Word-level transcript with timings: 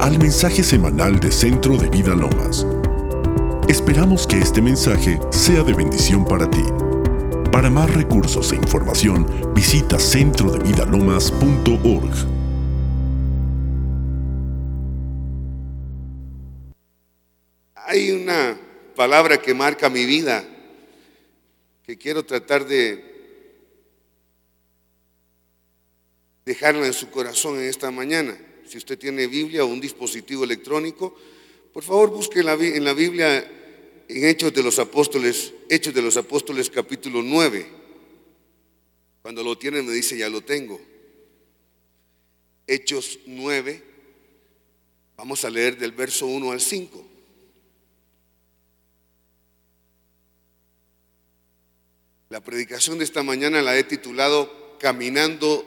Al 0.00 0.18
mensaje 0.18 0.62
semanal 0.62 1.20
de 1.20 1.30
Centro 1.30 1.76
de 1.76 1.88
Vida 1.88 2.14
Lomas. 2.14 2.66
Esperamos 3.68 4.26
que 4.26 4.38
este 4.38 4.60
mensaje 4.60 5.20
sea 5.30 5.62
de 5.62 5.74
bendición 5.74 6.24
para 6.24 6.50
ti. 6.50 6.64
Para 7.52 7.70
más 7.70 7.94
recursos 7.94 8.52
e 8.52 8.56
información, 8.56 9.26
visita 9.54 9.98
centrodevidalomas.org. 9.98 12.14
Hay 17.74 18.10
una 18.12 18.58
palabra 18.96 19.38
que 19.38 19.54
marca 19.54 19.88
mi 19.88 20.04
vida 20.04 20.44
que 21.84 21.98
quiero 21.98 22.24
tratar 22.24 22.66
de 22.66 23.10
dejarla 26.44 26.86
en 26.86 26.92
su 26.92 27.10
corazón 27.10 27.56
en 27.56 27.64
esta 27.64 27.90
mañana. 27.90 28.36
Si 28.70 28.78
usted 28.78 28.96
tiene 28.96 29.26
Biblia 29.26 29.64
o 29.64 29.66
un 29.66 29.80
dispositivo 29.80 30.44
electrónico, 30.44 31.12
por 31.72 31.82
favor 31.82 32.10
busque 32.10 32.38
en 32.38 32.84
la 32.84 32.92
Biblia 32.94 33.38
en 34.06 34.24
Hechos 34.24 34.54
de 34.54 34.62
los 34.62 34.78
Apóstoles, 34.78 35.52
Hechos 35.68 35.92
de 35.92 36.00
los 36.00 36.16
Apóstoles 36.16 36.70
capítulo 36.70 37.20
9. 37.20 37.66
Cuando 39.22 39.42
lo 39.42 39.58
tiene 39.58 39.82
me 39.82 39.90
dice, 39.90 40.16
ya 40.16 40.28
lo 40.28 40.42
tengo. 40.42 40.80
Hechos 42.64 43.18
9, 43.26 43.82
vamos 45.16 45.44
a 45.44 45.50
leer 45.50 45.76
del 45.76 45.90
verso 45.90 46.26
1 46.26 46.52
al 46.52 46.60
5. 46.60 47.08
La 52.28 52.40
predicación 52.40 52.98
de 52.98 53.04
esta 53.04 53.24
mañana 53.24 53.62
la 53.62 53.76
he 53.76 53.82
titulado 53.82 54.78
Caminando 54.78 55.64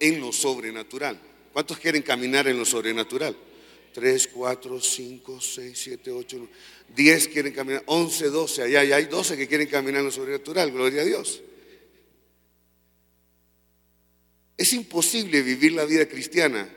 en 0.00 0.20
lo 0.20 0.32
sobrenatural. 0.32 1.29
¿Cuántos 1.52 1.78
quieren 1.78 2.02
caminar 2.02 2.46
en 2.48 2.58
lo 2.58 2.64
sobrenatural? 2.64 3.36
3, 3.92 4.28
4, 4.28 4.80
5, 4.80 5.40
6, 5.40 5.78
7, 5.78 6.10
8, 6.12 6.48
10 6.94 7.28
quieren 7.28 7.52
caminar, 7.52 7.82
11, 7.86 8.28
12, 8.28 8.62
allá, 8.62 8.96
hay 8.96 9.06
12 9.06 9.36
que 9.36 9.48
quieren 9.48 9.66
caminar 9.66 10.00
en 10.00 10.06
lo 10.06 10.12
sobrenatural, 10.12 10.70
gloria 10.70 11.02
a 11.02 11.04
Dios. 11.04 11.42
Es 14.56 14.72
imposible 14.74 15.42
vivir 15.42 15.72
la 15.72 15.84
vida 15.84 16.06
cristiana 16.06 16.68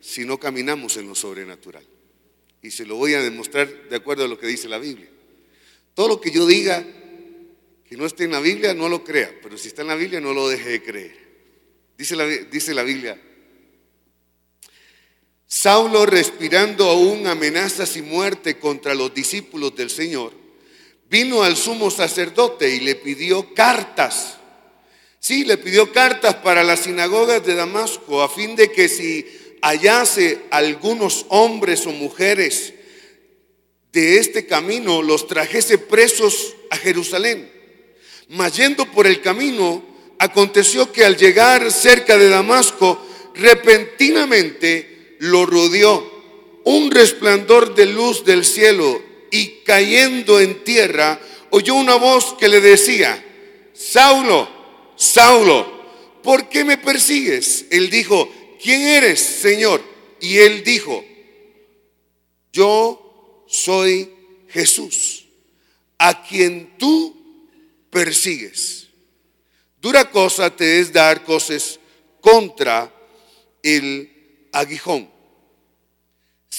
si 0.00 0.24
no 0.24 0.38
caminamos 0.38 0.96
en 0.96 1.08
lo 1.08 1.14
sobrenatural. 1.14 1.84
Y 2.62 2.70
se 2.70 2.84
lo 2.84 2.96
voy 2.96 3.14
a 3.14 3.22
demostrar 3.22 3.88
de 3.88 3.96
acuerdo 3.96 4.24
a 4.24 4.28
lo 4.28 4.38
que 4.38 4.46
dice 4.46 4.68
la 4.68 4.78
Biblia. 4.78 5.08
Todo 5.94 6.08
lo 6.08 6.20
que 6.20 6.30
yo 6.30 6.46
diga 6.46 6.86
que 7.88 7.96
no 7.96 8.06
esté 8.06 8.24
en 8.24 8.32
la 8.32 8.40
Biblia, 8.40 8.74
no 8.74 8.88
lo 8.88 9.02
crea, 9.02 9.34
pero 9.42 9.58
si 9.58 9.68
está 9.68 9.82
en 9.82 9.88
la 9.88 9.96
Biblia, 9.96 10.20
no 10.20 10.32
lo 10.32 10.48
deje 10.48 10.68
de 10.68 10.82
creer. 10.82 11.16
Dice 11.96 12.14
la, 12.14 12.26
dice 12.26 12.74
la 12.74 12.82
Biblia, 12.82 13.20
Saulo 15.52 16.06
respirando 16.06 16.88
aún 16.88 17.26
amenazas 17.26 17.96
y 17.96 18.02
muerte 18.02 18.60
contra 18.60 18.94
los 18.94 19.12
discípulos 19.12 19.74
del 19.74 19.90
Señor, 19.90 20.32
vino 21.10 21.42
al 21.42 21.56
sumo 21.56 21.90
sacerdote 21.90 22.72
y 22.72 22.78
le 22.78 22.94
pidió 22.94 23.52
cartas. 23.52 24.38
Sí, 25.18 25.44
le 25.44 25.58
pidió 25.58 25.92
cartas 25.92 26.36
para 26.36 26.62
las 26.62 26.84
sinagogas 26.84 27.44
de 27.44 27.56
Damasco 27.56 28.22
a 28.22 28.28
fin 28.28 28.54
de 28.54 28.70
que 28.70 28.88
si 28.88 29.26
hallase 29.60 30.38
algunos 30.52 31.26
hombres 31.30 31.84
o 31.84 31.90
mujeres 31.90 32.72
de 33.92 34.18
este 34.18 34.46
camino, 34.46 35.02
los 35.02 35.26
trajese 35.26 35.78
presos 35.78 36.54
a 36.70 36.76
Jerusalén. 36.76 37.50
Mas 38.28 38.56
yendo 38.56 38.86
por 38.92 39.08
el 39.08 39.20
camino, 39.20 39.82
aconteció 40.20 40.92
que 40.92 41.04
al 41.04 41.16
llegar 41.16 41.72
cerca 41.72 42.16
de 42.16 42.28
Damasco, 42.28 43.04
repentinamente 43.34 44.89
lo 45.20 45.44
rodeó 45.44 46.10
un 46.64 46.90
resplandor 46.90 47.74
de 47.74 47.86
luz 47.86 48.24
del 48.24 48.44
cielo 48.44 49.02
y 49.30 49.62
cayendo 49.64 50.40
en 50.40 50.64
tierra, 50.64 51.20
oyó 51.50 51.74
una 51.74 51.96
voz 51.96 52.34
que 52.38 52.48
le 52.48 52.60
decía, 52.60 53.22
Saulo, 53.74 54.48
Saulo, 54.96 56.20
¿por 56.22 56.48
qué 56.48 56.64
me 56.64 56.78
persigues? 56.78 57.66
Él 57.70 57.90
dijo, 57.90 58.30
¿quién 58.62 58.82
eres, 58.82 59.20
Señor? 59.20 59.82
Y 60.20 60.38
él 60.38 60.64
dijo, 60.64 61.04
yo 62.52 63.44
soy 63.46 64.10
Jesús, 64.48 65.26
a 65.98 66.22
quien 66.22 66.78
tú 66.78 67.46
persigues. 67.90 68.88
Dura 69.82 70.10
cosa 70.10 70.54
te 70.54 70.80
es 70.80 70.92
dar 70.92 71.24
cosas 71.24 71.78
contra 72.20 72.94
el 73.62 74.48
aguijón. 74.52 75.09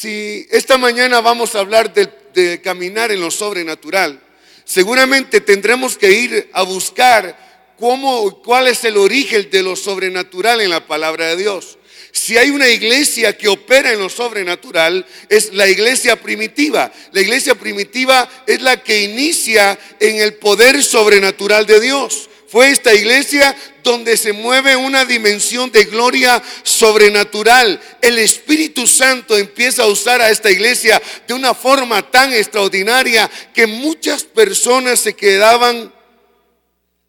Si 0.01 0.47
esta 0.49 0.79
mañana 0.79 1.21
vamos 1.21 1.53
a 1.53 1.59
hablar 1.59 1.93
de, 1.93 2.59
caminar 2.63 3.11
en 3.11 3.21
lo 3.21 3.29
sobrenatural, 3.29 4.19
seguramente 4.65 5.41
tendremos 5.41 5.95
que 5.95 6.11
ir 6.11 6.49
a 6.53 6.63
buscar 6.63 7.75
cómo, 7.77 8.41
cuál 8.41 8.65
es 8.65 8.83
el 8.83 8.97
origen 8.97 9.47
de 9.51 9.61
lo 9.61 9.75
sobrenatural 9.75 10.59
en 10.61 10.71
la 10.71 10.87
palabra 10.87 11.27
de 11.27 11.35
Dios. 11.35 11.77
Si 12.11 12.35
hay 12.35 12.49
una 12.49 12.67
iglesia 12.67 13.37
que 13.37 13.47
opera 13.47 13.91
en 13.91 13.99
lo 13.99 14.09
sobrenatural, 14.09 15.05
es 15.29 15.53
la 15.53 15.67
iglesia 15.67 16.19
primitiva. 16.19 16.91
La 17.11 17.21
iglesia 17.21 17.53
primitiva 17.53 18.27
es 18.47 18.59
la 18.59 18.81
que 18.81 19.03
inicia 19.03 19.77
en 19.99 20.15
el 20.15 20.33
poder 20.33 20.83
sobrenatural 20.83 21.67
de 21.67 21.79
Dios. 21.79 22.30
Fue 22.51 22.69
esta 22.69 22.93
iglesia 22.93 23.55
donde 23.81 24.17
se 24.17 24.33
mueve 24.33 24.75
una 24.75 25.05
dimensión 25.05 25.71
de 25.71 25.85
gloria 25.85 26.43
sobrenatural. 26.63 27.79
El 28.01 28.19
Espíritu 28.19 28.85
Santo 28.87 29.37
empieza 29.37 29.83
a 29.83 29.87
usar 29.87 30.21
a 30.21 30.29
esta 30.29 30.51
iglesia 30.51 31.01
de 31.25 31.33
una 31.33 31.53
forma 31.53 32.01
tan 32.11 32.33
extraordinaria 32.33 33.31
que 33.53 33.67
muchas 33.67 34.23
personas 34.23 34.99
se 34.99 35.15
quedaban 35.15 35.93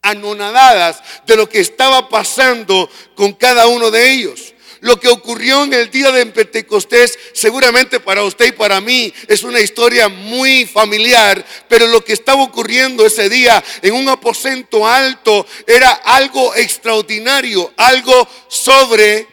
anonadadas 0.00 1.02
de 1.26 1.34
lo 1.34 1.48
que 1.48 1.58
estaba 1.58 2.08
pasando 2.08 2.88
con 3.16 3.32
cada 3.32 3.66
uno 3.66 3.90
de 3.90 4.12
ellos. 4.12 4.51
Lo 4.82 4.98
que 4.98 5.06
ocurrió 5.06 5.62
en 5.62 5.72
el 5.74 5.92
día 5.92 6.10
de 6.10 6.26
Pentecostés, 6.26 7.16
seguramente 7.34 8.00
para 8.00 8.24
usted 8.24 8.46
y 8.46 8.52
para 8.52 8.80
mí, 8.80 9.14
es 9.28 9.44
una 9.44 9.60
historia 9.60 10.08
muy 10.08 10.66
familiar, 10.66 11.46
pero 11.68 11.86
lo 11.86 12.04
que 12.04 12.12
estaba 12.12 12.42
ocurriendo 12.42 13.06
ese 13.06 13.28
día 13.28 13.62
en 13.80 13.94
un 13.94 14.08
aposento 14.08 14.84
alto 14.84 15.46
era 15.68 15.88
algo 15.88 16.56
extraordinario, 16.56 17.72
algo 17.76 18.28
sobre, 18.48 19.28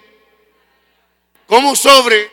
¿cómo 1.47 1.75
sobre? 1.75 2.29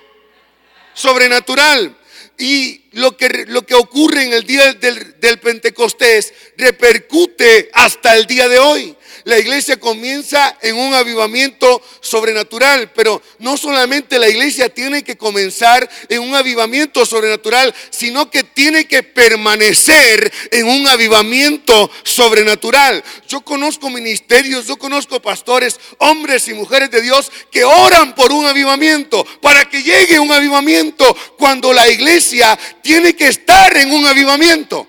Sobrenatural. 0.92 1.96
Y 2.36 2.82
lo 2.92 3.16
que, 3.16 3.46
lo 3.48 3.64
que 3.64 3.74
ocurre 3.74 4.24
en 4.24 4.34
el 4.34 4.44
día 4.44 4.74
del, 4.74 5.18
del 5.18 5.38
Pentecostés 5.38 6.34
repercute 6.58 7.70
hasta 7.72 8.14
el 8.14 8.26
día 8.26 8.46
de 8.46 8.58
hoy 8.58 8.94
la 9.26 9.40
iglesia 9.40 9.76
comienza 9.80 10.56
en 10.62 10.76
un 10.76 10.94
avivamiento 10.94 11.82
sobrenatural, 12.00 12.92
pero 12.92 13.20
no 13.40 13.56
solamente 13.56 14.20
la 14.20 14.28
iglesia 14.28 14.68
tiene 14.68 15.02
que 15.02 15.16
comenzar 15.16 15.90
en 16.08 16.22
un 16.22 16.36
avivamiento 16.36 17.04
sobrenatural, 17.04 17.74
sino 17.90 18.30
que 18.30 18.44
tiene 18.44 18.86
que 18.86 19.02
permanecer 19.02 20.32
en 20.52 20.68
un 20.68 20.86
avivamiento 20.86 21.90
sobrenatural. 22.04 23.02
Yo 23.26 23.40
conozco 23.40 23.90
ministerios, 23.90 24.68
yo 24.68 24.76
conozco 24.76 25.20
pastores, 25.20 25.80
hombres 25.98 26.46
y 26.46 26.54
mujeres 26.54 26.92
de 26.92 27.02
Dios 27.02 27.32
que 27.50 27.64
oran 27.64 28.14
por 28.14 28.30
un 28.30 28.46
avivamiento, 28.46 29.26
para 29.42 29.68
que 29.68 29.82
llegue 29.82 30.20
un 30.20 30.30
avivamiento 30.30 31.16
cuando 31.36 31.72
la 31.72 31.88
iglesia 31.88 32.56
tiene 32.80 33.16
que 33.16 33.26
estar 33.26 33.76
en 33.76 33.92
un 33.92 34.06
avivamiento. 34.06 34.86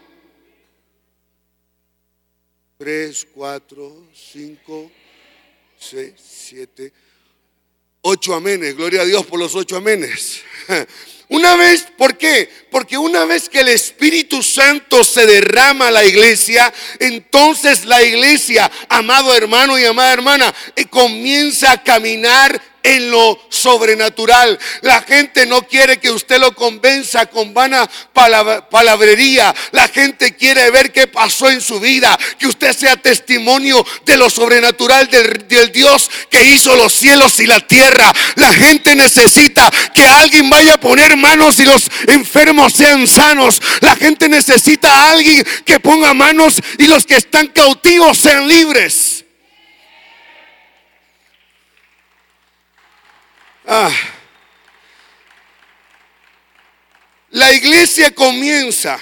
Tres, 2.78 3.26
cuatro, 3.34 4.06
cinco, 4.14 4.92
seis, 5.80 6.14
siete, 6.24 6.94
ocho 8.02 8.36
amenes. 8.36 8.76
Gloria 8.76 9.02
a 9.02 9.06
Dios 9.06 9.26
por 9.26 9.40
los 9.40 9.56
ocho 9.56 9.78
amenes. 9.78 10.44
Una 11.30 11.56
vez, 11.56 11.88
¿por 11.98 12.18
qué? 12.18 12.48
Porque 12.70 12.98
una 12.98 13.26
vez 13.26 13.50
que 13.50 13.60
el 13.60 13.68
Espíritu 13.68 14.42
Santo 14.42 15.04
se 15.04 15.26
derrama 15.26 15.88
a 15.88 15.92
la 15.92 16.06
iglesia, 16.06 16.74
entonces 17.00 17.84
la 17.84 18.02
iglesia, 18.02 18.72
amado 18.88 19.36
hermano 19.36 19.78
y 19.78 19.84
amada 19.84 20.14
hermana, 20.14 20.56
eh, 20.76 20.86
comienza 20.86 21.72
a 21.74 21.84
caminar 21.84 22.62
en 22.88 23.12
lo 23.12 23.38
sobrenatural. 23.50 24.58
La 24.82 25.02
gente 25.02 25.46
no 25.46 25.62
quiere 25.64 26.00
que 26.00 26.10
usted 26.10 26.40
lo 26.40 26.56
convenza 26.56 27.26
con 27.26 27.54
vana 27.54 27.90
palabrería. 28.14 29.54
La 29.72 29.90
gente 29.90 30.36
quiere 30.36 30.72
ver 30.72 30.94
qué 30.94 31.08
pasó 31.08 31.50
en 31.50 31.60
su 31.60 31.82
vida, 31.82 32.18
que 32.40 32.48
usted 32.48 32.74
sea 32.74 32.96
testimonio 32.96 33.86
de 34.06 34.16
lo 34.16 34.30
sobrenatural 34.30 35.10
del, 35.10 35.48
del 35.50 35.72
Dios 35.72 36.10
que 36.30 36.46
hizo 36.46 36.76
los 36.78 36.94
cielos 36.94 37.40
y 37.42 37.48
la 37.48 37.60
tierra. 37.60 38.14
La 38.36 38.54
gente 38.54 38.96
necesita 38.96 39.70
que 39.94 40.06
alguien 40.06 40.50
vaya 40.50 40.76
a 40.76 40.80
poner 40.80 41.18
manos 41.18 41.60
y 41.60 41.66
los 41.66 41.90
enfermos 42.08 42.72
sean 42.72 43.06
sanos. 43.06 43.62
La 43.82 43.98
gente 43.98 44.30
necesita 44.30 44.90
a 44.90 45.12
alguien 45.12 45.46
que 45.66 45.80
ponga 45.82 46.14
manos 46.14 46.56
y 46.78 46.88
los 46.88 47.06
que 47.06 47.18
están 47.18 47.48
cautivos 47.48 48.18
sean 48.18 48.48
libres. 48.48 49.17
Ah. 53.70 53.92
la 57.32 57.54
iglesia 57.54 58.12
comienza 58.12 58.98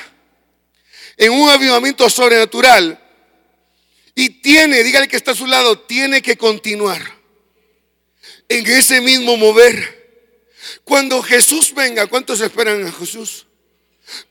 en 1.17 1.31
un 1.31 1.49
avivamiento 1.49 2.09
sobrenatural 2.09 2.99
y 4.15 4.41
tiene, 4.41 4.83
dígale 4.83 5.07
que 5.07 5.17
está 5.17 5.31
a 5.31 5.35
su 5.35 5.45
lado, 5.45 5.79
tiene 5.79 6.21
que 6.21 6.35
continuar 6.35 7.01
en 8.49 8.65
ese 8.65 9.01
mismo 9.01 9.37
mover. 9.37 10.03
Cuando 10.83 11.21
Jesús 11.21 11.73
venga, 11.73 12.07
¿cuántos 12.07 12.41
esperan 12.41 12.87
a 12.87 12.91
Jesús? 12.91 13.45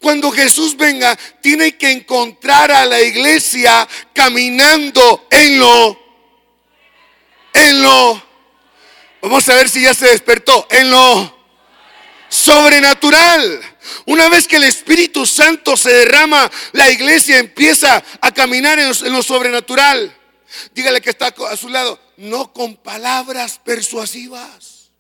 Cuando 0.00 0.31
Jesús 0.31 0.76
venga, 0.76 1.16
tiene 1.40 1.76
que 1.76 1.90
encontrar 1.90 2.72
a 2.72 2.86
la 2.86 3.00
iglesia 3.00 3.86
caminando 4.12 5.26
en 5.31 5.58
lo, 5.58 5.98
en 7.52 7.82
lo, 7.82 8.24
vamos 9.25 9.49
a 9.49 9.55
ver 9.55 9.69
si 9.69 9.82
ya 9.82 9.94
se 9.94 10.06
despertó, 10.06 10.67
en 10.71 10.91
lo 10.91 11.35
sobrenatural. 12.29 13.61
Una 14.06 14.29
vez 14.29 14.47
que 14.47 14.56
el 14.56 14.65
Espíritu 14.65 15.25
Santo 15.25 15.76
se 15.76 15.91
derrama, 15.93 16.50
la 16.73 16.91
iglesia 16.91 17.38
empieza 17.38 18.03
a 18.21 18.32
caminar 18.32 18.79
en 18.79 18.88
lo, 19.12 19.23
sobrenatural. 19.23 20.15
Dígale 20.75 21.00
que 21.00 21.11
está 21.11 21.35
a 21.50 21.56
su 21.56 21.69
lado, 21.69 21.99
no 22.17 22.53
con 22.53 22.76
palabras 22.76 23.61
persuasivas. 23.65 24.91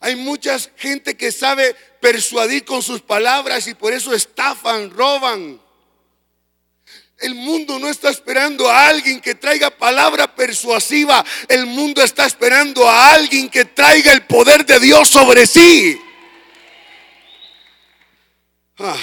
Hay 0.00 0.16
mucha 0.16 0.56
gente 0.76 1.16
que 1.16 1.30
sabe 1.30 1.74
persuadir 2.00 2.64
con 2.64 2.82
sus 2.82 3.02
palabras 3.02 3.66
y 3.66 3.74
por 3.74 3.92
eso 3.92 4.14
estafan, 4.14 4.90
roban. 4.90 5.60
El 7.20 7.34
mundo 7.34 7.78
no 7.78 7.88
está 7.90 8.08
esperando 8.08 8.68
a 8.68 8.88
alguien 8.88 9.20
que 9.20 9.34
traiga 9.34 9.70
palabra 9.70 10.34
persuasiva. 10.34 11.22
El 11.48 11.66
mundo 11.66 12.02
está 12.02 12.24
esperando 12.24 12.88
a 12.88 13.12
alguien 13.12 13.50
que 13.50 13.66
traiga 13.66 14.10
el 14.12 14.22
poder 14.22 14.64
de 14.64 14.80
Dios 14.80 15.08
sobre 15.10 15.46
sí. 15.46 16.00
Ah. 18.78 18.96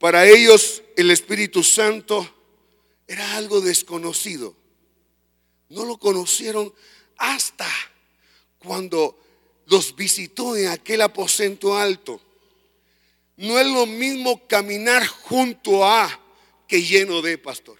Para 0.00 0.26
ellos 0.26 0.82
el 0.96 1.12
Espíritu 1.12 1.62
Santo 1.62 2.28
era 3.06 3.36
algo 3.36 3.60
desconocido. 3.60 4.56
No 5.68 5.84
lo 5.84 5.96
conocieron 5.98 6.74
hasta 7.18 7.68
cuando 8.58 9.16
los 9.66 9.94
visitó 9.94 10.56
en 10.56 10.68
aquel 10.68 11.02
aposento 11.02 11.76
alto. 11.76 12.20
No 13.36 13.60
es 13.60 13.66
lo 13.66 13.86
mismo 13.86 14.46
caminar 14.48 15.06
junto 15.06 15.86
a 15.86 16.20
que 16.68 16.82
lleno 16.82 17.22
de 17.22 17.38
pastor. 17.38 17.78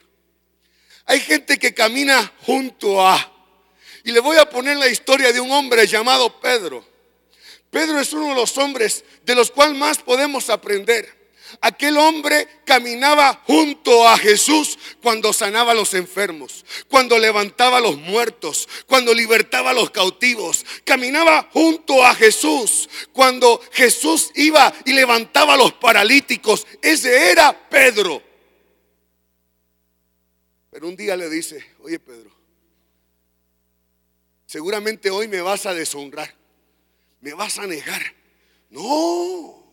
Hay 1.05 1.21
gente 1.21 1.59
que 1.59 1.73
camina 1.73 2.33
junto 2.43 3.07
a. 3.07 3.33
Y 4.03 4.13
le 4.13 4.21
voy 4.21 4.39
a 4.39 4.49
poner 4.49 4.77
la 4.77 4.89
historia 4.89 5.33
de 5.33 5.41
un 5.41 5.53
hombre 5.53 5.87
llamado 5.87 6.41
Pedro. 6.41 6.85
Pedro 7.71 8.01
es 8.01 8.13
uno 8.13 8.29
de 8.29 8.35
los 8.35 8.57
hombres 8.59 9.05
de 9.25 9.35
los 9.35 9.51
cuales 9.51 9.77
más 9.77 9.99
podemos 9.99 10.49
aprender. 10.49 11.17
Aquel 11.63 11.97
hombre 11.97 12.47
caminaba 12.67 13.43
junto 13.47 14.07
a 14.07 14.19
Jesús 14.19 14.79
cuando 15.03 15.33
sanaba 15.33 15.73
a 15.73 15.75
los 15.75 15.95
enfermos, 15.95 16.65
cuando 16.89 17.19
levantaba 17.19 17.79
a 17.79 17.81
los 17.81 17.97
muertos, 17.97 18.69
cuando 18.87 19.15
libertaba 19.15 19.71
a 19.71 19.75
los 19.75 19.91
cautivos. 19.91 20.65
Caminaba 20.85 21.49
junto 21.53 22.05
a 22.05 22.15
Jesús 22.15 22.89
cuando 23.13 23.63
Jesús 23.73 24.31
iba 24.35 24.73
y 24.85 24.93
levantaba 24.93 25.55
a 25.55 25.59
los 25.59 25.73
paralíticos. 25.73 26.67
Ese 26.83 27.31
era 27.31 27.69
Pedro. 27.71 28.28
Pero 30.79 30.91
un 30.91 30.95
día 30.95 31.17
le 31.17 31.29
dice, 31.29 31.61
oye 31.81 31.99
Pedro, 31.99 32.31
seguramente 34.47 35.11
hoy 35.11 35.27
me 35.27 35.41
vas 35.41 35.67
a 35.67 35.75
deshonrar, 35.75 36.33
me 37.21 37.35
vas 37.35 37.59
a 37.59 37.67
negar. 37.67 38.01
No, 38.71 39.67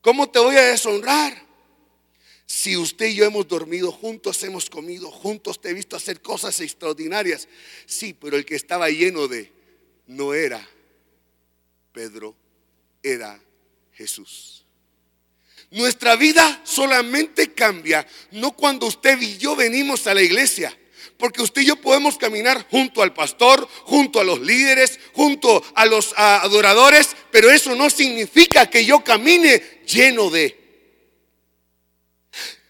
¿Cómo 0.00 0.30
te 0.30 0.38
voy 0.38 0.54
a 0.54 0.62
deshonrar? 0.62 1.44
Si 2.46 2.76
usted 2.76 3.06
y 3.06 3.16
yo 3.16 3.24
hemos 3.24 3.48
dormido 3.48 3.90
juntos, 3.90 4.40
hemos 4.44 4.70
comido 4.70 5.10
juntos, 5.10 5.60
te 5.60 5.70
he 5.70 5.74
visto 5.74 5.96
hacer 5.96 6.22
cosas 6.22 6.60
extraordinarias. 6.60 7.48
Sí, 7.84 8.14
pero 8.14 8.36
el 8.36 8.44
que 8.44 8.54
estaba 8.54 8.88
lleno 8.90 9.26
de 9.26 9.50
no 10.06 10.34
era 10.34 10.64
Pedro, 11.92 12.36
era 13.02 13.42
Jesús. 13.94 14.64
Nuestra 15.70 16.16
vida 16.16 16.60
solamente 16.64 17.52
cambia, 17.52 18.06
no 18.32 18.52
cuando 18.52 18.86
usted 18.86 19.20
y 19.20 19.38
yo 19.38 19.54
venimos 19.54 20.06
a 20.06 20.14
la 20.14 20.22
iglesia, 20.22 20.76
porque 21.16 21.42
usted 21.42 21.62
y 21.62 21.66
yo 21.66 21.76
podemos 21.76 22.16
caminar 22.16 22.66
junto 22.70 23.02
al 23.02 23.12
pastor, 23.12 23.68
junto 23.84 24.20
a 24.20 24.24
los 24.24 24.40
líderes, 24.40 24.98
junto 25.12 25.62
a 25.74 25.86
los 25.86 26.12
adoradores, 26.16 27.14
pero 27.30 27.50
eso 27.50 27.74
no 27.74 27.90
significa 27.90 28.68
que 28.68 28.84
yo 28.84 29.04
camine 29.04 29.62
lleno 29.86 30.30
de. 30.30 30.58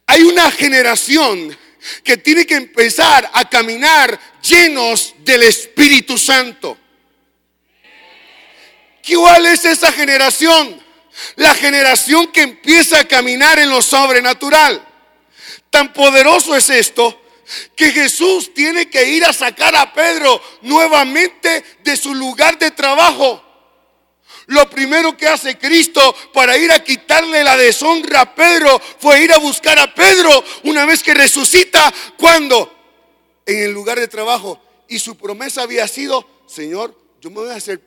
Hay 0.07 0.23
una 0.23 0.51
generación 0.51 1.57
que 2.03 2.17
tiene 2.17 2.45
que 2.45 2.57
empezar 2.57 3.31
a 3.33 3.49
caminar 3.49 4.21
llenos 4.43 5.15
del 5.21 5.45
Espíritu 5.45 6.19
Santo. 6.19 6.77
¿Cuál 9.07 9.47
es 9.47 9.65
esa 9.65 9.93
generación? 9.93 10.81
La 11.37 11.55
generación 11.55 12.29
que 12.29 12.43
empieza 12.43 13.01
a 13.01 13.09
caminar 13.09 13.59
en 13.59 13.71
lo 13.71 13.83
sobrenatural. 13.83 14.87
Tan 15.71 15.93
poderoso 15.93 16.57
es 16.57 16.71
esto 16.71 17.21
que 17.75 17.93
Jesús 17.93 18.55
tiene 18.55 18.89
que 18.89 19.09
ir 19.09 19.25
a 19.25 19.33
sacar 19.33 19.75
a 19.75 19.93
Pedro 19.93 20.41
nuevamente 20.63 21.65
de 21.83 21.97
su 21.97 22.15
lugar 22.15 22.59
de 22.59 22.71
trabajo. 22.71 23.45
Lo 24.47 24.69
primero 24.69 25.17
que 25.17 25.29
hace 25.29 25.59
Cristo 25.59 26.15
para 26.33 26.57
ir 26.57 26.73
a 26.73 26.83
quitarle 26.83 27.45
la 27.45 27.57
deshonra 27.57 28.23
a 28.23 28.35
Pedro 28.35 28.81
fue 28.99 29.23
ir 29.23 29.33
a 29.33 29.39
buscar 29.39 29.79
a 29.79 29.95
Pedro 29.95 30.45
una 30.65 30.85
vez 30.85 31.03
que 31.03 31.15
resucita. 31.15 31.93
cuando 32.17 32.77
En 33.47 33.63
el 33.63 33.73
lugar 33.73 33.99
de 33.99 34.09
trabajo. 34.09 34.61
Y 34.89 34.99
su 34.99 35.17
promesa 35.17 35.63
había 35.63 35.87
sido, 35.87 36.27
Señor, 36.49 36.97
yo 37.21 37.31
me 37.31 37.37
voy 37.37 37.51
a 37.51 37.57
hacer 37.57 37.81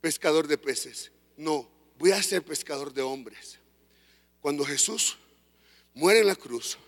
pescador 0.00 0.46
de 0.46 0.56
peces. 0.56 1.10
No, 1.36 1.68
voy 1.98 2.12
a 2.12 2.22
ser 2.22 2.42
pescador 2.44 2.92
de 2.92 3.02
hombres. 3.02 3.58
Cuando 4.40 4.64
Jesús 4.64 5.16
muere 5.94 6.20
en 6.20 6.26
la 6.26 6.36
cruz, 6.36 6.78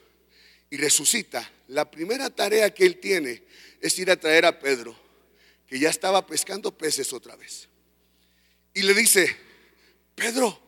y 0.71 0.77
resucita, 0.77 1.49
la 1.69 1.91
primera 1.91 2.31
tarea 2.31 2.73
que 2.73 2.85
él 2.85 2.99
tiene 2.99 3.43
es 3.81 3.99
ir 3.99 4.11
a 4.11 4.19
traer 4.19 4.45
a 4.47 4.59
Pedro, 4.59 4.97
que 5.67 5.79
ya 5.79 5.91
estaba 5.91 6.27
pescando 6.27 6.77
peces 6.77 7.13
otra 7.13 7.37
vez. 7.37 7.69
Y 8.75 8.83
le 8.83 8.95
dice, 8.95 9.37
Pedro, 10.15 10.61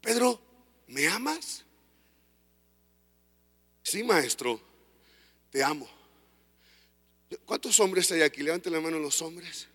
Pedro, 0.00 0.40
¿me 0.88 1.06
amas? 1.08 1.64
Sí, 3.82 4.02
maestro, 4.02 4.60
te 5.50 5.62
amo. 5.62 5.88
¿Cuántos 7.44 7.78
hombres 7.80 8.10
hay 8.12 8.22
aquí? 8.22 8.42
Levanten 8.42 8.72
la 8.72 8.80
mano 8.80 8.98
los 8.98 9.20
hombres. 9.20 9.66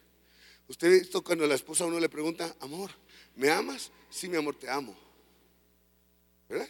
Usted 0.68 0.92
visto 0.92 1.24
cuando 1.24 1.46
la 1.46 1.56
esposa 1.56 1.84
a 1.84 1.88
uno 1.88 2.00
le 2.00 2.10
pregunta, 2.10 2.56
amor, 2.60 2.92
¿me 3.36 3.50
amas? 3.50 3.92
Sí, 4.10 4.30
mi 4.30 4.38
amor, 4.38 4.56
te 4.56 4.70
amo. 4.70 4.96
¿Verdad? 6.48 6.70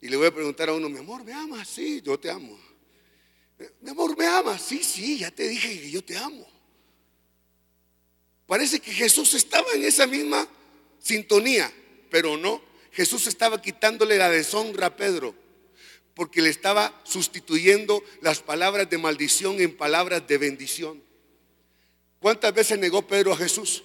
Y 0.00 0.08
le 0.08 0.16
voy 0.16 0.26
a 0.26 0.34
preguntar 0.34 0.68
a 0.68 0.74
uno, 0.74 0.88
mi 0.88 0.98
amor, 0.98 1.22
¿me 1.24 1.32
amas? 1.32 1.68
Sí, 1.68 2.00
yo 2.02 2.18
te 2.18 2.30
amo. 2.30 2.58
Mi 3.80 3.90
amor, 3.90 4.16
¿me 4.16 4.26
amas? 4.26 4.60
Sí, 4.62 4.82
sí, 4.82 5.18
ya 5.18 5.30
te 5.30 5.46
dije 5.46 5.80
que 5.80 5.90
yo 5.90 6.02
te 6.02 6.16
amo. 6.16 6.46
Parece 8.46 8.80
que 8.80 8.92
Jesús 8.92 9.34
estaba 9.34 9.72
en 9.72 9.84
esa 9.84 10.06
misma 10.06 10.48
sintonía, 10.98 11.72
pero 12.10 12.36
no. 12.36 12.62
Jesús 12.90 13.26
estaba 13.26 13.62
quitándole 13.62 14.18
la 14.18 14.28
deshonra 14.28 14.88
a 14.88 14.96
Pedro, 14.96 15.34
porque 16.14 16.42
le 16.42 16.50
estaba 16.50 17.00
sustituyendo 17.04 18.02
las 18.20 18.40
palabras 18.40 18.90
de 18.90 18.98
maldición 18.98 19.60
en 19.60 19.76
palabras 19.76 20.26
de 20.26 20.38
bendición. 20.38 21.02
¿Cuántas 22.22 22.54
veces 22.54 22.78
negó 22.78 23.06
Pedro 23.06 23.34
a 23.34 23.36
Jesús? 23.36 23.82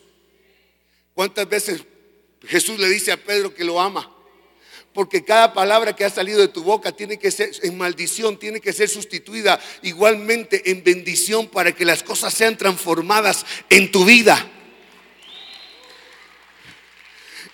¿Cuántas 1.13 1.49
veces 1.49 1.83
Jesús 2.45 2.79
le 2.79 2.87
dice 2.87 3.11
a 3.11 3.17
Pedro 3.17 3.53
que 3.53 3.65
lo 3.65 3.81
ama? 3.81 4.13
porque 4.97 5.23
cada 5.23 5.53
palabra 5.53 5.95
que 5.95 6.05
ha 6.05 6.09
salido 6.09 6.39
de 6.39 6.47
tu 6.47 6.63
boca 6.63 6.91
tiene 6.91 7.19
que 7.19 7.29
ser 7.29 7.51
en 7.61 7.77
maldición, 7.77 8.39
tiene 8.39 8.59
que 8.59 8.73
ser 8.73 8.89
sustituida 8.89 9.59
igualmente 9.83 10.71
en 10.71 10.83
bendición 10.83 11.45
para 11.49 11.71
que 11.71 11.85
las 11.85 12.01
cosas 12.01 12.33
sean 12.33 12.57
transformadas 12.57 13.45
en 13.69 13.91
tu 13.91 14.05
vida. 14.05 14.43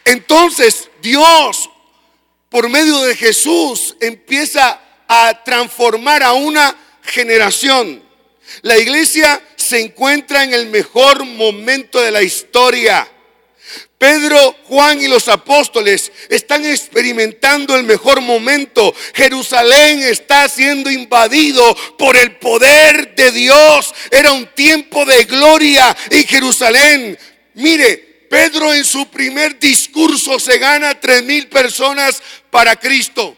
Entonces 0.06 0.90
Dios, 1.02 1.70
por 2.48 2.70
medio 2.70 2.98
de 3.02 3.14
Jesús, 3.14 3.98
empieza 4.00 4.80
a 5.06 5.44
transformar 5.44 6.24
a 6.24 6.32
una 6.32 6.74
generación. 7.02 8.02
La 8.62 8.78
iglesia 8.78 9.46
se 9.74 9.80
encuentra 9.80 10.44
en 10.44 10.54
el 10.54 10.68
mejor 10.68 11.26
momento 11.26 12.00
de 12.00 12.12
la 12.12 12.22
historia. 12.22 13.08
Pedro, 13.98 14.56
Juan 14.66 15.02
y 15.02 15.08
los 15.08 15.28
apóstoles 15.28 16.12
están 16.30 16.64
experimentando 16.64 17.76
el 17.76 17.82
mejor 17.82 18.22
momento. 18.22 18.94
Jerusalén 19.16 20.04
está 20.04 20.48
siendo 20.48 20.92
invadido 20.92 21.76
por 21.98 22.16
el 22.16 22.36
poder 22.36 23.16
de 23.16 23.32
Dios. 23.32 23.96
Era 24.12 24.32
un 24.32 24.46
tiempo 24.54 25.06
de 25.06 25.24
gloria 25.24 25.98
en 26.12 26.24
Jerusalén. 26.28 27.18
mire, 27.56 28.28
Pedro 28.30 28.72
en 28.76 28.86
su 28.86 29.08
primer 29.08 29.58
discurso 29.58 30.40
se 30.40 30.60
gana 30.60 31.00
tres 31.00 31.24
mil 31.24 31.48
personas 31.48 32.22
para 32.52 32.76
Cristo. 32.76 33.36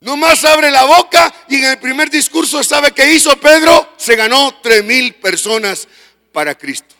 Nomás 0.00 0.42
abre 0.44 0.70
la 0.70 0.84
boca 0.84 1.32
y 1.48 1.56
en 1.56 1.64
el 1.64 1.78
primer 1.78 2.08
discurso, 2.08 2.64
¿sabe 2.64 2.92
qué 2.92 3.12
hizo 3.12 3.38
Pedro? 3.38 3.94
Se 3.98 4.16
ganó 4.16 4.58
tres 4.62 4.82
mil 4.82 5.14
personas 5.16 5.86
para 6.32 6.56
Cristo. 6.56 6.94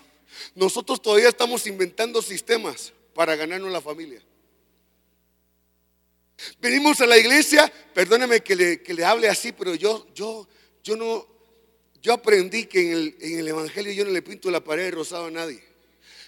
Nosotros 0.55 1.01
todavía 1.01 1.31
estamos 1.31 1.67
inventando 1.67 2.21
sistemas 2.21 2.93
para 3.15 3.37
ganarnos 3.37 3.73
la 3.73 3.81
familia. 3.81 4.21
Venimos 6.61 7.01
a 7.01 7.07
la 7.07 7.17
iglesia, 7.17 7.73
perdóneme 7.95 8.41
que 8.41 8.55
le, 8.55 8.83
que 8.83 8.93
le 8.93 9.05
hable 9.05 9.29
así, 9.29 9.53
pero 9.53 9.75
yo, 9.75 10.07
yo, 10.15 10.47
yo 10.83 10.97
no, 10.97 11.27
yo 12.03 12.13
aprendí 12.13 12.67
que 12.67 12.81
en 12.81 12.93
el, 12.93 13.17
en 13.21 13.39
el 13.39 13.49
Evangelio 13.49 13.93
yo 13.93 14.05
no 14.05 14.11
le 14.11 14.21
pinto 14.21 14.51
la 14.51 14.63
pared 14.63 14.93
rosada 14.93 15.27
a 15.27 15.31
nadie. 15.31 15.63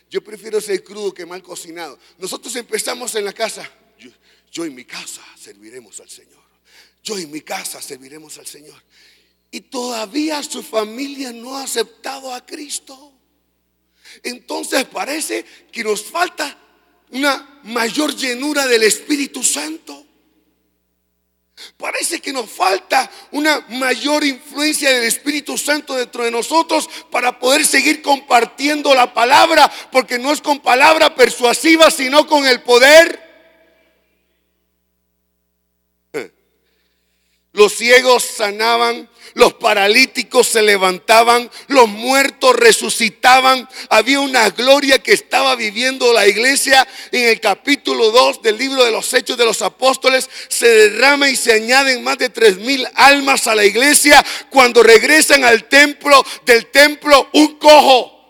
Yo 0.08 0.22
prefiero 0.22 0.60
ser 0.60 0.82
crudo 0.82 1.12
que 1.12 1.26
mal 1.26 1.42
cocinado. 1.42 1.98
Nosotros 2.18 2.54
empezamos 2.56 3.14
en 3.14 3.26
la 3.26 3.32
casa. 3.32 3.70
Yo, 3.98 4.10
yo 4.50 4.64
en 4.64 4.74
mi 4.74 4.84
casa 4.84 5.22
serviremos 5.38 6.00
al 6.00 6.08
Señor. 6.08 6.41
Yo 7.02 7.18
en 7.18 7.30
mi 7.30 7.40
casa 7.40 7.82
serviremos 7.82 8.38
al 8.38 8.46
Señor. 8.46 8.82
Y 9.50 9.60
todavía 9.60 10.42
su 10.42 10.62
familia 10.62 11.32
no 11.32 11.56
ha 11.56 11.64
aceptado 11.64 12.32
a 12.32 12.44
Cristo. 12.46 13.12
Entonces 14.22 14.84
parece 14.84 15.44
que 15.70 15.84
nos 15.84 16.02
falta 16.02 16.56
una 17.10 17.60
mayor 17.64 18.14
llenura 18.14 18.66
del 18.66 18.82
Espíritu 18.84 19.42
Santo. 19.42 20.06
Parece 21.76 22.20
que 22.20 22.32
nos 22.32 22.50
falta 22.50 23.10
una 23.32 23.60
mayor 23.68 24.24
influencia 24.24 24.90
del 24.90 25.04
Espíritu 25.04 25.56
Santo 25.58 25.94
dentro 25.94 26.24
de 26.24 26.30
nosotros 26.30 26.88
para 27.10 27.38
poder 27.38 27.64
seguir 27.64 28.02
compartiendo 28.02 28.94
la 28.94 29.12
palabra, 29.12 29.70
porque 29.90 30.18
no 30.18 30.32
es 30.32 30.40
con 30.40 30.60
palabra 30.60 31.14
persuasiva, 31.14 31.90
sino 31.90 32.26
con 32.26 32.46
el 32.46 32.62
poder. 32.62 33.31
Los 37.54 37.74
ciegos 37.74 38.24
sanaban, 38.24 39.10
los 39.34 39.52
paralíticos 39.52 40.48
se 40.48 40.62
levantaban, 40.62 41.50
los 41.68 41.86
muertos 41.86 42.56
resucitaban. 42.56 43.68
Había 43.90 44.20
una 44.20 44.48
gloria 44.48 45.02
que 45.02 45.12
estaba 45.12 45.54
viviendo 45.54 46.14
la 46.14 46.26
iglesia. 46.26 46.88
En 47.10 47.28
el 47.28 47.40
capítulo 47.40 48.10
2 48.10 48.40
del 48.40 48.56
libro 48.56 48.82
de 48.84 48.90
los 48.90 49.12
Hechos 49.12 49.36
de 49.36 49.44
los 49.44 49.60
Apóstoles 49.60 50.30
se 50.48 50.66
derrama 50.66 51.28
y 51.28 51.36
se 51.36 51.52
añaden 51.52 52.02
más 52.02 52.16
de 52.16 52.30
tres 52.30 52.56
mil 52.56 52.88
almas 52.94 53.46
a 53.46 53.54
la 53.54 53.66
iglesia 53.66 54.24
cuando 54.48 54.82
regresan 54.82 55.44
al 55.44 55.64
templo, 55.64 56.24
del 56.46 56.70
templo 56.70 57.28
un 57.34 57.58
cojo 57.58 58.21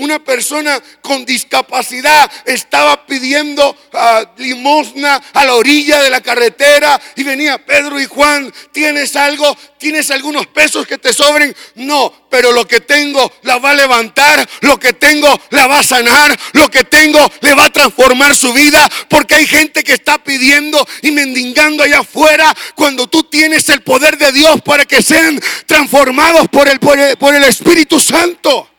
una 0.00 0.18
persona 0.18 0.82
con 1.02 1.24
discapacidad 1.24 2.30
estaba 2.46 3.06
pidiendo 3.06 3.76
ah, 3.92 4.24
limosna 4.38 5.22
a 5.32 5.44
la 5.44 5.54
orilla 5.54 6.02
de 6.02 6.10
la 6.10 6.20
carretera 6.20 7.00
y 7.16 7.22
venía 7.22 7.64
Pedro 7.64 8.00
y 8.00 8.06
Juan, 8.06 8.52
¿tienes 8.72 9.14
algo? 9.16 9.56
¿Tienes 9.78 10.10
algunos 10.10 10.46
pesos 10.46 10.86
que 10.86 10.98
te 10.98 11.12
sobren? 11.12 11.54
No, 11.74 12.12
pero 12.30 12.52
lo 12.52 12.66
que 12.66 12.80
tengo 12.80 13.32
la 13.42 13.58
va 13.58 13.70
a 13.70 13.74
levantar, 13.74 14.48
lo 14.60 14.78
que 14.78 14.94
tengo 14.94 15.28
la 15.50 15.66
va 15.66 15.80
a 15.80 15.82
sanar, 15.82 16.38
lo 16.52 16.70
que 16.70 16.84
tengo 16.84 17.18
le 17.40 17.54
va 17.54 17.66
a 17.66 17.70
transformar 17.70 18.34
su 18.34 18.52
vida, 18.52 18.88
porque 19.08 19.34
hay 19.34 19.46
gente 19.46 19.84
que 19.84 19.92
está 19.92 20.22
pidiendo 20.22 20.86
y 21.02 21.10
mendigando 21.10 21.82
allá 21.82 22.00
afuera 22.00 22.54
cuando 22.74 23.06
tú 23.06 23.24
tienes 23.24 23.68
el 23.68 23.82
poder 23.82 24.16
de 24.16 24.32
Dios 24.32 24.62
para 24.62 24.86
que 24.86 25.02
sean 25.02 25.40
transformados 25.66 26.48
por 26.48 26.68
el, 26.68 26.78
por 26.78 26.98
el, 26.98 27.16
por 27.16 27.34
el 27.34 27.44
Espíritu 27.44 28.00
Santo. 28.00 28.69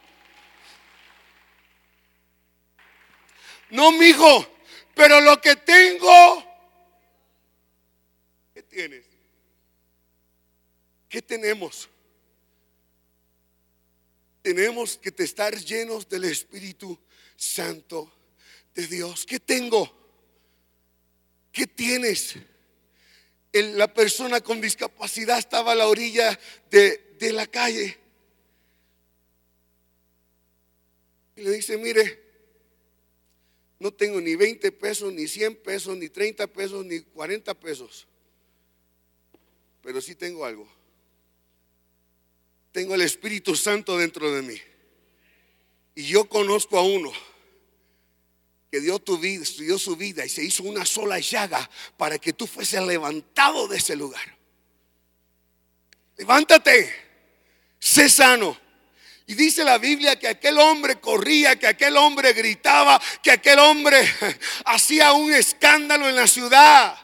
No, 3.71 3.91
mijo, 3.93 4.47
pero 4.93 5.21
lo 5.21 5.39
que 5.39 5.55
tengo, 5.55 6.43
¿qué 8.53 8.63
tienes? 8.63 9.05
¿Qué 11.07 11.21
tenemos? 11.21 11.89
Tenemos 14.41 14.97
que 14.97 15.13
estar 15.23 15.55
llenos 15.55 16.07
del 16.09 16.25
Espíritu 16.25 16.99
Santo 17.35 18.11
de 18.73 18.87
Dios. 18.87 19.25
¿Qué 19.25 19.39
tengo? 19.39 19.91
¿Qué 21.51 21.67
tienes? 21.67 22.35
la 23.53 23.93
persona 23.93 24.39
con 24.39 24.61
discapacidad 24.61 25.37
estaba 25.37 25.73
a 25.73 25.75
la 25.75 25.87
orilla 25.87 26.39
de, 26.69 27.15
de 27.19 27.33
la 27.33 27.45
calle. 27.47 27.97
Y 31.35 31.41
le 31.41 31.51
dice, 31.51 31.77
mire, 31.77 32.30
no 33.81 33.91
tengo 33.91 34.21
ni 34.21 34.35
20 34.35 34.71
pesos, 34.73 35.11
ni 35.11 35.27
100 35.27 35.55
pesos, 35.55 35.97
ni 35.97 36.07
30 36.07 36.45
pesos, 36.45 36.85
ni 36.85 36.99
40 36.99 37.55
pesos. 37.55 38.05
Pero 39.81 39.99
sí 39.99 40.13
tengo 40.13 40.45
algo. 40.45 40.71
Tengo 42.71 42.93
el 42.93 43.01
Espíritu 43.01 43.55
Santo 43.55 43.97
dentro 43.97 44.31
de 44.31 44.43
mí. 44.43 44.55
Y 45.95 46.03
yo 46.03 46.29
conozco 46.29 46.77
a 46.77 46.83
uno 46.83 47.11
que 48.69 48.81
dio 48.81 48.99
tu 48.99 49.17
vida, 49.17 49.41
estudió 49.41 49.79
su 49.79 49.95
vida 49.95 50.23
y 50.23 50.29
se 50.29 50.43
hizo 50.43 50.61
una 50.61 50.85
sola 50.85 51.17
llaga 51.17 51.67
para 51.97 52.19
que 52.19 52.33
tú 52.33 52.45
fueses 52.45 52.83
levantado 52.83 53.67
de 53.67 53.77
ese 53.77 53.95
lugar. 53.95 54.37
Levántate, 56.17 56.93
sé 57.79 58.07
sano. 58.09 58.55
Y 59.31 59.33
dice 59.33 59.63
la 59.63 59.77
Biblia 59.77 60.19
que 60.19 60.27
aquel 60.27 60.57
hombre 60.59 60.99
corría, 60.99 61.57
que 61.57 61.65
aquel 61.65 61.95
hombre 61.95 62.33
gritaba, 62.33 63.01
que 63.23 63.31
aquel 63.31 63.59
hombre 63.59 63.97
hacía 64.65 65.13
un 65.13 65.31
escándalo 65.31 66.09
en 66.09 66.17
la 66.17 66.27
ciudad. 66.27 66.97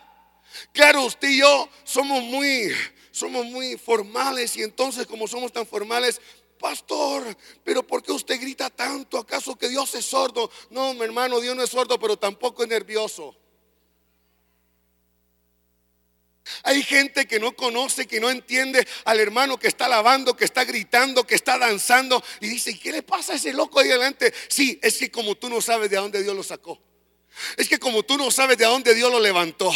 Claro, 0.74 1.06
usted 1.06 1.30
y 1.30 1.38
yo 1.38 1.70
somos 1.86 2.22
muy, 2.24 2.70
somos 3.12 3.46
muy 3.46 3.78
formales 3.78 4.58
y 4.58 4.64
entonces 4.64 5.08
como 5.08 5.26
somos 5.26 5.54
tan 5.54 5.66
formales, 5.66 6.20
pastor, 6.60 7.24
pero 7.64 7.88
¿por 7.88 8.04
qué 8.04 8.12
usted 8.12 8.42
grita 8.42 8.70
tanto? 8.70 9.20
¿Acaso 9.20 9.56
que 9.56 9.70
Dios 9.70 9.96
es 9.96 10.04
sordo? 10.04 10.52
No, 10.70 10.94
mi 10.96 11.06
hermano, 11.06 11.40
Dios 11.40 11.56
no 11.56 11.64
es 11.64 11.70
sordo, 11.70 11.98
pero 11.98 12.18
tampoco 12.18 12.62
es 12.62 12.68
nervioso. 12.68 13.38
Hay 16.64 16.84
gente 16.84 17.28
que 17.28 17.40
no 17.40 17.54
conoce, 17.54 18.08
que 18.08 18.20
no 18.20 18.30
entiende 18.30 18.88
al 19.06 19.20
hermano 19.20 19.58
que 19.58 19.68
está 19.68 19.86
alabando, 19.86 20.36
que 20.36 20.46
está 20.46 20.66
gritando, 20.66 21.26
que 21.26 21.36
está 21.36 21.58
danzando 21.58 22.24
y 22.42 22.48
dice, 22.48 22.78
¿qué 22.80 22.92
le 22.92 23.04
pasa 23.04 23.34
a 23.34 23.36
ese 23.36 23.54
loco 23.54 23.80
ahí 23.80 23.90
adelante? 23.90 24.34
Sí, 24.48 24.80
es 24.82 24.98
que 24.98 25.12
como 25.12 25.36
tú 25.36 25.50
no 25.50 25.62
sabes 25.62 25.90
de 25.90 25.98
dónde 25.98 26.24
Dios 26.24 26.36
lo 26.36 26.44
sacó. 26.44 26.80
Es 27.56 27.70
que 27.70 27.80
como 27.80 28.04
tú 28.04 28.18
no 28.18 28.32
sabes 28.32 28.58
de 28.58 28.66
dónde 28.66 28.96
Dios 28.96 29.12
lo 29.12 29.20
levantó. 29.20 29.72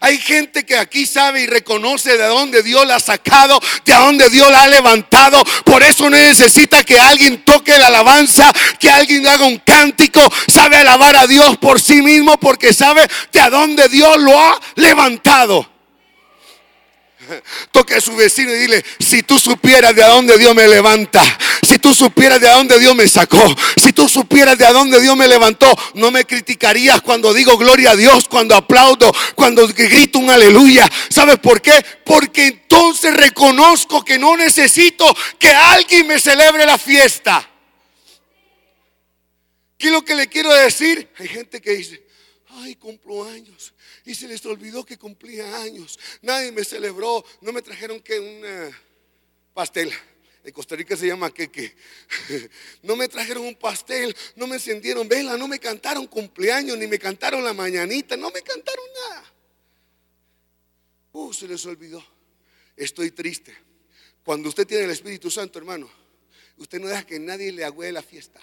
Hay 0.00 0.18
gente 0.18 0.66
que 0.66 0.76
aquí 0.76 1.06
sabe 1.06 1.42
y 1.42 1.46
reconoce 1.46 2.16
de 2.16 2.26
dónde 2.26 2.62
Dios 2.62 2.86
la 2.86 2.96
ha 2.96 3.00
sacado, 3.00 3.58
de 3.84 3.94
dónde 3.94 4.28
Dios 4.28 4.50
la 4.50 4.64
ha 4.64 4.68
levantado. 4.68 5.42
Por 5.64 5.82
eso 5.82 6.10
no 6.10 6.16
necesita 6.16 6.84
que 6.84 6.98
alguien 6.98 7.44
toque 7.44 7.76
la 7.78 7.86
alabanza, 7.86 8.52
que 8.78 8.90
alguien 8.90 9.26
haga 9.26 9.46
un 9.46 9.58
cántico. 9.58 10.20
Sabe 10.46 10.76
alabar 10.76 11.16
a 11.16 11.26
Dios 11.26 11.56
por 11.58 11.80
sí 11.80 12.02
mismo 12.02 12.38
porque 12.38 12.72
sabe 12.72 13.08
de 13.32 13.50
dónde 13.50 13.88
Dios 13.88 14.18
lo 14.18 14.38
ha 14.38 14.60
levantado. 14.74 15.75
Toque 17.70 17.94
a 17.94 18.00
su 18.00 18.14
vecino 18.14 18.54
y 18.54 18.58
dile, 18.58 18.84
si 18.98 19.22
tú 19.22 19.38
supieras 19.38 19.94
de 19.94 20.02
dónde 20.02 20.38
Dios 20.38 20.54
me 20.54 20.66
levanta, 20.68 21.22
si 21.66 21.78
tú 21.78 21.94
supieras 21.94 22.40
de 22.40 22.48
dónde 22.48 22.78
Dios 22.78 22.94
me 22.94 23.08
sacó, 23.08 23.42
si 23.82 23.92
tú 23.92 24.08
supieras 24.08 24.56
de 24.58 24.66
dónde 24.66 25.00
Dios 25.00 25.16
me 25.16 25.26
levantó, 25.26 25.66
no 25.94 26.10
me 26.10 26.24
criticarías 26.24 27.00
cuando 27.02 27.34
digo 27.34 27.56
gloria 27.56 27.92
a 27.92 27.96
Dios, 27.96 28.28
cuando 28.28 28.54
aplaudo, 28.54 29.12
cuando 29.34 29.66
grito 29.68 30.18
un 30.18 30.30
aleluya. 30.30 30.90
¿Sabes 31.08 31.38
por 31.38 31.60
qué? 31.60 31.84
Porque 32.04 32.46
entonces 32.46 33.14
reconozco 33.14 34.04
que 34.04 34.18
no 34.18 34.36
necesito 34.36 35.06
que 35.38 35.48
alguien 35.48 36.06
me 36.06 36.18
celebre 36.20 36.66
la 36.66 36.78
fiesta. 36.78 37.48
¿Qué 39.78 39.88
es 39.88 39.92
lo 39.92 40.04
que 40.04 40.14
le 40.14 40.28
quiero 40.28 40.52
decir? 40.52 41.10
Hay 41.18 41.28
gente 41.28 41.60
que 41.60 41.72
dice, 41.72 42.02
ay, 42.62 42.76
cumplo 42.76 43.24
años 43.28 43.74
y 44.06 44.14
se 44.14 44.28
les 44.28 44.46
olvidó 44.46 44.86
que 44.86 44.96
cumplía 44.96 45.60
años. 45.60 45.98
Nadie 46.22 46.52
me 46.52 46.64
celebró, 46.64 47.24
no 47.40 47.52
me 47.52 47.60
trajeron 47.60 48.00
que 48.00 48.18
un 48.18 48.74
pastel. 49.52 49.92
En 50.44 50.52
Costa 50.52 50.76
Rica 50.76 50.96
se 50.96 51.08
llama 51.08 51.34
queque. 51.34 51.74
No 52.84 52.94
me 52.94 53.08
trajeron 53.08 53.44
un 53.44 53.56
pastel, 53.56 54.16
no 54.36 54.46
me 54.46 54.54
encendieron 54.54 55.08
vela, 55.08 55.36
no 55.36 55.48
me 55.48 55.58
cantaron 55.58 56.06
cumpleaños, 56.06 56.78
ni 56.78 56.86
me 56.86 57.00
cantaron 57.00 57.42
la 57.42 57.52
mañanita, 57.52 58.16
no 58.16 58.30
me 58.30 58.42
cantaron 58.42 58.84
nada. 59.08 59.24
Uh, 61.12 61.32
se 61.32 61.48
les 61.48 61.66
olvidó. 61.66 62.04
Estoy 62.76 63.10
triste. 63.10 63.56
Cuando 64.24 64.48
usted 64.48 64.68
tiene 64.68 64.84
el 64.84 64.90
Espíritu 64.90 65.32
Santo, 65.32 65.58
hermano, 65.58 65.90
usted 66.58 66.78
no 66.78 66.86
deja 66.86 67.04
que 67.04 67.18
nadie 67.18 67.50
le 67.50 67.64
agüe 67.64 67.90
la 67.90 68.02
fiesta. 68.02 68.40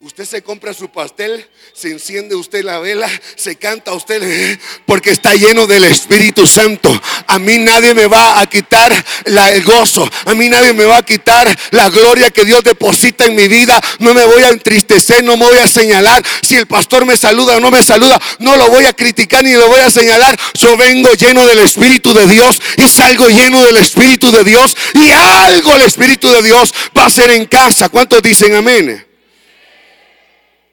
Usted 0.00 0.26
se 0.26 0.42
compra 0.42 0.74
su 0.74 0.90
pastel, 0.90 1.48
se 1.72 1.90
enciende 1.90 2.34
usted 2.34 2.62
la 2.62 2.78
vela, 2.78 3.08
se 3.34 3.56
canta 3.56 3.94
usted 3.94 4.58
porque 4.84 5.10
está 5.10 5.34
lleno 5.34 5.66
del 5.66 5.84
Espíritu 5.84 6.46
Santo. 6.46 6.92
a 7.26 7.38
mí 7.38 7.56
nadie 7.56 7.94
me 7.94 8.06
va 8.06 8.38
a 8.38 8.46
quitar 8.46 8.92
el 9.24 9.64
gozo, 9.64 10.06
a 10.26 10.34
mí 10.34 10.50
nadie 10.50 10.74
me 10.74 10.84
va 10.84 10.98
a 10.98 11.02
quitar 11.02 11.48
la 11.70 11.88
gloria 11.88 12.28
que 12.28 12.44
Dios 12.44 12.62
deposita 12.62 13.24
en 13.24 13.36
mi 13.36 13.48
vida. 13.48 13.80
No 13.98 14.12
me 14.12 14.26
voy 14.26 14.42
a 14.42 14.50
entristecer, 14.50 15.24
no 15.24 15.38
me 15.38 15.46
voy 15.46 15.58
a 15.60 15.66
señalar. 15.66 16.22
Si 16.42 16.56
el 16.56 16.66
pastor 16.66 17.06
me 17.06 17.16
saluda 17.16 17.56
o 17.56 17.60
no 17.60 17.70
me 17.70 17.82
saluda, 17.82 18.20
no 18.38 18.54
lo 18.54 18.68
voy 18.68 18.84
a 18.84 18.92
criticar 18.92 19.42
ni 19.44 19.54
lo 19.54 19.66
voy 19.66 19.80
a 19.80 19.90
señalar. 19.90 20.38
Yo 20.60 20.76
vengo 20.76 21.10
lleno 21.14 21.46
del 21.46 21.60
Espíritu 21.60 22.12
de 22.12 22.26
Dios 22.26 22.60
y 22.76 22.86
salgo 22.86 23.30
lleno 23.30 23.64
del 23.64 23.78
Espíritu 23.78 24.30
de 24.30 24.44
Dios 24.44 24.76
y 24.92 25.10
algo 25.10 25.74
el 25.74 25.82
Espíritu 25.82 26.30
de 26.30 26.42
Dios 26.42 26.74
va 26.94 27.04
a 27.04 27.06
hacer 27.06 27.30
en 27.30 27.46
casa. 27.46 27.88
¿Cuántos 27.88 28.20
dicen 28.20 28.54
amén? 28.54 29.05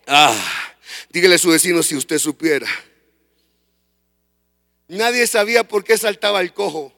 Ah, 0.07 0.35
dígale 1.09 1.35
a 1.35 1.39
su 1.39 1.49
vecino 1.49 1.81
si 1.83 1.95
usted 1.95 2.19
supiera. 2.19 2.67
Nadie 4.87 5.25
sabía 5.27 5.63
por 5.67 5.83
qué 5.83 5.97
saltaba 5.97 6.41
el 6.41 6.53
cojo. 6.53 6.93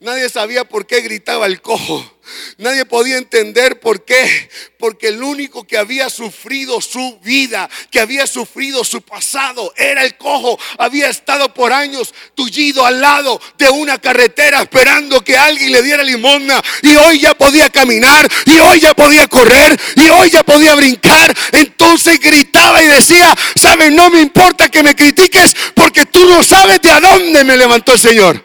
Nadie 0.00 0.28
sabía 0.28 0.64
por 0.64 0.86
qué 0.86 1.00
gritaba 1.00 1.46
el 1.46 1.60
cojo. 1.62 2.17
Nadie 2.58 2.84
podía 2.84 3.18
entender 3.18 3.80
por 3.80 4.04
qué. 4.04 4.50
Porque 4.78 5.08
el 5.08 5.22
único 5.22 5.66
que 5.66 5.76
había 5.76 6.08
sufrido 6.08 6.80
su 6.80 7.18
vida, 7.22 7.68
que 7.90 8.00
había 8.00 8.26
sufrido 8.26 8.84
su 8.84 9.02
pasado, 9.02 9.72
era 9.76 10.04
el 10.04 10.16
cojo. 10.16 10.58
Había 10.78 11.08
estado 11.08 11.52
por 11.52 11.72
años 11.72 12.14
tullido 12.34 12.84
al 12.86 13.00
lado 13.00 13.40
de 13.56 13.68
una 13.68 13.98
carretera 13.98 14.62
esperando 14.62 15.22
que 15.24 15.36
alguien 15.36 15.72
le 15.72 15.82
diera 15.82 16.02
limosna. 16.02 16.62
Y 16.82 16.94
hoy 16.96 17.20
ya 17.20 17.34
podía 17.34 17.70
caminar. 17.70 18.28
Y 18.46 18.58
hoy 18.58 18.80
ya 18.80 18.94
podía 18.94 19.26
correr. 19.26 19.78
Y 19.96 20.08
hoy 20.08 20.30
ya 20.30 20.42
podía 20.42 20.74
brincar. 20.74 21.34
Entonces 21.52 22.20
gritaba 22.20 22.82
y 22.82 22.88
decía, 22.88 23.36
sabes, 23.56 23.90
no 23.92 24.10
me 24.10 24.20
importa 24.20 24.68
que 24.68 24.82
me 24.82 24.94
critiques 24.94 25.54
porque 25.74 26.06
tú 26.06 26.24
no 26.26 26.42
sabes 26.42 26.80
de 26.82 26.90
a 26.90 27.00
dónde 27.00 27.44
me 27.44 27.56
levantó 27.56 27.92
el 27.92 27.98
Señor. 27.98 28.44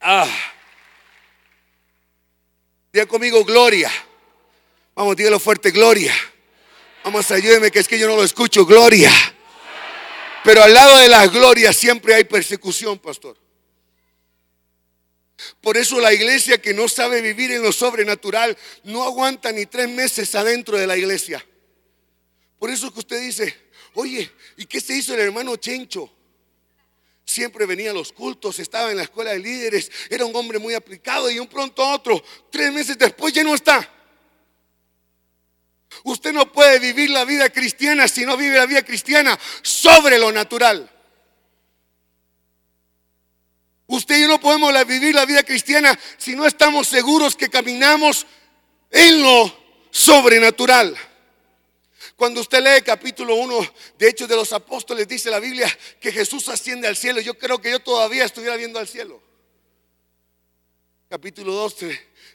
Ah. 0.00 0.26
Diga 2.92 3.06
conmigo, 3.06 3.44
gloria. 3.44 3.90
Vamos, 4.94 5.16
dígalo 5.16 5.38
fuerte, 5.38 5.70
gloria. 5.70 6.14
Vamos, 7.04 7.30
ayúdeme, 7.30 7.70
que 7.70 7.78
es 7.78 7.88
que 7.88 7.98
yo 7.98 8.08
no 8.08 8.16
lo 8.16 8.24
escucho, 8.24 8.66
gloria. 8.66 9.10
Pero 10.44 10.62
al 10.62 10.74
lado 10.74 10.98
de 10.98 11.08
la 11.08 11.26
gloria 11.28 11.72
siempre 11.72 12.14
hay 12.14 12.24
persecución, 12.24 12.98
pastor. 12.98 13.36
Por 15.60 15.76
eso 15.76 16.00
la 16.00 16.12
iglesia 16.12 16.60
que 16.60 16.74
no 16.74 16.88
sabe 16.88 17.20
vivir 17.22 17.52
en 17.52 17.62
lo 17.62 17.72
sobrenatural 17.72 18.56
no 18.84 19.04
aguanta 19.04 19.52
ni 19.52 19.66
tres 19.66 19.88
meses 19.88 20.34
adentro 20.34 20.76
de 20.76 20.86
la 20.86 20.96
iglesia. 20.96 21.44
Por 22.58 22.70
eso 22.70 22.92
que 22.92 22.98
usted 22.98 23.20
dice, 23.20 23.56
oye, 23.94 24.30
¿y 24.56 24.66
qué 24.66 24.80
se 24.80 24.94
hizo 24.94 25.14
el 25.14 25.20
hermano 25.20 25.56
Chencho? 25.56 26.12
Siempre 27.30 27.64
venía 27.64 27.92
a 27.92 27.94
los 27.94 28.12
cultos, 28.12 28.58
estaba 28.58 28.90
en 28.90 28.96
la 28.96 29.04
escuela 29.04 29.30
de 29.30 29.38
líderes, 29.38 29.88
era 30.08 30.24
un 30.24 30.34
hombre 30.34 30.58
muy 30.58 30.74
aplicado 30.74 31.30
y 31.30 31.38
un 31.38 31.46
pronto 31.46 31.88
otro, 31.88 32.20
tres 32.50 32.72
meses 32.72 32.98
después 32.98 33.32
ya 33.32 33.44
no 33.44 33.54
está. 33.54 33.88
Usted 36.02 36.32
no 36.32 36.50
puede 36.50 36.80
vivir 36.80 37.08
la 37.10 37.24
vida 37.24 37.48
cristiana 37.50 38.08
si 38.08 38.26
no 38.26 38.36
vive 38.36 38.58
la 38.58 38.66
vida 38.66 38.82
cristiana 38.82 39.38
sobre 39.62 40.18
lo 40.18 40.32
natural. 40.32 40.90
Usted 43.86 44.18
y 44.18 44.22
yo 44.22 44.28
no 44.28 44.40
podemos 44.40 44.74
vivir 44.88 45.14
la 45.14 45.24
vida 45.24 45.44
cristiana 45.44 45.96
si 46.18 46.34
no 46.34 46.46
estamos 46.46 46.88
seguros 46.88 47.36
que 47.36 47.48
caminamos 47.48 48.26
en 48.90 49.22
lo 49.22 49.56
sobrenatural. 49.92 50.96
Cuando 52.20 52.42
usted 52.42 52.62
lee 52.62 52.82
capítulo 52.84 53.34
1 53.34 53.74
de 53.98 54.08
Hechos 54.10 54.28
de 54.28 54.36
los 54.36 54.52
Apóstoles, 54.52 55.08
dice 55.08 55.30
la 55.30 55.40
Biblia 55.40 55.66
que 55.98 56.12
Jesús 56.12 56.50
asciende 56.50 56.86
al 56.86 56.94
cielo. 56.94 57.18
Yo 57.22 57.38
creo 57.38 57.58
que 57.58 57.70
yo 57.70 57.80
todavía 57.80 58.26
estuviera 58.26 58.56
viendo 58.56 58.78
al 58.78 58.86
cielo. 58.86 59.22
Capítulo 61.08 61.54
2 61.54 61.76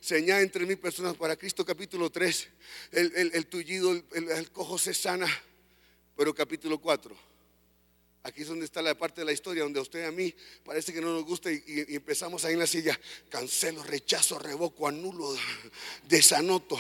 se, 0.02 0.16
añade 0.16 0.42
entre 0.42 0.66
mil 0.66 0.80
personas 0.80 1.16
para 1.16 1.36
Cristo. 1.36 1.64
Capítulo 1.64 2.10
3, 2.10 2.48
el, 2.94 3.46
tullido, 3.46 3.92
el, 3.92 4.52
cojo 4.52 4.80
se 4.80 4.92
sana. 4.92 5.28
Pero 6.18 6.34
capítulo 6.34 6.80
4, 6.80 7.16
aquí 8.24 8.42
es 8.42 8.48
donde 8.48 8.66
está 8.66 8.82
la 8.82 8.98
parte 8.98 9.22
de 9.22 9.26
la 9.26 9.34
historia 9.34 9.62
donde 9.62 9.78
a 9.78 9.84
usted 9.84 10.02
y 10.02 10.06
a 10.08 10.12
mí 10.12 10.34
parece 10.64 10.94
que 10.94 11.00
no 11.00 11.14
nos 11.14 11.26
gusta 11.26 11.52
y 11.52 11.64
empezamos 11.90 12.44
ahí 12.44 12.54
en 12.54 12.60
la 12.60 12.66
silla. 12.66 13.00
Cancelo, 13.30 13.84
rechazo, 13.84 14.40
revoco, 14.40 14.88
anulo, 14.88 15.38
desanoto. 16.08 16.76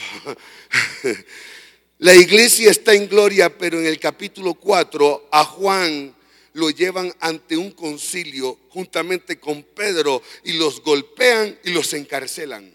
La 2.00 2.14
iglesia 2.14 2.72
está 2.72 2.94
en 2.94 3.08
gloria, 3.08 3.58
pero 3.58 3.80
en 3.80 3.86
el 3.86 4.00
capítulo 4.00 4.54
4 4.54 5.30
a 5.32 5.46
Juan 5.46 6.14
lo 6.54 6.70
llevan 6.70 7.14
ante 7.20 7.56
un 7.56 7.72
concilio 7.72 8.60
juntamente 8.70 9.40
con 9.40 9.64
Pedro 9.64 10.22
y 10.44 10.54
los 10.54 10.82
golpean 10.82 11.58
y 11.64 11.72
los 11.72 11.94
encarcelan. 11.94 12.74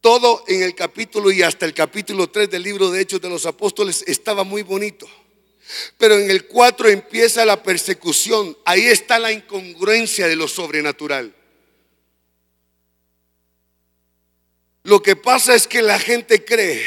Todo 0.00 0.44
en 0.46 0.62
el 0.62 0.74
capítulo 0.74 1.32
y 1.32 1.42
hasta 1.42 1.66
el 1.66 1.74
capítulo 1.74 2.28
3 2.28 2.48
del 2.48 2.62
libro 2.62 2.90
de 2.90 3.00
Hechos 3.00 3.20
de 3.20 3.28
los 3.28 3.44
Apóstoles 3.44 4.04
estaba 4.06 4.44
muy 4.44 4.62
bonito. 4.62 5.08
Pero 5.98 6.16
en 6.16 6.30
el 6.30 6.46
4 6.46 6.88
empieza 6.88 7.44
la 7.44 7.62
persecución. 7.62 8.56
Ahí 8.64 8.86
está 8.86 9.18
la 9.18 9.32
incongruencia 9.32 10.28
de 10.28 10.36
lo 10.36 10.46
sobrenatural. 10.46 11.35
Lo 14.86 15.02
que 15.02 15.16
pasa 15.16 15.56
es 15.56 15.66
que 15.66 15.82
la 15.82 15.98
gente 15.98 16.44
cree 16.44 16.80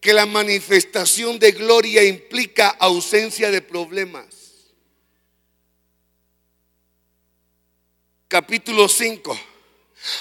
que 0.00 0.12
la 0.12 0.26
manifestación 0.26 1.38
de 1.38 1.52
gloria 1.52 2.02
implica 2.02 2.70
ausencia 2.70 3.52
de 3.52 3.62
problemas. 3.62 4.26
Capítulo 8.26 8.88
5. 8.88 9.38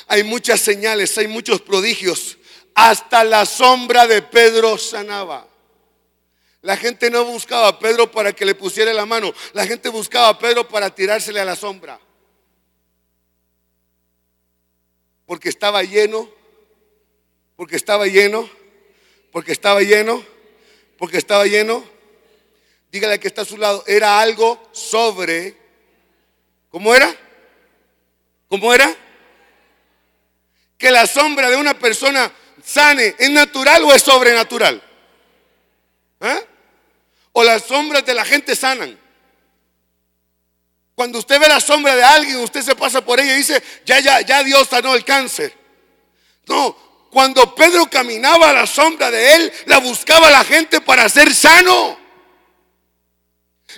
Hay 0.05 0.23
muchas 0.23 0.61
señales, 0.61 1.17
hay 1.17 1.27
muchos 1.27 1.61
prodigios. 1.61 2.37
Hasta 2.75 3.23
la 3.23 3.47
sombra 3.47 4.05
de 4.05 4.21
Pedro 4.21 4.77
sanaba. 4.77 5.47
La 6.61 6.77
gente 6.77 7.09
no 7.09 7.25
buscaba 7.25 7.69
a 7.69 7.79
Pedro 7.79 8.11
para 8.11 8.33
que 8.33 8.45
le 8.45 8.53
pusiera 8.53 8.93
la 8.93 9.07
mano. 9.07 9.33
La 9.53 9.65
gente 9.65 9.89
buscaba 9.89 10.29
a 10.29 10.37
Pedro 10.37 10.67
para 10.67 10.93
tirársele 10.93 11.39
a 11.39 11.45
la 11.45 11.55
sombra. 11.55 11.99
Porque 15.25 15.49
estaba 15.49 15.81
lleno 15.81 16.42
porque 17.55 17.75
estaba 17.75 18.05
lleno, 18.07 18.49
porque 19.31 19.51
estaba 19.51 19.81
lleno, 19.81 20.23
porque 20.97 21.17
estaba 21.17 21.45
lleno. 21.45 21.83
Dígale 22.91 23.19
que 23.19 23.27
está 23.27 23.41
a 23.41 23.45
su 23.45 23.57
lado, 23.57 23.83
era 23.87 24.19
algo 24.19 24.61
sobre, 24.71 25.57
¿cómo 26.69 26.93
era? 26.93 27.13
¿Cómo 28.47 28.73
era? 28.73 28.95
Que 30.77 30.91
la 30.91 31.07
sombra 31.07 31.49
de 31.49 31.55
una 31.55 31.77
persona 31.77 32.31
sane, 32.63 33.15
¿es 33.17 33.29
natural 33.31 33.83
o 33.83 33.93
es 33.93 34.01
sobrenatural? 34.01 34.81
¿Eh? 36.19 36.47
O 37.31 37.43
las 37.43 37.63
sombras 37.63 38.05
de 38.05 38.13
la 38.13 38.23
gente 38.23 38.55
sanan. 38.55 38.99
Cuando 40.95 41.17
usted 41.17 41.39
ve 41.39 41.47
la 41.47 41.59
sombra 41.59 41.95
de 41.95 42.03
alguien, 42.03 42.37
usted 42.37 42.61
se 42.61 42.75
pasa 42.75 43.03
por 43.03 43.19
ella 43.19 43.33
y 43.33 43.37
dice, 43.37 43.61
ya, 43.85 43.99
ya, 43.99 44.21
ya 44.21 44.43
Dios 44.43 44.67
sanó 44.67 44.93
el 44.93 45.03
cáncer. 45.03 45.51
No, 46.45 46.77
cuando 47.13 47.53
Pedro 47.53 47.89
caminaba 47.89 48.49
a 48.49 48.53
la 48.53 48.67
sombra 48.67 49.11
de 49.11 49.35
él, 49.35 49.53
la 49.67 49.77
buscaba 49.77 50.31
la 50.31 50.43
gente 50.43 50.81
para 50.81 51.07
ser 51.07 51.33
sano. 51.33 51.99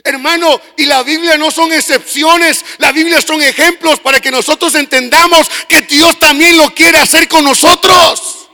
Hermano, 0.03 0.59
y 0.77 0.85
la 0.85 1.03
Biblia 1.03 1.37
no 1.37 1.51
son 1.51 1.71
excepciones, 1.73 2.65
la 2.79 2.91
Biblia 2.93 3.21
son 3.21 3.41
ejemplos 3.41 3.99
para 3.99 4.19
que 4.19 4.31
nosotros 4.31 4.73
entendamos 4.75 5.49
que 5.67 5.81
Dios 5.81 6.17
también 6.17 6.57
lo 6.57 6.73
quiere 6.73 6.97
hacer 6.97 7.27
con 7.27 7.43
nosotros. 7.43 8.49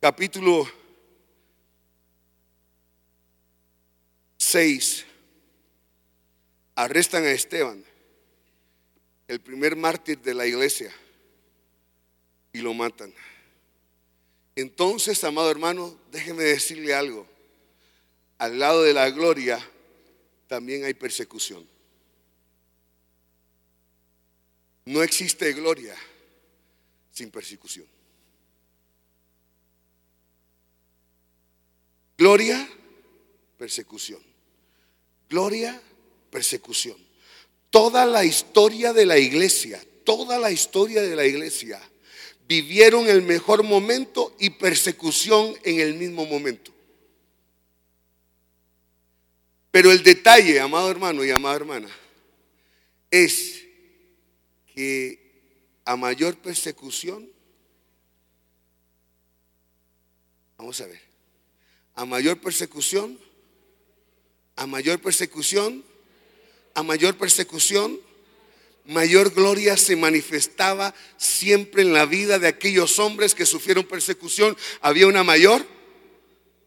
Capítulo 0.00 0.68
6. 4.38 5.06
Arrestan 6.74 7.24
a 7.24 7.30
Esteban 7.30 7.91
el 9.32 9.40
primer 9.40 9.76
mártir 9.76 10.20
de 10.20 10.34
la 10.34 10.46
iglesia 10.46 10.92
y 12.52 12.58
lo 12.58 12.74
matan. 12.74 13.14
Entonces, 14.54 15.24
amado 15.24 15.50
hermano, 15.50 15.98
déjeme 16.10 16.42
decirle 16.44 16.92
algo. 16.92 17.26
Al 18.36 18.58
lado 18.58 18.82
de 18.82 18.92
la 18.92 19.08
gloria 19.08 19.58
también 20.48 20.84
hay 20.84 20.92
persecución. 20.92 21.66
No 24.84 25.02
existe 25.02 25.50
gloria 25.54 25.96
sin 27.10 27.30
persecución. 27.30 27.86
Gloria, 32.18 32.68
persecución. 33.56 34.20
Gloria, 35.30 35.80
persecución. 36.30 37.11
Toda 37.72 38.04
la 38.04 38.22
historia 38.22 38.92
de 38.92 39.06
la 39.06 39.16
iglesia, 39.16 39.82
toda 40.04 40.38
la 40.38 40.50
historia 40.50 41.00
de 41.00 41.16
la 41.16 41.24
iglesia 41.24 41.80
vivieron 42.46 43.08
el 43.08 43.22
mejor 43.22 43.62
momento 43.62 44.36
y 44.38 44.50
persecución 44.50 45.54
en 45.64 45.80
el 45.80 45.94
mismo 45.94 46.26
momento. 46.26 46.70
Pero 49.70 49.90
el 49.90 50.02
detalle, 50.02 50.60
amado 50.60 50.90
hermano 50.90 51.24
y 51.24 51.30
amada 51.30 51.56
hermana, 51.56 51.88
es 53.10 53.62
que 54.74 55.80
a 55.86 55.96
mayor 55.96 56.36
persecución, 56.36 57.26
vamos 60.58 60.78
a 60.78 60.86
ver, 60.88 61.00
a 61.94 62.04
mayor 62.04 62.38
persecución, 62.38 63.18
a 64.56 64.66
mayor 64.66 65.00
persecución, 65.00 65.90
a 66.74 66.82
mayor 66.82 67.16
persecución, 67.16 67.98
mayor 68.84 69.32
gloria 69.32 69.76
se 69.76 69.96
manifestaba 69.96 70.94
siempre 71.16 71.82
en 71.82 71.92
la 71.92 72.06
vida 72.06 72.38
de 72.38 72.48
aquellos 72.48 72.98
hombres 72.98 73.34
que 73.34 73.46
sufrieron 73.46 73.84
persecución. 73.84 74.56
Había 74.80 75.06
una 75.06 75.24
mayor, 75.24 75.64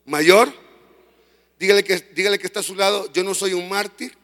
mayor. 0.05 0.53
Dígale 1.59 1.83
que, 1.83 1.99
dígale 2.13 2.39
que 2.39 2.47
está 2.47 2.59
a 2.59 2.63
su 2.63 2.75
lado, 2.75 3.11
yo 3.13 3.23
no 3.23 3.33
soy 3.33 3.53
un 3.53 3.69
mártir 3.69 4.17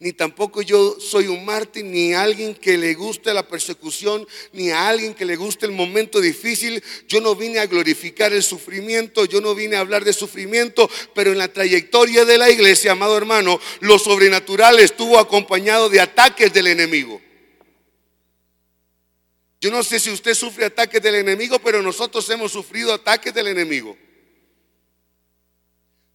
ni 0.00 0.14
tampoco 0.14 0.62
yo 0.62 0.96
soy 0.98 1.26
un 1.26 1.44
mártir, 1.44 1.84
ni 1.84 2.14
alguien 2.14 2.54
que 2.54 2.78
le 2.78 2.94
guste 2.94 3.34
la 3.34 3.46
persecución, 3.46 4.26
ni 4.54 4.70
a 4.70 4.88
alguien 4.88 5.12
que 5.12 5.26
le 5.26 5.36
guste 5.36 5.66
el 5.66 5.72
momento 5.72 6.22
difícil. 6.22 6.82
Yo 7.06 7.20
no 7.20 7.36
vine 7.36 7.58
a 7.58 7.66
glorificar 7.66 8.32
el 8.32 8.42
sufrimiento, 8.42 9.26
yo 9.26 9.42
no 9.42 9.54
vine 9.54 9.76
a 9.76 9.80
hablar 9.80 10.02
de 10.02 10.14
sufrimiento, 10.14 10.90
pero 11.14 11.32
en 11.32 11.38
la 11.38 11.52
trayectoria 11.52 12.24
de 12.24 12.38
la 12.38 12.48
iglesia, 12.48 12.92
amado 12.92 13.14
hermano, 13.14 13.60
lo 13.80 13.98
sobrenatural 13.98 14.80
estuvo 14.80 15.18
acompañado 15.18 15.90
de 15.90 16.00
ataques 16.00 16.50
del 16.50 16.68
enemigo. 16.68 17.20
Yo 19.60 19.70
no 19.70 19.82
sé 19.82 20.00
si 20.00 20.08
usted 20.08 20.32
sufre 20.32 20.64
ataques 20.64 21.02
del 21.02 21.16
enemigo, 21.16 21.58
pero 21.58 21.82
nosotros 21.82 22.28
hemos 22.30 22.52
sufrido 22.52 22.94
ataques 22.94 23.34
del 23.34 23.48
enemigo. 23.48 23.98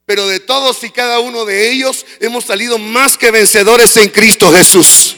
Pero 0.06 0.28
de 0.28 0.40
todos 0.40 0.84
y 0.84 0.92
cada 0.92 1.20
uno 1.20 1.46
de 1.46 1.72
ellos 1.72 2.06
hemos 2.20 2.46
salido 2.46 2.78
más 2.78 3.18
que 3.18 3.32
vencedores 3.32 3.98
en 3.98 4.10
Cristo 4.10 4.52
Jesús. 4.52 5.15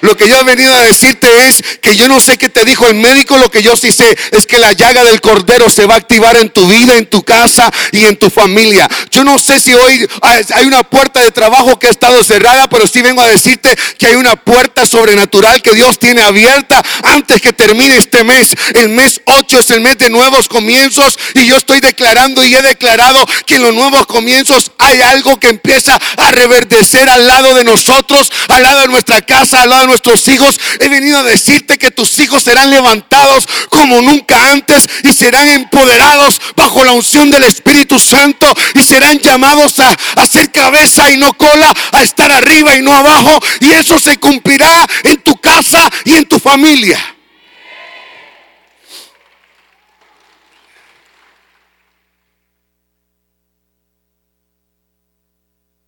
Lo 0.00 0.16
que 0.16 0.28
yo 0.28 0.38
he 0.38 0.44
venido 0.44 0.74
a 0.74 0.82
decirte 0.82 1.48
es 1.48 1.62
que 1.80 1.96
yo 1.96 2.08
no 2.08 2.20
sé 2.20 2.38
qué 2.38 2.48
te 2.48 2.64
dijo 2.64 2.86
el 2.86 2.94
médico, 2.94 3.36
lo 3.38 3.50
que 3.50 3.62
yo 3.62 3.76
sí 3.76 3.92
sé 3.92 4.16
es 4.32 4.46
que 4.46 4.58
la 4.58 4.72
llaga 4.72 5.04
del 5.04 5.20
cordero 5.20 5.68
se 5.70 5.86
va 5.86 5.94
a 5.94 5.98
activar 5.98 6.36
en 6.36 6.50
tu 6.50 6.66
vida, 6.66 6.96
en 6.96 7.06
tu 7.06 7.22
casa 7.22 7.70
y 7.92 8.04
en 8.04 8.16
tu 8.16 8.30
familia. 8.30 8.88
Yo 9.10 9.24
no 9.24 9.38
sé 9.38 9.60
si 9.60 9.74
hoy 9.74 10.08
hay 10.22 10.66
una 10.66 10.82
puerta 10.82 11.20
de 11.20 11.30
trabajo 11.30 11.78
que 11.78 11.88
ha 11.88 11.90
estado 11.90 12.22
cerrada, 12.24 12.68
pero 12.68 12.86
sí 12.86 13.02
vengo 13.02 13.22
a 13.22 13.28
decirte 13.28 13.76
que 13.98 14.06
hay 14.06 14.16
una 14.16 14.36
puerta 14.36 14.86
sobrenatural 14.86 15.62
que 15.62 15.74
Dios 15.74 15.98
tiene 15.98 16.22
abierta 16.22 16.82
antes 17.02 17.40
que 17.40 17.52
termine 17.52 17.96
este 17.96 18.24
mes. 18.24 18.54
El 18.74 18.90
mes 18.90 19.20
8 19.24 19.58
es 19.58 19.70
el 19.70 19.80
mes 19.80 19.98
de 19.98 20.10
nuevos 20.10 20.48
comienzos 20.48 21.18
y 21.34 21.46
yo 21.46 21.56
estoy 21.56 21.80
declarando 21.80 22.44
y 22.44 22.54
he 22.54 22.62
declarado 22.62 23.26
que 23.46 23.56
en 23.56 23.62
los 23.62 23.74
nuevos 23.74 24.06
comienzos 24.06 24.72
hay 24.78 25.00
algo 25.02 25.38
que 25.38 25.48
empieza 25.48 25.98
a 26.16 26.30
reverdecer 26.30 27.08
al 27.08 27.26
lado 27.26 27.54
de 27.54 27.64
nosotros, 27.64 28.32
al 28.48 28.62
lado 28.62 28.80
de 28.82 28.88
nuestra 28.88 29.20
casa, 29.22 29.65
al 29.66 29.70
lado 29.70 29.82
de 29.82 29.88
nuestros 29.88 30.26
hijos. 30.28 30.58
He 30.80 30.88
venido 30.88 31.18
a 31.18 31.22
decirte 31.22 31.78
que 31.78 31.90
tus 31.90 32.18
hijos 32.18 32.42
serán 32.42 32.70
levantados 32.70 33.46
como 33.68 34.00
nunca 34.00 34.50
antes 34.50 34.88
y 35.02 35.12
serán 35.12 35.48
empoderados 35.48 36.40
bajo 36.56 36.84
la 36.84 36.92
unción 36.92 37.30
del 37.30 37.44
Espíritu 37.44 37.98
Santo 37.98 38.52
y 38.74 38.82
serán 38.82 39.18
llamados 39.18 39.78
a, 39.80 39.90
a 39.90 40.26
ser 40.26 40.50
cabeza 40.50 41.10
y 41.10 41.16
no 41.18 41.32
cola, 41.34 41.72
a 41.92 42.02
estar 42.02 42.32
arriba 42.32 42.74
y 42.76 42.82
no 42.82 42.92
abajo. 42.92 43.38
Y 43.60 43.72
eso 43.72 43.98
se 43.98 44.16
cumplirá 44.16 44.86
en 45.02 45.22
tu 45.22 45.36
casa 45.36 45.90
y 46.04 46.14
en 46.14 46.26
tu 46.26 46.38
familia. 46.38 46.98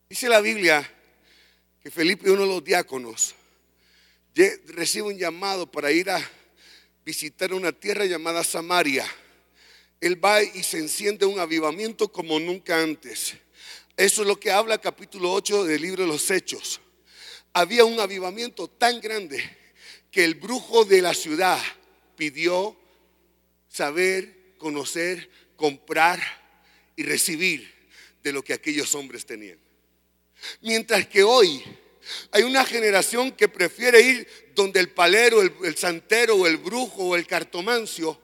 Dice 0.08 0.28
la 0.28 0.40
Biblia 0.40 0.90
que 1.80 1.90
Felipe, 1.92 2.30
uno 2.30 2.42
de 2.42 2.48
los 2.48 2.64
diáconos, 2.64 3.34
recibe 4.66 5.08
un 5.08 5.18
llamado 5.18 5.70
para 5.70 5.90
ir 5.90 6.10
a 6.10 6.30
visitar 7.04 7.52
una 7.52 7.72
tierra 7.72 8.04
llamada 8.04 8.44
Samaria. 8.44 9.06
Él 10.00 10.22
va 10.22 10.42
y 10.42 10.62
se 10.62 10.78
enciende 10.78 11.26
un 11.26 11.40
avivamiento 11.40 12.12
como 12.12 12.38
nunca 12.38 12.80
antes. 12.80 13.34
Eso 13.96 14.22
es 14.22 14.28
lo 14.28 14.38
que 14.38 14.52
habla 14.52 14.78
capítulo 14.78 15.32
8 15.32 15.64
del 15.64 15.82
libro 15.82 16.04
de 16.04 16.08
los 16.08 16.30
Hechos. 16.30 16.80
Había 17.52 17.84
un 17.84 17.98
avivamiento 17.98 18.68
tan 18.68 19.00
grande 19.00 19.42
que 20.10 20.24
el 20.24 20.36
brujo 20.36 20.84
de 20.84 21.02
la 21.02 21.14
ciudad 21.14 21.60
pidió 22.16 22.76
saber, 23.68 24.54
conocer, 24.58 25.28
comprar 25.56 26.20
y 26.94 27.02
recibir 27.02 27.74
de 28.22 28.32
lo 28.32 28.44
que 28.44 28.52
aquellos 28.52 28.94
hombres 28.94 29.26
tenían. 29.26 29.58
Mientras 30.60 31.06
que 31.08 31.24
hoy 31.24 31.62
hay 32.32 32.42
una 32.42 32.64
generación 32.64 33.32
que 33.32 33.48
prefiere 33.48 34.00
ir 34.00 34.28
donde 34.54 34.80
el 34.80 34.90
palero, 34.90 35.40
el, 35.40 35.76
santero 35.76 36.36
o 36.36 36.46
el 36.46 36.56
brujo 36.56 37.04
o 37.04 37.16
el 37.16 37.26
cartomancio, 37.26 38.20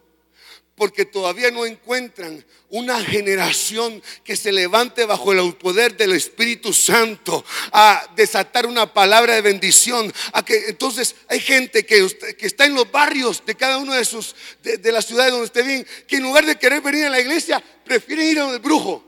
porque 0.74 1.04
todavía 1.04 1.52
no 1.52 1.64
encuentran 1.64 2.44
una 2.68 3.00
generación 3.00 4.02
que 4.24 4.34
se 4.34 4.50
levante 4.50 5.04
bajo 5.04 5.32
el 5.32 5.54
poder 5.54 5.96
del 5.96 6.12
Espíritu 6.12 6.72
Santo 6.72 7.44
a 7.70 8.04
desatar 8.16 8.66
una 8.66 8.92
palabra 8.92 9.34
de 9.34 9.40
bendición. 9.40 10.12
A 10.32 10.44
que 10.44 10.70
entonces 10.70 11.14
hay 11.28 11.38
gente 11.38 11.86
que, 11.86 12.08
que 12.36 12.46
está 12.46 12.66
en 12.66 12.74
los 12.74 12.90
barrios 12.90 13.44
de 13.46 13.54
cada 13.54 13.78
una 13.78 13.96
de 13.96 14.04
sus 14.04 14.34
de, 14.64 14.78
de 14.78 14.92
las 14.92 15.06
ciudades 15.06 15.30
donde 15.30 15.46
esté 15.46 15.62
bien, 15.62 15.86
que 16.08 16.16
en 16.16 16.24
lugar 16.24 16.44
de 16.44 16.56
querer 16.56 16.80
venir 16.80 17.04
a 17.04 17.10
la 17.10 17.20
iglesia, 17.20 17.62
prefieren 17.84 18.26
ir 18.26 18.38
a 18.38 18.42
donde 18.42 18.56
el 18.56 18.62
brujo. 18.62 19.03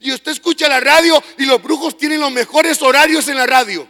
Y 0.00 0.12
usted 0.12 0.32
escucha 0.32 0.68
la 0.68 0.80
radio 0.80 1.22
y 1.38 1.44
los 1.44 1.62
brujos 1.62 1.96
tienen 1.96 2.20
los 2.20 2.32
mejores 2.32 2.80
horarios 2.82 3.28
en 3.28 3.36
la 3.36 3.46
radio. 3.46 3.88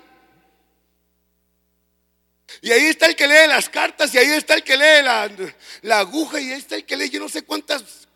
Y 2.63 2.73
ahí 2.73 2.87
está 2.87 3.07
el 3.07 3.17
que 3.17 3.27
lee 3.27 3.49
las 3.49 3.69
cartas 3.69 4.15
y 4.15 4.19
ahí 4.19 4.31
está 4.31 4.55
el 4.55 4.63
que 4.63 4.77
lee 4.77 5.03
la, 5.83 5.99
aguja 5.99 6.41
y 6.41 6.53
ahí 6.53 6.59
está 6.59 6.77
el 6.77 6.85
que 6.85 6.97
lee 6.97 7.11
yo 7.11 7.21
no 7.21 7.29
sé 7.29 7.43
cuántas, 7.43 8.09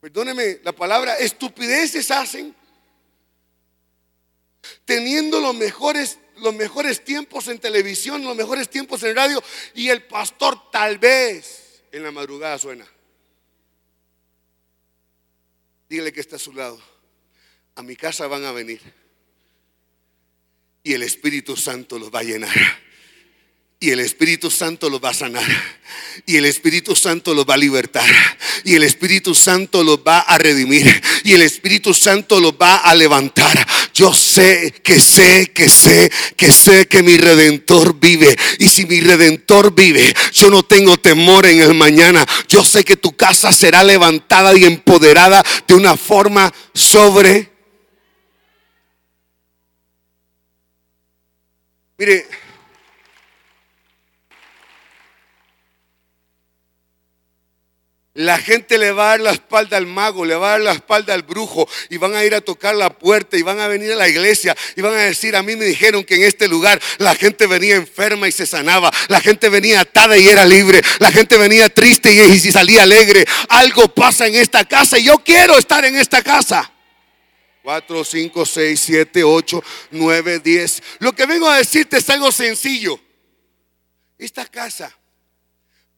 perdóneme 0.00 0.60
la 0.62 0.72
palabra, 0.72 1.16
estupideces 1.18 2.10
hacen. 2.10 2.54
Teniendo 4.84 5.40
los 5.40 5.54
mejores, 5.56 6.18
los 6.36 6.54
mejores 6.54 7.04
tiempos 7.04 7.48
en 7.48 7.58
televisión, 7.58 8.22
los 8.22 8.36
mejores 8.36 8.68
tiempos 8.68 9.02
en 9.02 9.16
radio 9.16 9.42
y 9.74 9.88
el 9.88 10.04
pastor 10.04 10.70
tal 10.70 10.98
vez 10.98 11.82
en 11.90 12.04
la 12.04 12.12
madrugada 12.12 12.58
suena. 12.58 12.86
Dígale 15.92 16.10
que 16.10 16.20
está 16.20 16.36
a 16.36 16.38
su 16.38 16.54
lado. 16.54 16.80
A 17.74 17.82
mi 17.82 17.96
casa 17.96 18.26
van 18.26 18.46
a 18.46 18.52
venir. 18.52 18.80
Y 20.82 20.94
el 20.94 21.02
Espíritu 21.02 21.54
Santo 21.54 21.98
los 21.98 22.10
va 22.10 22.20
a 22.20 22.22
llenar. 22.22 22.56
Y 23.82 23.90
el 23.90 23.98
Espíritu 23.98 24.48
Santo 24.48 24.88
los 24.88 25.02
va 25.02 25.08
a 25.08 25.14
sanar. 25.14 25.42
Y 26.24 26.36
el 26.36 26.44
Espíritu 26.44 26.94
Santo 26.94 27.34
los 27.34 27.44
va 27.44 27.54
a 27.54 27.56
libertar. 27.56 28.08
Y 28.62 28.76
el 28.76 28.84
Espíritu 28.84 29.34
Santo 29.34 29.82
los 29.82 29.98
va 29.98 30.20
a 30.20 30.38
redimir. 30.38 31.02
Y 31.24 31.32
el 31.32 31.42
Espíritu 31.42 31.92
Santo 31.92 32.38
los 32.38 32.52
va 32.52 32.76
a 32.76 32.94
levantar. 32.94 33.66
Yo 33.92 34.14
sé 34.14 34.72
que 34.84 35.00
sé, 35.00 35.50
que 35.52 35.68
sé, 35.68 36.12
que 36.36 36.52
sé 36.52 36.86
que 36.86 37.02
mi 37.02 37.16
redentor 37.16 37.98
vive. 37.98 38.36
Y 38.60 38.68
si 38.68 38.86
mi 38.86 39.00
redentor 39.00 39.74
vive, 39.74 40.14
yo 40.32 40.48
no 40.48 40.62
tengo 40.62 40.96
temor 40.96 41.46
en 41.46 41.60
el 41.60 41.74
mañana. 41.74 42.24
Yo 42.48 42.62
sé 42.62 42.84
que 42.84 42.96
tu 42.96 43.16
casa 43.16 43.50
será 43.50 43.82
levantada 43.82 44.56
y 44.56 44.62
empoderada 44.62 45.44
de 45.66 45.74
una 45.74 45.96
forma 45.96 46.54
sobre. 46.72 47.50
Mire. 51.98 52.41
La 58.14 58.36
gente 58.36 58.76
le 58.76 58.92
va 58.92 59.04
a 59.04 59.08
dar 59.12 59.20
la 59.20 59.30
espalda 59.30 59.78
al 59.78 59.86
mago, 59.86 60.26
le 60.26 60.34
va 60.34 60.48
a 60.48 60.50
dar 60.52 60.60
la 60.60 60.72
espalda 60.72 61.14
al 61.14 61.22
brujo 61.22 61.66
y 61.88 61.96
van 61.96 62.14
a 62.14 62.22
ir 62.22 62.34
a 62.34 62.42
tocar 62.42 62.74
la 62.74 62.90
puerta 62.90 63.38
y 63.38 63.42
van 63.42 63.58
a 63.58 63.68
venir 63.68 63.90
a 63.92 63.96
la 63.96 64.06
iglesia 64.06 64.54
y 64.76 64.82
van 64.82 64.92
a 64.92 64.98
decir, 64.98 65.34
a 65.34 65.42
mí 65.42 65.56
me 65.56 65.64
dijeron 65.64 66.04
que 66.04 66.16
en 66.16 66.24
este 66.24 66.46
lugar 66.46 66.78
la 66.98 67.14
gente 67.14 67.46
venía 67.46 67.74
enferma 67.74 68.28
y 68.28 68.32
se 68.32 68.44
sanaba, 68.44 68.92
la 69.08 69.18
gente 69.22 69.48
venía 69.48 69.80
atada 69.80 70.18
y 70.18 70.28
era 70.28 70.44
libre, 70.44 70.82
la 70.98 71.10
gente 71.10 71.38
venía 71.38 71.70
triste 71.70 72.12
y, 72.12 72.38
salía 72.52 72.82
alegre. 72.82 73.24
Algo 73.48 73.88
pasa 73.88 74.26
en 74.26 74.34
esta 74.34 74.66
casa 74.66 74.98
y 74.98 75.04
yo 75.04 75.16
quiero 75.24 75.56
estar 75.56 75.82
en 75.86 75.96
esta 75.96 76.22
casa. 76.22 76.70
4, 77.62 78.04
5, 78.04 78.44
6, 78.44 78.80
7, 78.80 79.24
8, 79.24 79.64
9, 79.92 80.38
10. 80.40 80.82
Lo 80.98 81.14
que 81.14 81.24
vengo 81.24 81.48
a 81.48 81.56
decirte 81.56 81.96
es 81.96 82.10
algo 82.10 82.30
sencillo. 82.30 83.00
Esta 84.18 84.44
casa 84.44 84.94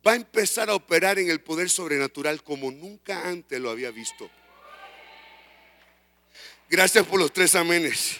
va 0.06 0.12
a 0.12 0.16
empezar 0.16 0.68
a 0.70 0.74
operar 0.74 1.18
en 1.18 1.30
el 1.30 1.40
poder 1.40 1.70
sobrenatural 1.70 2.42
como 2.42 2.70
nunca 2.70 3.28
antes 3.28 3.60
lo 3.60 3.70
había 3.70 3.90
visto. 3.90 4.30
Gracias 6.68 7.06
por 7.06 7.20
los 7.20 7.32
tres 7.32 7.54
amenes. 7.54 8.18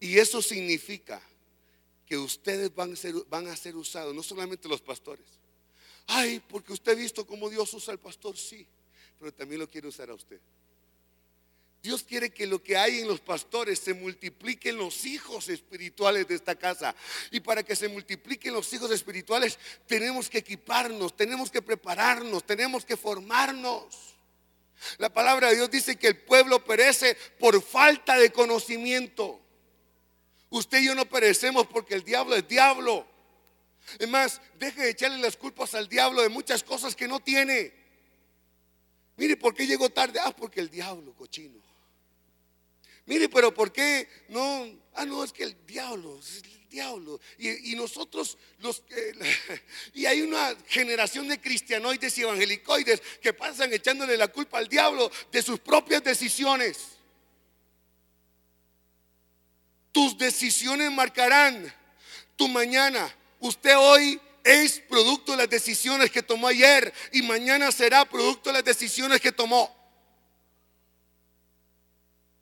Y 0.00 0.18
eso 0.18 0.42
significa 0.42 1.20
que 2.06 2.18
ustedes 2.18 2.74
van 2.74 2.92
a 2.92 2.96
ser, 2.96 3.14
van 3.28 3.46
a 3.48 3.56
ser 3.56 3.76
usados, 3.76 4.14
no 4.14 4.22
solamente 4.22 4.68
los 4.68 4.82
pastores. 4.82 5.26
Ay, 6.06 6.40
porque 6.48 6.72
usted 6.72 6.92
ha 6.92 6.96
visto 6.96 7.26
cómo 7.26 7.48
Dios 7.48 7.72
usa 7.72 7.92
al 7.92 7.98
pastor, 7.98 8.36
sí, 8.36 8.66
pero 9.18 9.32
también 9.32 9.60
lo 9.60 9.70
quiere 9.70 9.88
usar 9.88 10.10
a 10.10 10.14
usted. 10.14 10.40
Dios 11.84 12.02
quiere 12.02 12.30
que 12.30 12.46
lo 12.46 12.62
que 12.62 12.78
hay 12.78 13.00
en 13.00 13.08
los 13.08 13.20
pastores 13.20 13.78
se 13.78 13.92
multipliquen 13.92 14.78
los 14.78 15.04
hijos 15.04 15.50
espirituales 15.50 16.26
de 16.26 16.34
esta 16.34 16.54
casa. 16.54 16.96
Y 17.30 17.40
para 17.40 17.62
que 17.62 17.76
se 17.76 17.88
multipliquen 17.88 18.54
los 18.54 18.72
hijos 18.72 18.90
espirituales 18.90 19.58
tenemos 19.86 20.30
que 20.30 20.38
equiparnos, 20.38 21.14
tenemos 21.14 21.50
que 21.50 21.60
prepararnos, 21.60 22.42
tenemos 22.46 22.86
que 22.86 22.96
formarnos. 22.96 24.16
La 24.96 25.12
palabra 25.12 25.50
de 25.50 25.56
Dios 25.56 25.70
dice 25.70 25.96
que 25.96 26.06
el 26.06 26.16
pueblo 26.16 26.64
perece 26.64 27.18
por 27.38 27.60
falta 27.62 28.16
de 28.16 28.32
conocimiento. 28.32 29.38
Usted 30.48 30.78
y 30.78 30.86
yo 30.86 30.94
no 30.94 31.04
perecemos 31.04 31.66
porque 31.66 31.96
el 31.96 32.02
diablo 32.02 32.34
es 32.34 32.48
diablo. 32.48 33.06
Es 33.98 34.08
más, 34.08 34.40
deje 34.58 34.84
de 34.84 34.88
echarle 34.88 35.18
las 35.18 35.36
culpas 35.36 35.74
al 35.74 35.86
diablo 35.86 36.22
de 36.22 36.30
muchas 36.30 36.64
cosas 36.64 36.96
que 36.96 37.06
no 37.06 37.20
tiene. 37.20 37.74
Mire, 39.18 39.36
¿por 39.36 39.54
qué 39.54 39.66
llegó 39.66 39.90
tarde? 39.90 40.18
Ah, 40.18 40.34
porque 40.34 40.60
el 40.60 40.70
diablo, 40.70 41.14
cochino. 41.14 41.63
Mire, 43.06 43.28
pero 43.28 43.52
¿por 43.52 43.72
qué 43.72 44.08
no? 44.28 44.66
Ah, 44.94 45.04
no, 45.04 45.22
es 45.24 45.32
que 45.32 45.44
el 45.44 45.66
diablo, 45.66 46.18
es 46.18 46.42
el 46.42 46.68
diablo. 46.68 47.20
Y, 47.38 47.74
nosotros, 47.74 48.38
los 48.58 48.82
y 49.94 50.06
hay 50.06 50.22
una 50.22 50.56
generación 50.66 51.28
de 51.28 51.40
cristianoides 51.40 52.16
y 52.16 52.22
evangelicoides 52.22 53.02
que 53.20 53.32
pasan 53.32 53.72
echándole 53.72 54.16
la 54.16 54.28
culpa 54.28 54.58
al 54.58 54.68
diablo 54.68 55.10
de 55.30 55.42
sus 55.42 55.60
propias 55.60 56.02
decisiones. 56.02 56.78
Tus 59.92 60.16
decisiones 60.16 60.90
marcarán 60.90 61.72
tu 62.36 62.48
mañana. 62.48 63.14
Usted 63.38 63.76
hoy 63.76 64.20
es 64.42 64.80
producto 64.80 65.32
de 65.32 65.38
las 65.38 65.50
decisiones 65.50 66.10
que 66.10 66.22
tomó 66.22 66.48
ayer 66.48 66.92
y 67.12 67.22
mañana 67.22 67.70
será 67.70 68.04
producto 68.04 68.50
de 68.50 68.54
las 68.54 68.64
decisiones 68.64 69.20
que 69.20 69.32
tomó. 69.32 69.83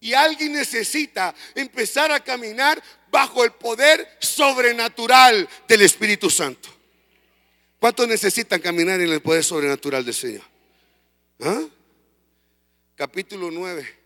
Y 0.02 0.14
alguien 0.14 0.52
necesita 0.52 1.32
empezar 1.54 2.10
a 2.10 2.18
caminar 2.18 2.82
bajo 3.08 3.44
el 3.44 3.52
poder 3.52 4.18
sobrenatural 4.18 5.48
del 5.68 5.82
Espíritu 5.82 6.28
Santo. 6.28 6.68
¿Cuántos 7.78 8.08
necesitan 8.08 8.60
caminar 8.60 9.00
en 9.00 9.12
el 9.12 9.22
poder 9.22 9.44
sobrenatural 9.44 10.04
del 10.04 10.14
Señor? 10.14 10.42
¿Ah? 11.40 11.62
Capítulo 12.96 13.52
9. 13.52 14.02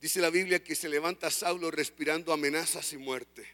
Dice 0.00 0.20
la 0.22 0.30
Biblia 0.30 0.64
que 0.64 0.74
se 0.74 0.88
levanta 0.88 1.30
Saulo 1.30 1.70
respirando 1.70 2.32
amenazas 2.32 2.94
y 2.94 2.96
muerte. 2.96 3.46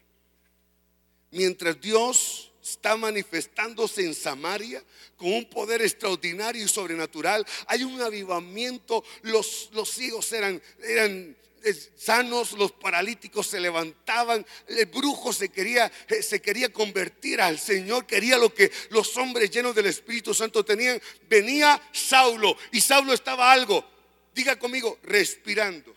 Mientras 1.31 1.81
Dios 1.81 2.50
está 2.71 2.95
manifestándose 2.95 4.03
en 4.03 4.15
Samaria 4.15 4.83
con 5.17 5.31
un 5.33 5.45
poder 5.45 5.81
extraordinario 5.81 6.63
y 6.63 6.67
sobrenatural. 6.67 7.45
Hay 7.67 7.83
un 7.83 8.01
avivamiento, 8.01 9.03
los, 9.23 9.69
los 9.73 9.89
ciegos 9.89 10.31
eran, 10.31 10.61
eran 10.81 11.35
eh, 11.63 11.75
sanos, 11.95 12.53
los 12.53 12.71
paralíticos 12.71 13.47
se 13.47 13.59
levantaban, 13.59 14.45
el 14.67 14.85
brujo 14.87 15.31
se 15.31 15.49
quería, 15.49 15.91
eh, 16.07 16.23
se 16.23 16.41
quería 16.41 16.71
convertir 16.73 17.41
al 17.41 17.59
Señor, 17.59 18.07
quería 18.07 18.37
lo 18.37 18.53
que 18.53 18.71
los 18.89 19.15
hombres 19.17 19.51
llenos 19.51 19.75
del 19.75 19.85
Espíritu 19.87 20.33
Santo 20.33 20.65
tenían. 20.65 20.99
Venía 21.29 21.81
Saulo 21.91 22.57
y 22.71 22.81
Saulo 22.81 23.13
estaba 23.13 23.51
algo, 23.51 23.85
diga 24.33 24.57
conmigo, 24.57 24.97
respirando. 25.03 25.93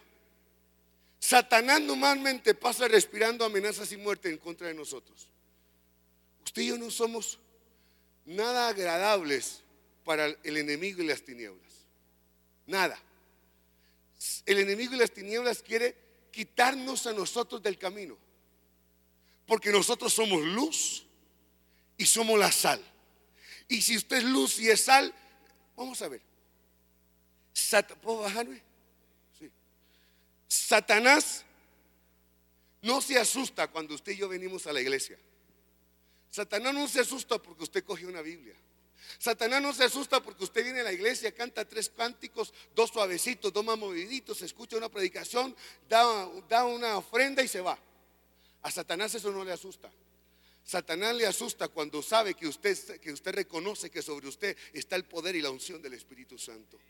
Satanás 1.19 1.81
normalmente 1.81 2.53
pasa 2.55 2.87
respirando 2.87 3.47
amenazas 3.47 3.91
y 3.93 3.97
muerte 3.97 4.29
en 4.29 4.37
contra 4.37 4.69
de 4.69 4.75
nosotros. 4.75 5.29
Usted 6.55 6.63
y 6.63 6.67
yo 6.69 6.79
no 6.79 6.89
somos 6.89 7.41
nada 8.25 8.69
agradables 8.69 9.65
para 10.05 10.27
el 10.27 10.57
enemigo 10.57 11.03
y 11.03 11.07
las 11.09 11.21
tinieblas. 11.21 11.73
Nada. 12.65 12.97
El 14.47 14.61
enemigo 14.61 14.95
y 14.95 14.99
las 14.99 15.11
tinieblas 15.11 15.65
quiere 15.65 15.97
quitarnos 16.31 17.09
a 17.09 17.13
nosotros 17.13 17.61
del 17.61 17.77
camino. 17.77 18.17
Porque 19.49 19.73
nosotros 19.73 20.13
somos 20.13 20.45
luz 20.45 21.05
y 21.99 22.07
somos 22.07 22.39
la 22.39 22.53
sal. 22.53 22.81
Y 23.67 23.83
si 23.83 23.97
usted 23.97 24.19
es 24.19 24.25
luz 24.25 24.61
y 24.61 24.71
es 24.71 24.83
sal, 24.83 25.13
vamos 25.75 26.01
a 26.03 26.09
ver. 26.09 26.23
¿Puedo 28.01 28.19
bajarme? 28.19 28.63
Sí. 29.37 29.51
Satanás 30.47 31.45
no 32.81 33.01
se 33.01 33.19
asusta 33.19 33.67
cuando 33.67 33.97
usted 33.97 34.13
y 34.13 34.19
yo 34.19 34.29
venimos 34.29 34.69
a 34.69 34.73
la 34.73 34.81
iglesia. 34.81 35.19
Satanás 36.35 36.75
no 36.75 36.89
se 36.89 36.99
asusta 36.99 37.39
porque 37.39 37.63
usted 37.63 37.85
coge 37.85 38.07
una 38.07 38.21
Biblia. 38.21 38.57
Satanás 39.21 39.63
no 39.63 39.73
se 39.73 39.85
asusta 39.85 40.21
porque 40.21 40.43
usted 40.43 40.65
viene 40.65 40.81
a 40.81 40.83
la 40.83 40.93
iglesia, 40.93 41.33
canta 41.33 41.65
tres 41.65 41.89
cánticos, 41.91 42.53
dos 42.75 42.91
suavecitos, 42.91 43.53
dos 43.53 43.65
más 43.65 43.79
moviditos, 43.79 44.43
escucha 44.43 44.77
una 44.77 44.89
predicación, 44.89 45.55
da, 45.89 46.29
da 46.49 46.65
una 46.65 46.97
ofrenda 46.97 47.41
y 47.41 47.47
se 47.47 47.61
va. 47.61 47.79
A 48.63 48.71
Satanás 48.73 49.15
eso 49.15 49.31
no 49.31 49.45
le 49.45 49.53
asusta. 49.53 49.93
Satanás 50.65 51.15
le 51.15 51.25
asusta 51.25 51.69
cuando 51.69 52.03
sabe 52.03 52.35
que 52.35 52.49
usted, 52.49 52.99
que 52.99 53.13
usted 53.13 53.33
reconoce 53.33 53.89
que 53.89 54.03
sobre 54.03 54.27
usted 54.27 54.57
está 54.73 54.97
el 54.97 55.05
poder 55.05 55.37
y 55.37 55.41
la 55.41 55.51
unción 55.51 55.81
del 55.81 55.93
Espíritu 55.93 56.37
Santo. 56.37 56.81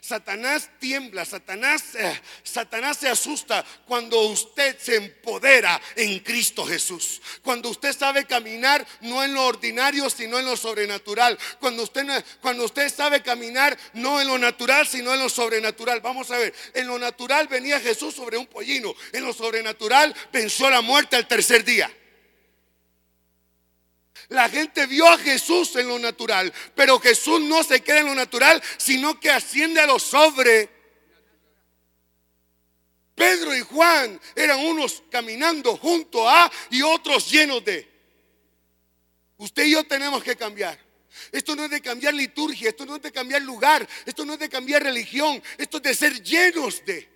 Satanás 0.00 0.70
tiembla, 0.78 1.24
Satanás, 1.24 1.94
eh, 1.94 2.20
Satanás 2.42 2.98
se 2.98 3.08
asusta 3.08 3.64
cuando 3.86 4.20
usted 4.20 4.78
se 4.78 4.96
empodera 4.96 5.80
en 5.96 6.18
Cristo 6.20 6.64
Jesús. 6.64 7.20
Cuando 7.42 7.70
usted 7.70 7.96
sabe 7.96 8.24
caminar 8.24 8.86
no 9.00 9.22
en 9.24 9.34
lo 9.34 9.44
ordinario, 9.44 10.10
sino 10.10 10.38
en 10.38 10.46
lo 10.46 10.56
sobrenatural. 10.56 11.38
Cuando 11.60 11.82
usted, 11.82 12.24
cuando 12.40 12.64
usted 12.64 12.92
sabe 12.92 13.22
caminar 13.22 13.76
no 13.94 14.20
en 14.20 14.28
lo 14.28 14.38
natural, 14.38 14.86
sino 14.86 15.12
en 15.14 15.20
lo 15.20 15.28
sobrenatural. 15.28 16.00
Vamos 16.00 16.30
a 16.30 16.38
ver, 16.38 16.54
en 16.74 16.86
lo 16.86 16.98
natural 16.98 17.48
venía 17.48 17.80
Jesús 17.80 18.14
sobre 18.14 18.36
un 18.36 18.46
pollino. 18.46 18.94
En 19.12 19.24
lo 19.24 19.32
sobrenatural 19.32 20.14
venció 20.32 20.70
la 20.70 20.80
muerte 20.80 21.16
al 21.16 21.26
tercer 21.26 21.64
día. 21.64 21.90
La 24.28 24.48
gente 24.48 24.86
vio 24.86 25.06
a 25.06 25.18
Jesús 25.18 25.76
en 25.76 25.88
lo 25.88 25.98
natural, 25.98 26.52
pero 26.74 26.98
Jesús 26.98 27.40
no 27.40 27.62
se 27.62 27.82
queda 27.82 28.00
en 28.00 28.06
lo 28.06 28.14
natural, 28.14 28.62
sino 28.76 29.18
que 29.20 29.30
asciende 29.30 29.80
a 29.80 29.86
lo 29.86 29.98
sobre. 29.98 30.68
Pedro 33.14 33.54
y 33.54 33.60
Juan 33.60 34.20
eran 34.34 34.60
unos 34.60 35.02
caminando 35.10 35.76
junto 35.76 36.28
a 36.28 36.50
y 36.70 36.82
otros 36.82 37.30
llenos 37.30 37.64
de. 37.64 37.88
Usted 39.36 39.64
y 39.64 39.72
yo 39.72 39.84
tenemos 39.84 40.22
que 40.22 40.36
cambiar. 40.36 40.78
Esto 41.30 41.54
no 41.54 41.64
es 41.64 41.70
de 41.70 41.80
cambiar 41.80 42.14
liturgia, 42.14 42.70
esto 42.70 42.84
no 42.86 42.96
es 42.96 43.02
de 43.02 43.12
cambiar 43.12 43.42
lugar, 43.42 43.86
esto 44.04 44.24
no 44.24 44.34
es 44.34 44.38
de 44.38 44.48
cambiar 44.48 44.82
religión, 44.82 45.42
esto 45.58 45.76
es 45.76 45.82
de 45.82 45.94
ser 45.94 46.22
llenos 46.22 46.84
de. 46.84 47.13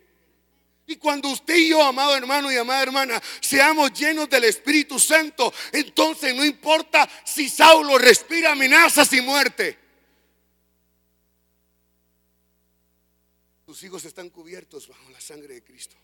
Y 0.88 0.96
cuando 0.96 1.28
usted 1.28 1.54
y 1.54 1.68
yo, 1.68 1.82
amado 1.82 2.16
hermano 2.16 2.50
y 2.50 2.56
amada 2.56 2.82
hermana, 2.82 3.22
seamos 3.42 3.92
llenos 3.92 4.28
del 4.30 4.44
Espíritu 4.44 4.98
Santo, 4.98 5.52
entonces 5.70 6.34
no 6.34 6.42
importa 6.42 7.06
si 7.26 7.50
Saulo 7.50 7.98
respira 7.98 8.52
amenazas 8.52 9.12
y 9.12 9.20
muerte. 9.20 9.78
Tus 13.66 13.82
hijos 13.82 14.06
están 14.06 14.30
cubiertos 14.30 14.88
bajo 14.88 15.10
la 15.10 15.20
sangre 15.20 15.52
de 15.52 15.62
Cristo. 15.62 15.94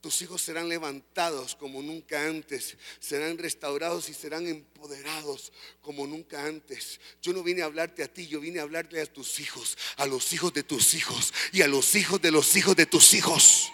Tus 0.00 0.22
hijos 0.22 0.42
serán 0.42 0.68
levantados 0.68 1.56
como 1.56 1.82
nunca 1.82 2.24
antes, 2.24 2.76
serán 3.00 3.36
restaurados 3.36 4.08
y 4.08 4.14
serán 4.14 4.46
empoderados 4.46 5.52
como 5.80 6.06
nunca 6.06 6.44
antes. 6.44 7.00
Yo 7.20 7.32
no 7.32 7.42
vine 7.42 7.62
a 7.62 7.64
hablarte 7.64 8.04
a 8.04 8.12
ti, 8.12 8.28
yo 8.28 8.40
vine 8.40 8.60
a 8.60 8.62
hablarte 8.62 9.00
a 9.00 9.06
tus 9.06 9.40
hijos, 9.40 9.76
a 9.96 10.06
los 10.06 10.32
hijos 10.32 10.52
de 10.52 10.62
tus 10.62 10.94
hijos 10.94 11.34
y 11.52 11.62
a 11.62 11.68
los 11.68 11.96
hijos 11.96 12.22
de 12.22 12.30
los 12.30 12.54
hijos 12.54 12.76
de 12.76 12.86
tus 12.86 13.12
hijos. 13.12 13.72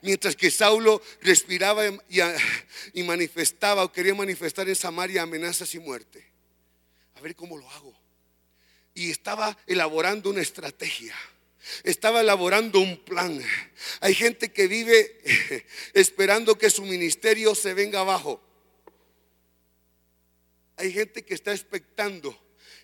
Mientras 0.00 0.36
que 0.36 0.50
Saulo 0.50 1.02
respiraba 1.20 1.84
y, 2.94 3.02
manifestaba 3.02 3.84
o 3.84 3.92
quería 3.92 4.14
manifestar 4.14 4.68
en 4.68 4.76
Samaria 4.76 5.22
amenazas 5.22 5.74
y 5.74 5.80
muerte. 5.80 6.24
A 7.16 7.20
ver 7.20 7.36
cómo 7.36 7.58
lo 7.58 7.68
hago. 7.70 7.94
Y 8.94 9.10
estaba 9.10 9.58
elaborando 9.66 10.30
una 10.30 10.40
estrategia 10.40 11.14
estaba 11.84 12.20
elaborando 12.20 12.80
un 12.80 12.96
plan. 13.04 13.40
Hay 14.00 14.14
gente 14.14 14.52
que 14.52 14.66
vive 14.66 15.20
esperando 15.94 16.56
que 16.56 16.70
su 16.70 16.82
ministerio 16.82 17.54
se 17.54 17.74
venga 17.74 18.00
abajo. 18.00 18.40
Hay 20.76 20.92
gente 20.92 21.24
que 21.24 21.34
está 21.34 21.52
expectando 21.52 22.36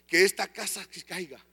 que 0.06 0.24
esta 0.24 0.46
casa 0.52 0.86
caiga. 1.06 1.44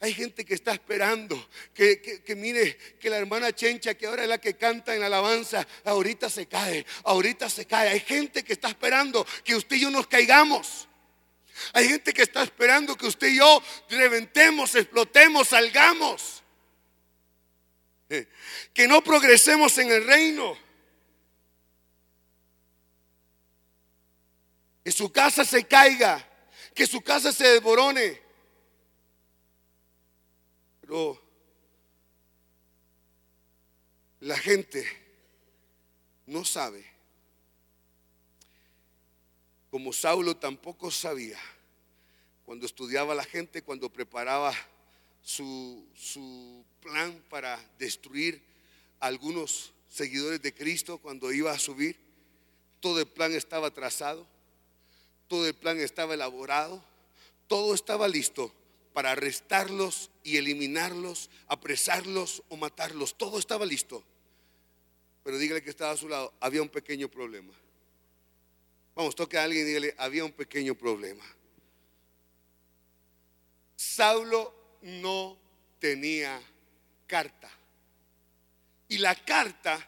Hay 0.00 0.12
gente 0.12 0.44
que 0.44 0.54
está 0.54 0.72
esperando 0.72 1.48
que, 1.72 2.24
mire 2.36 2.76
que 2.98 3.08
la 3.08 3.18
hermana 3.18 3.54
Chencha, 3.54 3.94
que 3.94 4.06
ahora 4.06 4.24
es 4.24 4.28
la 4.28 4.38
que 4.38 4.56
canta 4.56 4.94
en 4.94 5.00
la 5.00 5.06
alabanza, 5.06 5.64
ahorita 5.84 6.28
se 6.28 6.46
cae, 6.46 6.84
ahorita 7.04 7.48
se 7.48 7.66
cae. 7.66 7.88
Hay 7.88 8.00
gente 8.00 8.42
que 8.42 8.52
está 8.52 8.68
esperando 8.68 9.24
que 9.44 9.54
usted 9.54 9.76
y 9.76 9.80
yo 9.80 9.90
nos 9.90 10.08
caigamos. 10.08 10.88
Hay 11.72 11.88
gente 11.88 12.12
que 12.12 12.22
está 12.22 12.42
esperando 12.42 12.96
que 12.96 13.06
usted 13.06 13.28
y 13.28 13.36
yo 13.36 13.62
reventemos, 13.90 14.74
explotemos, 14.74 15.48
salgamos. 15.48 16.41
que 18.74 18.88
no 18.88 19.02
progresemos 19.02 19.76
en 19.78 19.90
el 19.90 20.06
reino. 20.06 20.56
Que 24.84 24.90
su 24.90 25.10
casa 25.12 25.44
se 25.44 25.64
caiga, 25.64 26.26
que 26.74 26.86
su 26.86 27.00
casa 27.00 27.32
se 27.32 27.46
desborone. 27.46 28.20
Pero 30.80 31.22
la 34.20 34.36
gente 34.36 34.84
no 36.26 36.44
sabe, 36.44 36.84
como 39.70 39.92
Saulo 39.92 40.36
tampoco 40.36 40.90
sabía, 40.90 41.38
cuando 42.44 42.66
estudiaba 42.66 43.12
a 43.12 43.16
la 43.16 43.24
gente, 43.24 43.62
cuando 43.62 43.92
preparaba 43.92 44.52
su, 45.22 45.88
su 45.94 46.64
plan 46.82 47.22
para 47.30 47.58
destruir 47.78 48.42
a 49.00 49.06
algunos 49.06 49.72
seguidores 49.88 50.42
de 50.42 50.52
Cristo, 50.52 50.98
cuando 50.98 51.32
iba 51.32 51.52
a 51.52 51.58
subir, 51.58 51.96
todo 52.80 53.00
el 53.00 53.06
plan 53.06 53.32
estaba 53.32 53.70
trazado, 53.70 54.26
todo 55.28 55.46
el 55.46 55.54
plan 55.54 55.78
estaba 55.78 56.14
elaborado, 56.14 56.84
todo 57.46 57.74
estaba 57.74 58.08
listo 58.08 58.52
para 58.92 59.12
arrestarlos 59.12 60.10
y 60.22 60.36
eliminarlos, 60.36 61.30
apresarlos 61.46 62.42
o 62.48 62.56
matarlos. 62.56 63.16
Todo 63.16 63.38
estaba 63.38 63.64
listo. 63.64 64.02
Pero 65.24 65.38
dígale 65.38 65.62
que 65.62 65.70
estaba 65.70 65.92
a 65.92 65.96
su 65.96 66.08
lado, 66.08 66.32
había 66.40 66.62
un 66.62 66.68
pequeño 66.68 67.08
problema. 67.08 67.54
Vamos, 68.94 69.14
toque 69.14 69.38
a 69.38 69.44
alguien 69.44 69.62
y 69.62 69.68
dígale, 69.68 69.94
había 69.96 70.24
un 70.24 70.32
pequeño 70.32 70.74
problema. 70.74 71.24
Saulo 73.76 74.54
no 74.82 75.38
tenía 75.78 76.40
carta. 77.12 77.50
Y 78.88 78.96
la 78.96 79.14
carta 79.14 79.86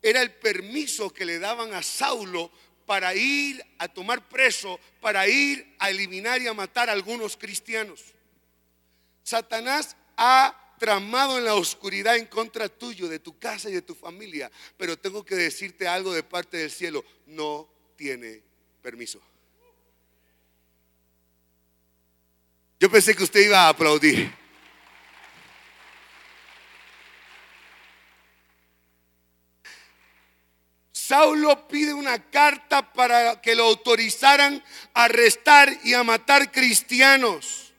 era 0.00 0.22
el 0.22 0.32
permiso 0.34 1.12
que 1.12 1.24
le 1.24 1.40
daban 1.40 1.74
a 1.74 1.82
Saulo 1.82 2.48
para 2.86 3.12
ir 3.12 3.60
a 3.78 3.88
tomar 3.88 4.28
preso, 4.28 4.78
para 5.00 5.26
ir 5.26 5.74
a 5.80 5.90
eliminar 5.90 6.40
y 6.40 6.46
a 6.46 6.54
matar 6.54 6.88
a 6.88 6.92
algunos 6.92 7.36
cristianos. 7.36 8.04
Satanás 9.24 9.96
ha 10.16 10.76
tramado 10.78 11.38
en 11.38 11.44
la 11.44 11.56
oscuridad 11.56 12.16
en 12.16 12.26
contra 12.26 12.68
tuyo, 12.68 13.08
de 13.08 13.18
tu 13.18 13.36
casa 13.36 13.68
y 13.68 13.72
de 13.72 13.82
tu 13.82 13.96
familia, 13.96 14.48
pero 14.76 14.96
tengo 14.96 15.24
que 15.24 15.34
decirte 15.34 15.88
algo 15.88 16.12
de 16.12 16.22
parte 16.22 16.56
del 16.56 16.70
cielo, 16.70 17.04
no 17.26 17.68
tiene 17.96 18.44
permiso. 18.80 19.20
Yo 22.78 22.88
pensé 22.88 23.16
que 23.16 23.24
usted 23.24 23.40
iba 23.40 23.66
a 23.66 23.70
aplaudir. 23.70 24.39
Saulo 31.10 31.66
pide 31.66 31.92
una 31.92 32.30
carta 32.30 32.92
para 32.92 33.40
que 33.40 33.56
lo 33.56 33.64
autorizaran 33.64 34.62
a 34.94 35.04
arrestar 35.06 35.68
y 35.82 35.92
a 35.92 36.04
matar 36.04 36.52
cristianos. 36.52 37.72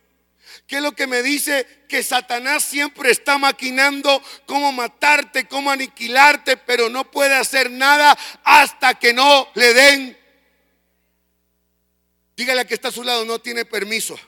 ¿Qué 0.67 0.75
es 0.75 0.81
lo 0.81 0.91
que 0.91 1.07
me 1.07 1.23
dice? 1.23 1.65
Que 1.87 2.03
Satanás 2.03 2.61
siempre 2.61 3.09
está 3.09 3.37
maquinando 3.37 4.21
cómo 4.45 4.73
matarte, 4.73 5.47
cómo 5.47 5.71
aniquilarte, 5.71 6.57
pero 6.57 6.89
no 6.89 7.09
puede 7.09 7.33
hacer 7.33 7.71
nada 7.71 8.17
hasta 8.43 8.95
que 8.95 9.13
no 9.13 9.47
le 9.55 9.73
den. 9.75 10.17
Dígale 12.35 12.59
a 12.59 12.67
que 12.67 12.73
está 12.73 12.89
a 12.89 12.91
su 12.91 13.05
lado, 13.05 13.23
no 13.23 13.39
tiene 13.39 13.63
permiso. 13.63 14.19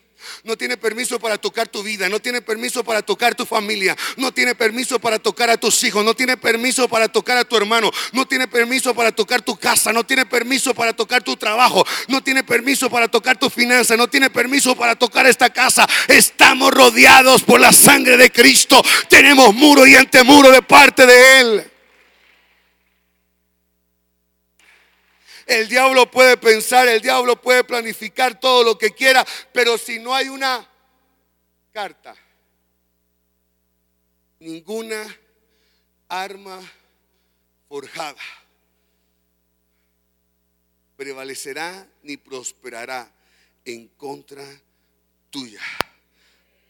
No 0.43 0.57
tiene 0.57 0.77
permiso 0.77 1.19
para 1.19 1.37
tocar 1.37 1.67
tu 1.67 1.83
vida, 1.83 2.09
no 2.09 2.19
tiene 2.19 2.41
permiso 2.41 2.83
para 2.83 3.01
tocar 3.01 3.35
tu 3.35 3.45
familia, 3.45 3.95
no 4.17 4.31
tiene 4.31 4.55
permiso 4.55 4.99
para 4.99 5.19
tocar 5.19 5.49
a 5.49 5.57
tus 5.57 5.83
hijos, 5.83 6.03
no 6.03 6.13
tiene 6.13 6.37
permiso 6.37 6.87
para 6.87 7.07
tocar 7.07 7.37
a 7.37 7.45
tu 7.45 7.57
hermano, 7.57 7.91
no 8.11 8.25
tiene 8.25 8.47
permiso 8.47 8.93
para 8.93 9.11
tocar 9.11 9.41
tu 9.41 9.57
casa, 9.57 9.93
no 9.93 10.05
tiene 10.05 10.25
permiso 10.25 10.73
para 10.73 10.93
tocar 10.93 11.23
tu 11.23 11.35
trabajo, 11.37 11.85
no 12.07 12.21
tiene 12.21 12.43
permiso 12.43 12.89
para 12.89 13.07
tocar 13.07 13.37
tu 13.37 13.49
finanza, 13.49 13.97
no 13.97 14.07
tiene 14.07 14.29
permiso 14.29 14.75
para 14.75 14.95
tocar 14.95 15.25
esta 15.25 15.49
casa. 15.51 15.87
Estamos 16.07 16.73
rodeados 16.73 17.43
por 17.43 17.59
la 17.59 17.71
sangre 17.71 18.17
de 18.17 18.31
Cristo, 18.31 18.83
tenemos 19.09 19.53
muro 19.53 19.85
y 19.85 19.95
antemuro 19.95 20.51
de 20.51 20.61
parte 20.61 21.05
de 21.05 21.39
Él. 21.39 21.72
El 25.45 25.67
diablo 25.67 26.09
puede 26.09 26.37
pensar, 26.37 26.87
el 26.87 27.01
diablo 27.01 27.41
puede 27.41 27.63
planificar 27.63 28.39
todo 28.39 28.63
lo 28.63 28.77
que 28.77 28.91
quiera, 28.91 29.25
pero 29.51 29.77
si 29.77 29.99
no 29.99 30.13
hay 30.13 30.29
una 30.29 30.67
carta, 31.71 32.15
ninguna 34.39 35.03
arma 36.07 36.61
forjada 37.67 38.21
prevalecerá 40.95 41.87
ni 42.03 42.17
prosperará 42.17 43.11
en 43.65 43.87
contra 43.89 44.45
tuya. 45.29 45.61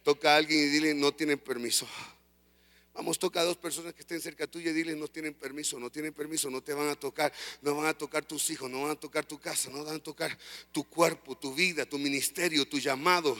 Toca 0.03 0.33
a 0.33 0.37
alguien 0.37 0.59
y 0.59 0.67
dile, 0.67 0.93
no 0.93 1.11
tienen 1.11 1.39
permiso. 1.39 1.87
Vamos, 2.93 3.17
toca 3.17 3.41
a 3.41 3.43
dos 3.43 3.57
personas 3.57 3.95
que 3.95 4.01
estén 4.01 4.21
cerca 4.21 4.45
tuya 4.45 4.69
y 4.69 4.73
dile, 4.73 4.95
no 4.95 5.07
tienen 5.07 5.33
permiso, 5.33 5.79
no 5.79 5.89
tienen 5.89 6.13
permiso, 6.13 6.51
no 6.51 6.61
te 6.61 6.73
van 6.73 6.89
a 6.89 6.95
tocar, 6.95 7.33
no 7.63 7.75
van 7.75 7.87
a 7.87 7.97
tocar 7.97 8.23
tus 8.23 8.51
hijos, 8.51 8.69
no 8.69 8.83
van 8.83 8.91
a 8.91 8.95
tocar 8.95 9.25
tu 9.25 9.39
casa, 9.39 9.71
no 9.71 9.83
van 9.83 9.95
a 9.95 9.99
tocar 9.99 10.37
tu 10.71 10.83
cuerpo, 10.83 11.35
tu 11.35 11.55
vida, 11.55 11.87
tu 11.87 11.97
ministerio, 11.97 12.67
tu 12.67 12.77
llamado, 12.77 13.35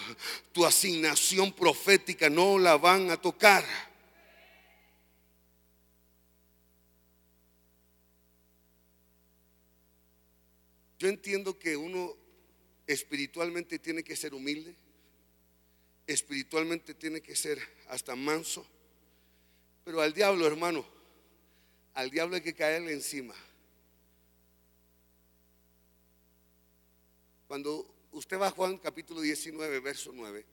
tu 0.51 0.65
asignación 0.65 1.53
profética, 1.53 2.31
no 2.31 2.57
la 2.57 2.77
van 2.77 3.11
a 3.11 3.17
tocar. 3.17 3.63
Yo 10.97 11.09
entiendo 11.09 11.59
que 11.59 11.77
uno 11.77 12.17
espiritualmente 12.87 13.77
tiene 13.77 14.03
que 14.03 14.15
ser 14.15 14.33
humilde, 14.33 14.75
espiritualmente 16.07 16.95
tiene 16.95 17.21
que 17.21 17.35
ser 17.35 17.59
hasta 17.87 18.15
manso 18.15 18.72
pero 19.83 20.01
al 20.01 20.13
diablo, 20.13 20.47
hermano, 20.47 20.85
al 21.93 22.09
diablo 22.09 22.35
hay 22.35 22.41
que 22.41 22.53
caerle 22.53 22.93
encima. 22.93 23.35
Cuando 27.47 27.93
usted 28.11 28.39
va 28.39 28.47
a 28.47 28.51
Juan 28.51 28.77
capítulo 28.77 29.21
19, 29.21 29.79
verso 29.79 30.11
9, 30.13 30.45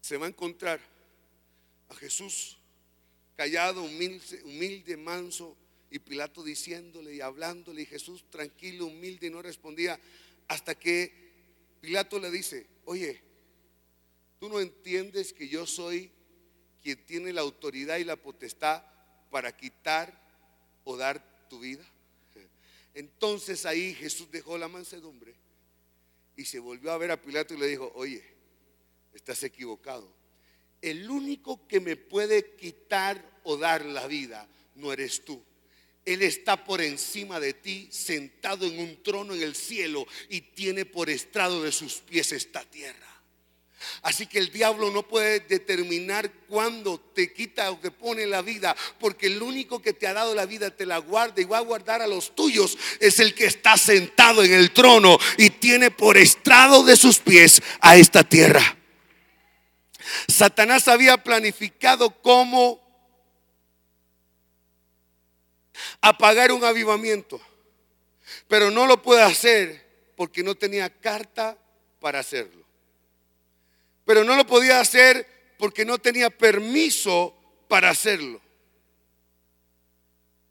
se 0.00 0.16
va 0.16 0.26
a 0.26 0.28
encontrar 0.28 0.80
a 1.88 1.94
Jesús 1.94 2.58
callado, 3.36 3.82
humilde, 3.82 4.42
humilde, 4.44 4.96
manso, 4.96 5.56
y 5.90 5.98
Pilato 5.98 6.42
diciéndole 6.42 7.14
y 7.14 7.20
hablándole, 7.20 7.82
y 7.82 7.86
Jesús 7.86 8.24
tranquilo, 8.30 8.86
humilde, 8.86 9.26
y 9.28 9.30
no 9.30 9.42
respondía, 9.42 10.00
hasta 10.48 10.74
que 10.74 11.26
Pilato 11.80 12.18
le 12.18 12.30
dice, 12.30 12.66
oye, 12.86 13.20
tú 14.40 14.48
no 14.48 14.60
entiendes 14.60 15.32
que 15.32 15.48
yo 15.48 15.66
soy 15.66 16.10
quien 16.86 17.04
tiene 17.04 17.32
la 17.32 17.40
autoridad 17.40 17.96
y 17.96 18.04
la 18.04 18.14
potestad 18.14 18.80
para 19.28 19.56
quitar 19.56 20.16
o 20.84 20.96
dar 20.96 21.20
tu 21.48 21.58
vida. 21.58 21.84
Entonces 22.94 23.66
ahí 23.66 23.92
Jesús 23.92 24.30
dejó 24.30 24.56
la 24.56 24.68
mansedumbre 24.68 25.34
y 26.36 26.44
se 26.44 26.60
volvió 26.60 26.92
a 26.92 26.98
ver 26.98 27.10
a 27.10 27.20
Pilato 27.20 27.54
y 27.54 27.56
le 27.58 27.66
dijo, 27.66 27.90
oye, 27.96 28.22
estás 29.12 29.42
equivocado. 29.42 30.08
El 30.80 31.10
único 31.10 31.66
que 31.66 31.80
me 31.80 31.96
puede 31.96 32.54
quitar 32.54 33.40
o 33.42 33.56
dar 33.56 33.84
la 33.84 34.06
vida 34.06 34.46
no 34.76 34.92
eres 34.92 35.24
tú. 35.24 35.42
Él 36.04 36.22
está 36.22 36.64
por 36.64 36.80
encima 36.80 37.40
de 37.40 37.52
ti, 37.52 37.88
sentado 37.90 38.64
en 38.64 38.78
un 38.78 39.02
trono 39.02 39.34
en 39.34 39.42
el 39.42 39.56
cielo 39.56 40.06
y 40.28 40.40
tiene 40.40 40.84
por 40.84 41.10
estrado 41.10 41.64
de 41.64 41.72
sus 41.72 41.94
pies 41.94 42.30
esta 42.30 42.62
tierra. 42.62 43.15
Así 44.02 44.26
que 44.26 44.38
el 44.38 44.50
diablo 44.50 44.90
no 44.90 45.02
puede 45.02 45.40
determinar 45.40 46.30
cuándo 46.48 47.00
te 47.00 47.32
quita 47.32 47.70
o 47.70 47.78
te 47.78 47.90
pone 47.90 48.26
la 48.26 48.42
vida, 48.42 48.76
porque 49.00 49.26
el 49.26 49.42
único 49.42 49.80
que 49.80 49.92
te 49.92 50.06
ha 50.06 50.12
dado 50.12 50.34
la 50.34 50.46
vida 50.46 50.70
te 50.70 50.86
la 50.86 50.98
guarda 50.98 51.40
y 51.40 51.44
va 51.44 51.58
a 51.58 51.62
guardar 51.62 52.02
a 52.02 52.06
los 52.06 52.34
tuyos 52.34 52.78
es 53.00 53.18
el 53.20 53.34
que 53.34 53.46
está 53.46 53.76
sentado 53.76 54.44
en 54.44 54.52
el 54.52 54.72
trono 54.72 55.18
y 55.38 55.50
tiene 55.50 55.90
por 55.90 56.16
estrado 56.16 56.84
de 56.84 56.96
sus 56.96 57.18
pies 57.18 57.62
a 57.80 57.96
esta 57.96 58.22
tierra. 58.22 58.76
Satanás 60.28 60.86
había 60.88 61.16
planificado 61.18 62.10
cómo 62.22 62.80
apagar 66.00 66.52
un 66.52 66.64
avivamiento, 66.64 67.40
pero 68.46 68.70
no 68.70 68.86
lo 68.86 69.02
puede 69.02 69.22
hacer 69.22 69.84
porque 70.16 70.42
no 70.42 70.54
tenía 70.54 70.88
carta 70.88 71.58
para 72.00 72.20
hacerlo 72.20 72.65
pero 74.06 74.24
no 74.24 74.36
lo 74.36 74.46
podía 74.46 74.80
hacer 74.80 75.26
porque 75.58 75.84
no 75.84 75.98
tenía 75.98 76.30
permiso 76.30 77.34
para 77.68 77.90
hacerlo. 77.90 78.40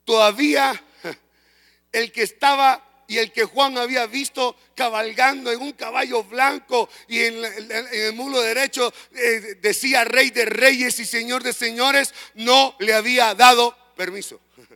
Todavía 0.04 0.84
el 1.92 2.12
que 2.12 2.22
estaba 2.24 2.84
y 3.08 3.18
el 3.18 3.32
que 3.32 3.46
Juan 3.46 3.78
había 3.78 4.08
visto 4.08 4.56
cabalgando 4.76 5.52
en 5.52 5.62
un 5.62 5.72
caballo 5.74 6.24
blanco 6.24 6.90
y 7.08 7.24
en, 7.24 7.44
el 7.46 8.14
mulo 8.14 8.42
derecho 8.42 8.94
eh, 9.14 9.58
decía 9.62 10.04
rey 10.04 10.32
de 10.32 10.46
reyes 10.46 11.00
y 11.00 11.06
señor 11.06 11.44
de 11.44 11.54
señores, 11.54 12.14
no 12.34 12.76
le 12.80 12.94
había 12.94 13.34
dado 13.36 13.78
permiso. 13.96 14.42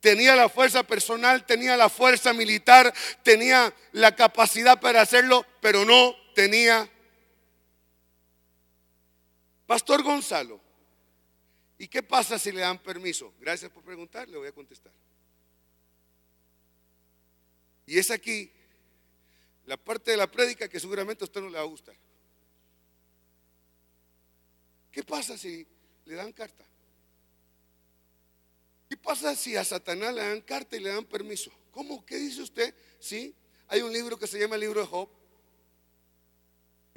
Tenía 0.00 0.34
la 0.36 0.48
fuerza 0.48 0.84
personal, 0.84 1.44
tenía 1.44 1.76
la 1.76 1.88
fuerza 1.88 2.32
militar, 2.32 2.94
tenía 3.24 3.74
la 3.92 4.14
capacidad 4.14 4.80
para 4.80 5.02
hacerlo, 5.02 5.44
pero 5.60 5.84
no 5.84 6.16
tenía. 6.38 6.88
Pastor 9.66 10.04
Gonzalo, 10.04 10.60
¿y 11.76 11.88
qué 11.88 12.00
pasa 12.00 12.38
si 12.38 12.52
le 12.52 12.60
dan 12.60 12.78
permiso? 12.78 13.34
Gracias 13.40 13.72
por 13.72 13.82
preguntar, 13.82 14.28
le 14.28 14.38
voy 14.38 14.46
a 14.46 14.52
contestar. 14.52 14.92
Y 17.86 17.98
es 17.98 18.12
aquí 18.12 18.52
la 19.66 19.76
parte 19.76 20.12
de 20.12 20.16
la 20.16 20.30
prédica 20.30 20.68
que 20.68 20.78
seguramente 20.78 21.24
a 21.24 21.26
usted 21.26 21.40
no 21.40 21.48
le 21.48 21.56
va 21.56 21.62
a 21.62 21.66
gustar. 21.66 21.96
¿Qué 24.92 25.02
pasa 25.02 25.36
si 25.36 25.66
le 26.04 26.14
dan 26.14 26.32
carta? 26.32 26.64
¿Qué 28.88 28.96
pasa 28.96 29.34
si 29.34 29.56
a 29.56 29.64
Satanás 29.64 30.14
le 30.14 30.20
dan 30.20 30.40
carta 30.42 30.76
y 30.76 30.80
le 30.80 30.90
dan 30.90 31.04
permiso? 31.04 31.50
¿Cómo? 31.72 32.06
¿Qué 32.06 32.16
dice 32.16 32.42
usted? 32.42 32.72
Sí, 33.00 33.34
hay 33.66 33.82
un 33.82 33.92
libro 33.92 34.16
que 34.16 34.28
se 34.28 34.38
llama 34.38 34.54
el 34.54 34.60
libro 34.60 34.80
de 34.80 34.86
Job. 34.86 35.17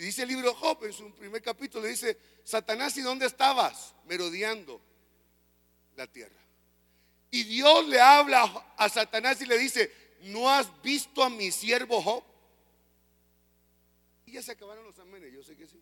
Y 0.01 0.05
dice 0.05 0.23
el 0.23 0.29
libro 0.29 0.55
Job 0.55 0.83
en 0.85 0.93
su 0.93 1.11
primer 1.11 1.43
capítulo, 1.43 1.85
dice, 1.85 2.17
Satanás, 2.43 2.97
¿y 2.97 3.01
dónde 3.01 3.27
estabas? 3.27 3.93
Merodeando 4.07 4.81
la 5.95 6.07
tierra. 6.07 6.41
Y 7.29 7.43
Dios 7.43 7.87
le 7.87 8.01
habla 8.01 8.65
a 8.77 8.89
Satanás 8.89 9.39
y 9.41 9.45
le 9.45 9.59
dice, 9.59 9.93
¿no 10.21 10.49
has 10.49 10.81
visto 10.81 11.23
a 11.23 11.29
mi 11.29 11.51
siervo 11.51 12.01
Job? 12.01 12.23
Y 14.25 14.31
ya 14.31 14.41
se 14.41 14.53
acabaron 14.53 14.83
los 14.85 14.97
amenes, 14.97 15.31
yo 15.31 15.43
sé 15.43 15.55
que 15.55 15.67
sí. 15.67 15.79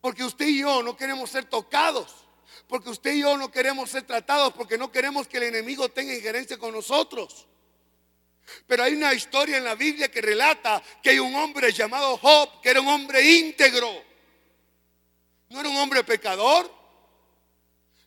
Porque 0.00 0.24
usted 0.24 0.46
y 0.46 0.60
yo 0.60 0.82
no 0.82 0.96
queremos 0.96 1.28
ser 1.28 1.44
tocados. 1.44 2.24
Porque 2.68 2.88
usted 2.88 3.12
y 3.12 3.20
yo 3.20 3.36
no 3.36 3.50
queremos 3.50 3.90
ser 3.90 4.04
tratados, 4.04 4.54
porque 4.54 4.78
no 4.78 4.90
queremos 4.90 5.28
que 5.28 5.36
el 5.36 5.42
enemigo 5.42 5.90
tenga 5.90 6.14
injerencia 6.14 6.56
con 6.56 6.72
nosotros. 6.72 7.46
Pero 8.66 8.82
hay 8.82 8.94
una 8.94 9.12
historia 9.14 9.58
en 9.58 9.64
la 9.64 9.74
Biblia 9.74 10.10
que 10.10 10.20
relata 10.20 10.82
que 11.02 11.10
hay 11.10 11.18
un 11.18 11.34
hombre 11.34 11.72
llamado 11.72 12.16
Job, 12.18 12.60
que 12.60 12.70
era 12.70 12.80
un 12.80 12.88
hombre 12.88 13.22
íntegro. 13.22 14.04
No 15.48 15.60
era 15.60 15.68
un 15.68 15.76
hombre 15.76 16.04
pecador, 16.04 16.70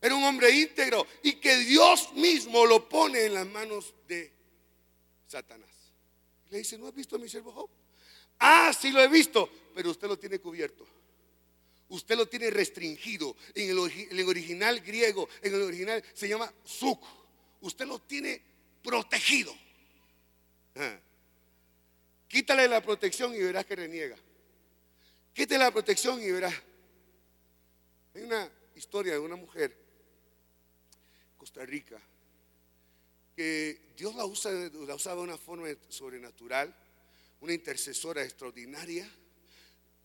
era 0.01 0.15
un 0.15 0.23
hombre 0.23 0.51
íntegro 0.51 1.05
y 1.23 1.33
que 1.33 1.57
Dios 1.57 2.13
mismo 2.13 2.65
lo 2.65 2.87
pone 2.87 3.25
en 3.25 3.33
las 3.33 3.47
manos 3.47 3.93
de 4.07 4.31
Satanás. 5.27 5.69
Le 6.49 6.59
dice, 6.59 6.77
¿no 6.77 6.87
has 6.87 6.95
visto 6.95 7.15
a 7.15 7.19
mi 7.19 7.29
siervo 7.29 7.51
Job? 7.51 7.69
Ah, 8.39 8.71
sí 8.77 8.91
lo 8.91 9.01
he 9.01 9.07
visto, 9.07 9.49
pero 9.75 9.91
usted 9.91 10.07
lo 10.07 10.17
tiene 10.17 10.39
cubierto 10.39 10.87
usted 11.89 12.15
lo 12.15 12.27
tiene 12.27 12.49
restringido. 12.49 13.35
En 13.53 13.69
el, 13.69 14.27
original 14.27 14.79
griego, 14.81 15.27
en 15.41 15.53
el 15.53 15.61
original 15.61 16.03
se 16.13 16.27
llama 16.27 16.51
suk. 16.63 17.03
Usted 17.61 17.85
lo 17.85 17.99
tiene 17.99 18.41
protegido. 18.81 19.55
Quítale 22.27 22.67
la 22.67 22.81
protección 22.81 23.33
y 23.33 23.39
verás 23.39 23.65
que 23.65 23.75
reniega. 23.75 24.17
Quítale 25.33 25.63
la 25.63 25.71
protección 25.71 26.21
y 26.21 26.31
verás. 26.31 26.53
Hay 28.13 28.23
una 28.23 28.49
historia 28.75 29.13
de 29.13 29.19
una 29.19 29.35
mujer, 29.35 29.75
Costa 31.37 31.65
Rica, 31.65 31.99
que 33.35 33.93
Dios 33.95 34.15
la 34.15 34.25
usa, 34.25 34.51
la 34.51 34.95
usa 34.95 35.15
de 35.15 35.21
una 35.21 35.37
forma 35.37 35.67
sobrenatural, 35.87 36.75
una 37.41 37.53
intercesora 37.53 38.23
extraordinaria. 38.23 39.09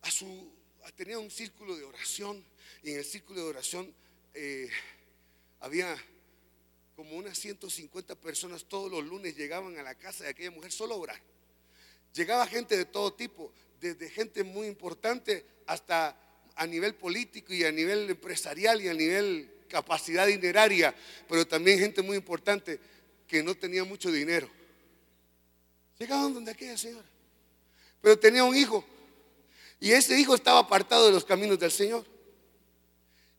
A 0.03 0.11
su 0.11 0.53
tenía 0.93 1.19
un 1.19 1.31
círculo 1.31 1.77
de 1.77 1.85
oración 1.85 2.45
y 2.83 2.91
en 2.93 2.99
el 2.99 3.05
círculo 3.05 3.41
de 3.41 3.49
oración 3.49 3.95
eh, 4.35 4.69
había 5.61 5.97
como 6.97 7.16
unas 7.16 7.38
150 7.38 8.14
personas 8.14 8.64
todos 8.64 8.90
los 8.90 9.05
lunes 9.05 9.36
llegaban 9.36 9.76
a 9.78 9.82
la 9.82 9.95
casa 9.95 10.24
de 10.24 10.30
aquella 10.30 10.51
mujer 10.51 10.72
solo 10.72 10.95
a 10.95 10.99
orar. 10.99 11.20
Llegaba 12.14 12.47
gente 12.47 12.76
de 12.76 12.84
todo 12.84 13.12
tipo, 13.12 13.53
desde 13.80 14.09
gente 14.09 14.45
muy 14.45 14.66
importante 14.68 15.45
hasta 15.66 16.16
a 16.55 16.66
nivel 16.66 16.95
político 16.95 17.53
y 17.53 17.64
a 17.64 17.72
nivel 17.72 18.09
empresarial 18.09 18.80
y 18.80 18.88
a 18.88 18.95
nivel 18.95 19.51
capacidad 19.68 20.26
dineraria, 20.26 20.95
pero 21.28 21.47
también 21.47 21.80
gente 21.80 22.01
muy 22.01 22.16
importante 22.16 22.78
que 23.26 23.42
no 23.42 23.57
tenía 23.57 23.82
mucho 23.82 24.12
dinero. 24.12 24.49
Llegaban 25.99 26.32
donde 26.32 26.53
aquella 26.53 26.78
señora, 26.78 27.09
pero 28.01 28.18
tenía 28.18 28.45
un 28.45 28.57
hijo 28.57 28.84
y 29.80 29.92
ese 29.92 30.18
hijo 30.18 30.34
estaba 30.34 30.61
apartado 30.61 31.07
de 31.07 31.12
los 31.12 31.24
caminos 31.24 31.59
del 31.59 31.70
Señor. 31.70 32.14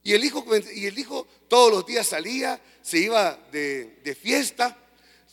Y 0.06 0.12
el 0.12 0.24
hijo, 0.24 0.46
y 0.72 0.86
el 0.86 0.96
hijo 0.96 1.26
todos 1.48 1.72
los 1.72 1.84
días 1.84 2.06
salía, 2.06 2.62
se 2.80 3.00
iba 3.00 3.36
de, 3.50 4.16
fiesta, 4.22 4.78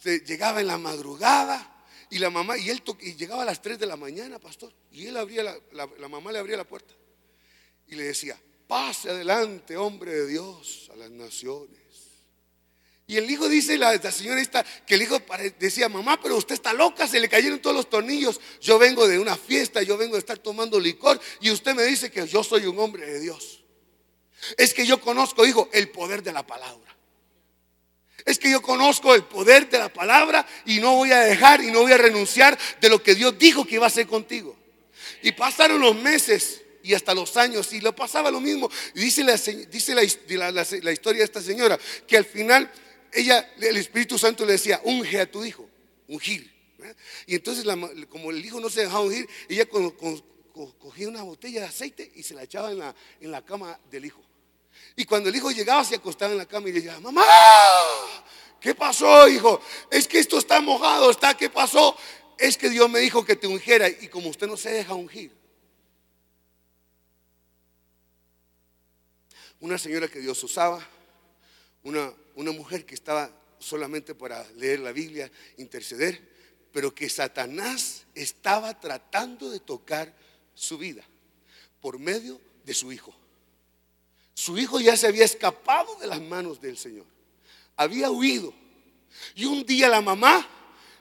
se 0.02 0.22
llegaba 0.22 0.62
en 0.62 0.66
la 0.66 0.80
madrugada. 0.80 1.86
Y 2.10 2.18
la 2.18 2.32
mamá, 2.32 2.58
y 2.58 2.72
él 2.72 2.82
y 3.02 3.14
llegaba 3.14 3.44
a 3.44 3.46
las 3.46 3.62
3 3.62 3.78
de 3.78 3.86
la 3.86 3.98
mañana, 3.98 4.40
pastor. 4.40 4.74
Y 4.92 5.06
él 5.06 5.18
abría 5.18 5.44
la, 5.44 5.88
la 6.00 6.08
mamá 6.08 6.32
le 6.32 6.40
abría 6.40 6.58
la 6.58 6.64
puerta. 6.64 6.92
Y 7.88 7.94
le 7.94 8.06
decía, 8.06 8.36
pase 8.66 9.12
adelante, 9.12 9.78
hombre 9.78 10.12
de 10.12 10.26
Dios, 10.26 10.90
a 10.92 10.96
las 10.96 11.12
naciones. 11.12 11.78
Y 13.06 13.18
el 13.18 13.30
hijo 13.30 13.48
dice, 13.48 13.78
la, 13.78 13.96
señora 14.12 14.42
esta, 14.42 14.66
que 14.88 14.96
el 14.96 15.04
hijo 15.04 15.22
decía, 15.60 15.88
mamá, 15.88 16.20
pero 16.20 16.36
usted 16.36 16.56
está 16.56 16.74
loca, 16.74 17.08
se 17.08 17.20
le 17.20 17.30
cayeron 17.30 17.60
todos 17.60 17.76
los 17.76 17.92
tornillos. 17.92 18.42
Yo 18.60 18.80
vengo 18.80 19.08
de 19.08 19.20
una 19.20 19.38
fiesta, 19.38 19.84
yo 19.84 19.98
vengo 19.98 20.14
de 20.14 20.20
estar 20.22 20.40
tomando 20.40 20.80
licor 20.80 21.22
y 21.42 21.52
usted 21.52 21.76
me 21.76 21.84
dice 21.84 22.10
que 22.10 22.26
yo 22.26 22.44
soy 22.44 22.66
un 22.66 22.80
hombre 22.80 23.06
de 23.06 23.20
Dios. 23.20 23.63
Es 24.58 24.74
que 24.74 24.86
yo 24.86 25.00
conozco, 25.00 25.46
hijo, 25.46 25.70
el 25.74 25.90
poder 25.90 26.24
de 26.24 26.32
la 26.32 26.46
palabra. 26.46 26.96
Es 28.26 28.40
que 28.40 28.50
yo 28.50 28.62
conozco 28.62 29.14
el 29.16 29.24
poder 29.24 29.70
de 29.70 29.80
la 29.80 29.92
palabra 29.92 30.46
y 30.66 30.80
no 30.80 30.96
voy 30.96 31.12
a 31.12 31.22
dejar 31.22 31.62
y 31.62 31.72
no 31.72 31.82
voy 31.82 31.92
a 31.92 31.98
renunciar 31.98 32.58
de 32.80 32.90
lo 32.90 33.04
que 33.04 33.16
Dios 33.16 33.38
dijo 33.38 33.66
que 33.66 33.76
iba 33.76 33.86
a 33.86 33.88
hacer 33.88 34.08
contigo. 34.08 34.56
Y 35.22 35.34
pasaron 35.34 35.82
los 35.82 35.96
meses 35.96 36.62
y 36.84 36.94
hasta 36.94 37.14
los 37.14 37.36
años 37.38 37.72
y 37.74 37.82
lo 37.82 37.96
pasaba 37.96 38.32
lo 38.32 38.40
mismo. 38.40 38.70
Y 38.96 39.02
dice, 39.02 39.24
la, 39.24 39.36
dice 39.36 39.94
la 39.94 40.04
historia 40.04 41.20
de 41.20 41.26
esta 41.26 41.42
señora 41.42 41.78
que 42.08 42.18
al 42.18 42.26
final 42.26 42.72
ella, 43.14 43.54
el 43.60 43.78
Espíritu 43.78 44.18
Santo 44.18 44.46
le 44.46 44.54
decía, 44.54 44.82
unge 44.84 45.20
a 45.20 45.30
tu 45.30 45.46
hijo, 45.46 45.70
ungir. 46.08 46.52
Y 47.28 47.36
entonces, 47.36 47.66
como 48.10 48.32
el 48.32 48.44
hijo 48.44 48.60
no 48.60 48.70
se 48.70 48.82
dejaba 48.82 49.02
ungir, 49.02 49.28
ella 49.48 49.66
cogía 49.66 51.08
una 51.08 51.24
botella 51.24 51.62
de 51.62 51.68
aceite 51.68 52.12
y 52.16 52.24
se 52.24 52.34
la 52.34 52.44
echaba 52.44 52.72
en 52.72 52.80
la, 52.80 52.96
en 53.22 53.32
la 53.32 53.44
cama 53.44 53.80
del 53.90 54.06
hijo. 54.06 54.22
Y 54.96 55.06
cuando 55.06 55.30
el 55.30 55.36
hijo 55.36 55.52
llegaba, 55.52 55.84
se 55.84 55.96
acostaba 55.96 56.32
en 56.32 56.38
la 56.38 56.46
cama 56.46 56.70
y 56.70 56.74
le 56.74 56.82
decía, 56.82 57.00
mamá, 57.00 57.26
¿qué 58.60 58.76
pasó, 58.76 59.28
hijo? 59.28 59.62
Es 59.90 60.08
que 60.08 60.20
esto 60.20 60.38
está 60.38 60.62
mojado, 60.62 61.10
está, 61.10 61.36
¿qué 61.36 61.50
pasó? 61.50 61.98
Es 62.38 62.58
que 62.58 62.70
Dios 62.70 62.90
me 62.90 63.00
dijo 63.00 63.26
que 63.26 63.36
te 63.36 63.48
ungiera 63.48 63.88
y 63.90 64.08
como 64.08 64.30
usted 64.30 64.48
no 64.48 64.58
se 64.58 64.72
deja 64.72 64.94
ungir. 64.94 65.32
Una 69.60 69.78
señora 69.78 70.08
que 70.08 70.20
Dios 70.20 70.44
usaba, 70.44 70.86
una 71.84 72.14
una 72.36 72.52
mujer 72.52 72.86
que 72.86 72.96
estaba 72.96 73.32
solamente 73.60 74.16
para 74.16 74.46
leer 74.54 74.80
la 74.80 74.92
Biblia, 74.92 75.32
interceder, 75.58 76.32
pero 76.72 76.94
que 76.94 77.10
Satanás 77.10 78.06
estaba 78.16 78.80
tratando 78.80 79.50
de 79.50 79.60
tocar 79.60 80.14
su 80.54 80.78
vida 80.78 81.04
por 81.80 82.00
medio 82.00 82.40
de 82.66 82.74
su 82.74 82.92
hijo. 82.92 83.16
Su 84.34 84.58
hijo 84.58 84.80
ya 84.80 84.98
se 84.98 85.08
había 85.08 85.26
escapado 85.26 85.96
de 85.96 86.08
las 86.08 86.22
manos 86.22 86.60
del 86.60 86.78
Señor, 86.78 87.06
había 87.76 88.10
huido. 88.10 88.54
Y 89.36 89.46
un 89.46 89.66
día 89.66 89.88
la 89.90 90.02
mamá 90.02 90.48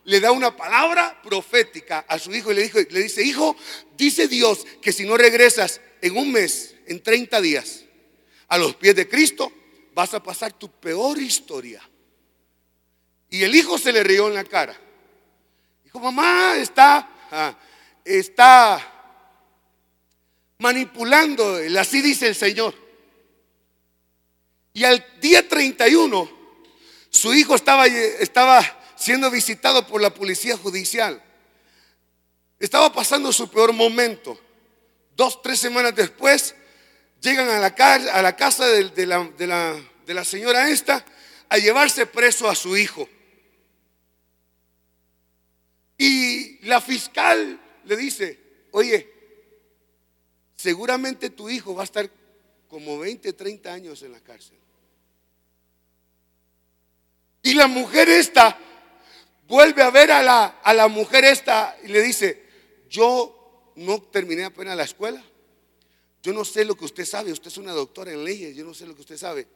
le 0.05 0.21
da 0.21 0.33
una 0.33 0.55
palabra 0.57 1.21
profética 1.23 2.05
a 2.09 2.19
su 2.19 2.35
hijo 2.35 2.53
y 2.53 2.57
le, 2.57 2.71
le 2.91 3.03
dice, 3.03 3.23
hijo, 3.23 3.57
dice 3.97 4.29
Dios 4.29 4.67
que 4.81 4.93
si 4.93 5.05
no 5.05 5.17
regresas 5.17 5.81
en 6.01 6.17
un 6.17 6.33
mes, 6.33 6.75
en 6.87 7.03
30 7.03 7.41
días, 7.41 7.85
a 8.49 8.59
los 8.59 8.75
pies 8.75 8.95
de 8.95 9.09
Cristo, 9.09 9.51
vas 9.95 10.13
a 10.15 10.23
pasar 10.23 10.53
tu 10.53 10.69
peor 10.71 11.19
historia. 11.19 11.81
Y 13.31 13.43
el 13.45 13.55
hijo 13.55 13.79
se 13.79 13.93
le 13.93 14.03
rió 14.03 14.29
en 14.29 14.35
la 14.35 14.45
cara. 14.45 14.79
Dijo, 15.85 15.99
mamá 16.01 16.57
está, 16.57 17.09
ah, 17.31 17.59
está 18.05 18.93
manipulando, 20.59 21.59
así 21.79 22.03
dice 22.03 22.29
el 22.29 22.35
Señor. 22.35 22.82
Y 24.73 24.85
al 24.85 25.05
día 25.21 25.47
31, 25.47 26.31
su 27.11 27.35
hijo 27.35 27.55
estaba, 27.55 27.87
estaba 27.87 28.65
siendo 28.97 29.31
visitado 29.31 29.87
por 29.87 30.01
la 30.01 30.15
policía 30.15 30.57
judicial. 30.57 31.23
Estaba 32.59 32.93
pasando 32.93 33.33
su 33.33 33.51
peor 33.51 33.73
momento. 33.73 34.41
Dos, 35.15 35.43
tres 35.43 35.59
semanas 35.59 35.95
después, 35.95 36.55
llegan 37.21 37.49
a 37.51 37.59
la, 37.59 37.75
casa 37.75 38.67
de, 38.67 39.07
la, 39.07 39.25
de 40.07 40.15
la 40.15 40.25
señora 40.25 40.71
esta 40.71 41.05
a 41.49 41.59
llevarse 41.59 42.07
preso 42.07 42.49
a 42.49 42.55
su 42.55 42.77
hijo. 42.77 43.07
Y 45.99 46.65
la 46.67 46.81
fiscal 46.81 47.61
le 47.85 47.97
dice, 47.97 48.41
oye, 48.71 49.13
seguramente 50.57 51.29
tu 51.29 51.51
hijo 51.51 51.75
va 51.75 51.83
a 51.83 51.85
estar 51.85 52.11
como 52.73 52.99
20, 52.99 53.35
30 53.35 53.71
años 53.71 54.03
en 54.03 54.13
la 54.13 54.21
cárcel. 54.21 54.57
Y 57.43 57.53
la 57.53 57.67
mujer 57.67 58.09
esta 58.09 58.59
vuelve 59.47 59.83
a 59.83 59.91
ver 59.91 60.11
a 60.11 60.23
la, 60.23 60.47
a 60.47 60.73
la 60.73 60.89
mujer 60.89 61.23
esta 61.23 61.77
y 61.85 61.89
le 61.89 62.01
dice, 62.01 62.43
yo 62.89 63.75
no 63.77 64.01
terminé 64.01 64.45
apenas 64.45 64.75
la 64.75 64.85
escuela. 64.85 65.23
Yo 66.23 66.33
no 66.33 66.47
sé 66.47 66.65
lo 66.65 66.75
que 66.75 66.87
usted 66.87 67.05
sabe, 67.05 67.31
usted 67.31 67.49
es 67.49 67.59
una 67.59 67.73
doctora 67.73 68.11
en 68.11 68.25
leyes, 68.25 68.57
yo 68.57 68.65
no 68.65 68.73
sé 68.73 68.87
lo 68.87 68.95
que 68.95 69.03
usted 69.03 69.19
sabe, 69.19 69.47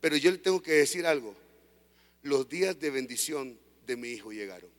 pero 0.00 0.16
yo 0.16 0.32
le 0.32 0.38
tengo 0.38 0.60
que 0.60 0.72
decir 0.72 1.06
algo. 1.06 1.36
Los 2.22 2.48
días 2.48 2.80
de 2.80 2.90
bendición 2.90 3.56
de 3.86 3.96
mi 3.96 4.08
hijo 4.08 4.32
llegaron. 4.32 4.77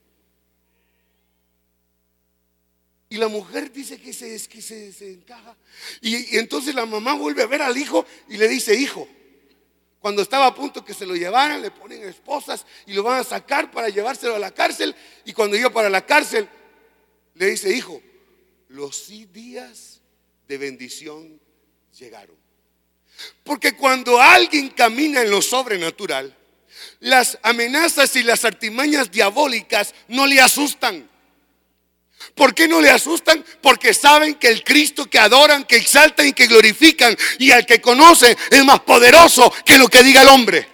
Y 3.09 3.17
la 3.17 3.27
mujer 3.27 3.71
dice 3.71 3.99
que 3.99 4.13
se, 4.13 4.47
que 4.47 4.61
se, 4.61 4.93
encaja. 5.13 5.57
Y, 5.99 6.35
y, 6.35 6.37
entonces 6.37 6.75
la 6.75 6.85
mamá 6.85 7.13
vuelve 7.15 7.41
a 7.41 7.47
ver 7.47 7.61
al 7.61 7.75
hijo 7.75 8.05
y 8.27 8.37
le 8.37 8.47
dice, 8.47 8.75
hijo, 8.75 9.07
cuando 9.99 10.21
estaba 10.21 10.45
a 10.45 10.55
punto 10.55 10.85
que 10.85 10.93
se 10.93 11.05
lo 11.05 11.15
llevaran, 11.15 11.61
le 11.61 11.71
ponen 11.71 12.03
esposas 12.03 12.65
y 12.85 12.93
lo 12.93 13.03
van 13.03 13.19
a 13.19 13.23
sacar 13.23 13.71
para 13.71 13.89
llevárselo 13.89 14.35
a 14.35 14.39
la 14.39 14.51
cárcel. 14.51 14.95
Y 15.25 15.33
cuando 15.33 15.57
iba 15.57 15.69
para 15.71 15.89
la 15.89 16.05
cárcel, 16.05 16.47
le 17.33 17.47
dice, 17.47 17.75
hijo, 17.75 18.01
los 18.69 19.07
días 19.07 20.01
de 20.47 20.57
bendición 20.57 21.39
llegaron. 21.97 22.37
Porque 23.43 23.75
cuando 23.75 24.21
alguien 24.21 24.69
camina 24.69 25.21
en 25.21 25.31
lo 25.31 25.41
sobrenatural, 25.41 26.35
las 26.99 27.37
amenazas 27.41 28.15
y 28.15 28.23
las 28.23 28.45
artimañas 28.45 29.11
diabólicas 29.11 29.93
no 30.07 30.27
le 30.27 30.39
asustan. 30.39 31.08
¿Por 32.35 32.53
qué 32.53 32.67
no 32.67 32.81
le 32.81 32.89
asustan? 32.89 33.43
Porque 33.61 33.93
saben 33.93 34.35
que 34.35 34.47
el 34.47 34.63
Cristo 34.63 35.09
que 35.09 35.19
adoran, 35.19 35.65
que 35.65 35.77
exaltan 35.77 36.27
y 36.27 36.33
que 36.33 36.47
glorifican 36.47 37.17
y 37.37 37.51
al 37.51 37.65
que 37.65 37.81
conocen 37.81 38.35
es 38.49 38.65
más 38.65 38.81
poderoso 38.81 39.53
que 39.65 39.77
lo 39.77 39.87
que 39.87 40.03
diga 40.03 40.21
el 40.21 40.27
hombre. 40.27 40.67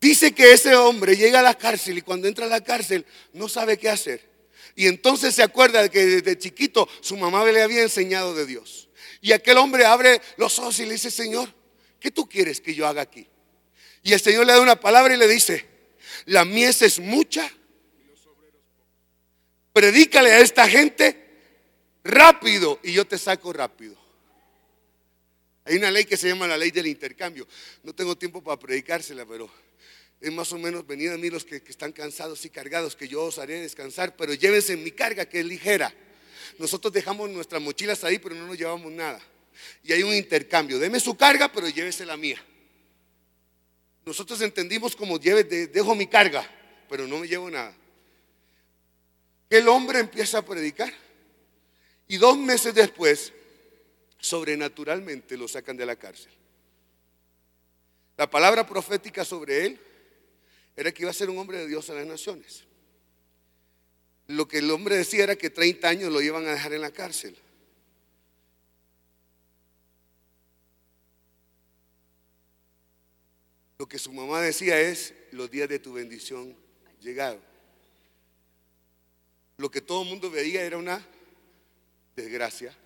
Dice 0.00 0.32
que 0.32 0.52
ese 0.52 0.74
hombre 0.74 1.16
llega 1.16 1.40
a 1.40 1.42
la 1.42 1.54
cárcel 1.54 1.98
y 1.98 2.02
cuando 2.02 2.26
entra 2.26 2.46
a 2.46 2.48
la 2.48 2.62
cárcel 2.62 3.04
no 3.34 3.48
sabe 3.48 3.78
qué 3.78 3.90
hacer. 3.90 4.28
Y 4.74 4.86
entonces 4.86 5.34
se 5.34 5.42
acuerda 5.42 5.82
de 5.82 5.90
que 5.90 6.06
desde 6.06 6.38
chiquito 6.38 6.88
su 7.00 7.16
mamá 7.16 7.44
le 7.44 7.62
había 7.62 7.82
enseñado 7.82 8.34
de 8.34 8.46
Dios. 8.46 8.88
Y 9.20 9.32
aquel 9.32 9.58
hombre 9.58 9.84
abre 9.84 10.22
los 10.36 10.58
ojos 10.58 10.78
y 10.78 10.86
le 10.86 10.92
dice, 10.92 11.10
Señor, 11.10 11.52
¿qué 11.98 12.10
tú 12.10 12.26
quieres 12.28 12.60
que 12.60 12.74
yo 12.74 12.86
haga 12.86 13.02
aquí? 13.02 13.28
Y 14.02 14.12
el 14.12 14.20
Señor 14.20 14.46
le 14.46 14.52
da 14.52 14.60
una 14.60 14.80
palabra 14.80 15.14
y 15.14 15.18
le 15.18 15.28
dice, 15.28 15.66
la 16.26 16.44
mies 16.44 16.82
es 16.82 16.98
mucha. 16.98 17.50
Predícale 19.72 20.32
a 20.32 20.40
esta 20.40 20.68
gente 20.68 21.16
rápido 22.02 22.80
y 22.82 22.92
yo 22.92 23.06
te 23.06 23.18
saco 23.18 23.52
rápido. 23.52 23.96
Hay 25.64 25.76
una 25.76 25.90
ley 25.90 26.04
que 26.04 26.16
se 26.16 26.28
llama 26.28 26.46
la 26.46 26.56
ley 26.56 26.70
del 26.70 26.86
intercambio. 26.86 27.46
No 27.82 27.94
tengo 27.94 28.16
tiempo 28.16 28.42
para 28.42 28.58
predicársela, 28.58 29.26
pero 29.26 29.50
es 30.20 30.32
más 30.32 30.52
o 30.52 30.58
menos 30.58 30.86
venid 30.86 31.10
a 31.10 31.18
mí 31.18 31.30
los 31.30 31.44
que, 31.44 31.62
que, 31.62 31.70
están 31.70 31.92
cansados 31.92 32.44
y 32.44 32.50
cargados, 32.50 32.96
que 32.96 33.06
yo 33.06 33.24
os 33.24 33.38
haré 33.38 33.60
descansar, 33.60 34.16
pero 34.16 34.34
llévense 34.34 34.76
mi 34.76 34.90
carga 34.90 35.26
que 35.26 35.40
es 35.40 35.46
ligera. 35.46 35.94
Nosotros 36.58 36.92
dejamos 36.92 37.30
nuestras 37.30 37.62
mochilas 37.62 38.02
ahí, 38.04 38.18
pero 38.18 38.34
no 38.34 38.46
nos 38.46 38.58
llevamos 38.58 38.90
nada. 38.90 39.20
Y 39.84 39.92
hay 39.92 40.02
un 40.02 40.14
intercambio. 40.14 40.78
Deme 40.78 40.98
su 41.00 41.16
carga, 41.16 41.52
pero 41.52 41.68
llévese 41.68 42.04
la 42.04 42.16
mía. 42.16 42.42
Nosotros 44.04 44.40
entendimos 44.40 44.96
como 44.96 45.18
lleve, 45.18 45.44
dejo 45.44 45.94
mi 45.94 46.06
carga, 46.06 46.48
pero 46.88 47.06
no 47.06 47.18
me 47.18 47.28
llevo 47.28 47.50
nada. 47.50 47.74
El 49.48 49.68
hombre 49.68 49.98
empieza 49.98 50.38
a 50.38 50.44
predicar 50.44 50.92
y 52.08 52.16
dos 52.16 52.36
meses 52.36 52.74
después, 52.74 53.32
sobrenaturalmente 54.18 55.36
lo 55.36 55.48
sacan 55.48 55.76
de 55.76 55.86
la 55.86 55.96
cárcel. 55.96 56.32
La 58.16 58.28
palabra 58.28 58.66
profética 58.66 59.24
sobre 59.24 59.66
él 59.66 59.80
era 60.76 60.92
que 60.92 61.02
iba 61.02 61.10
a 61.10 61.14
ser 61.14 61.30
un 61.30 61.38
hombre 61.38 61.58
de 61.58 61.66
Dios 61.66 61.88
a 61.90 61.94
las 61.94 62.06
naciones. 62.06 62.64
Lo 64.26 64.46
que 64.46 64.58
el 64.58 64.70
hombre 64.70 64.96
decía 64.96 65.24
era 65.24 65.36
que 65.36 65.50
30 65.50 65.88
años 65.88 66.12
lo 66.12 66.20
iban 66.20 66.46
a 66.46 66.52
dejar 66.52 66.72
en 66.72 66.82
la 66.82 66.90
cárcel. 66.90 67.36
Lo 73.80 73.88
que 73.88 73.98
su 73.98 74.12
mamá 74.12 74.42
decía 74.42 74.78
es, 74.78 75.14
los 75.30 75.50
días 75.50 75.66
de 75.66 75.78
tu 75.78 75.94
bendición 75.94 76.54
llegaron. 77.00 77.40
Lo 79.56 79.70
que 79.70 79.80
todo 79.80 80.02
el 80.02 80.10
mundo 80.10 80.30
veía 80.30 80.62
era 80.62 80.76
una 80.76 81.02
desgracia. 82.14 82.76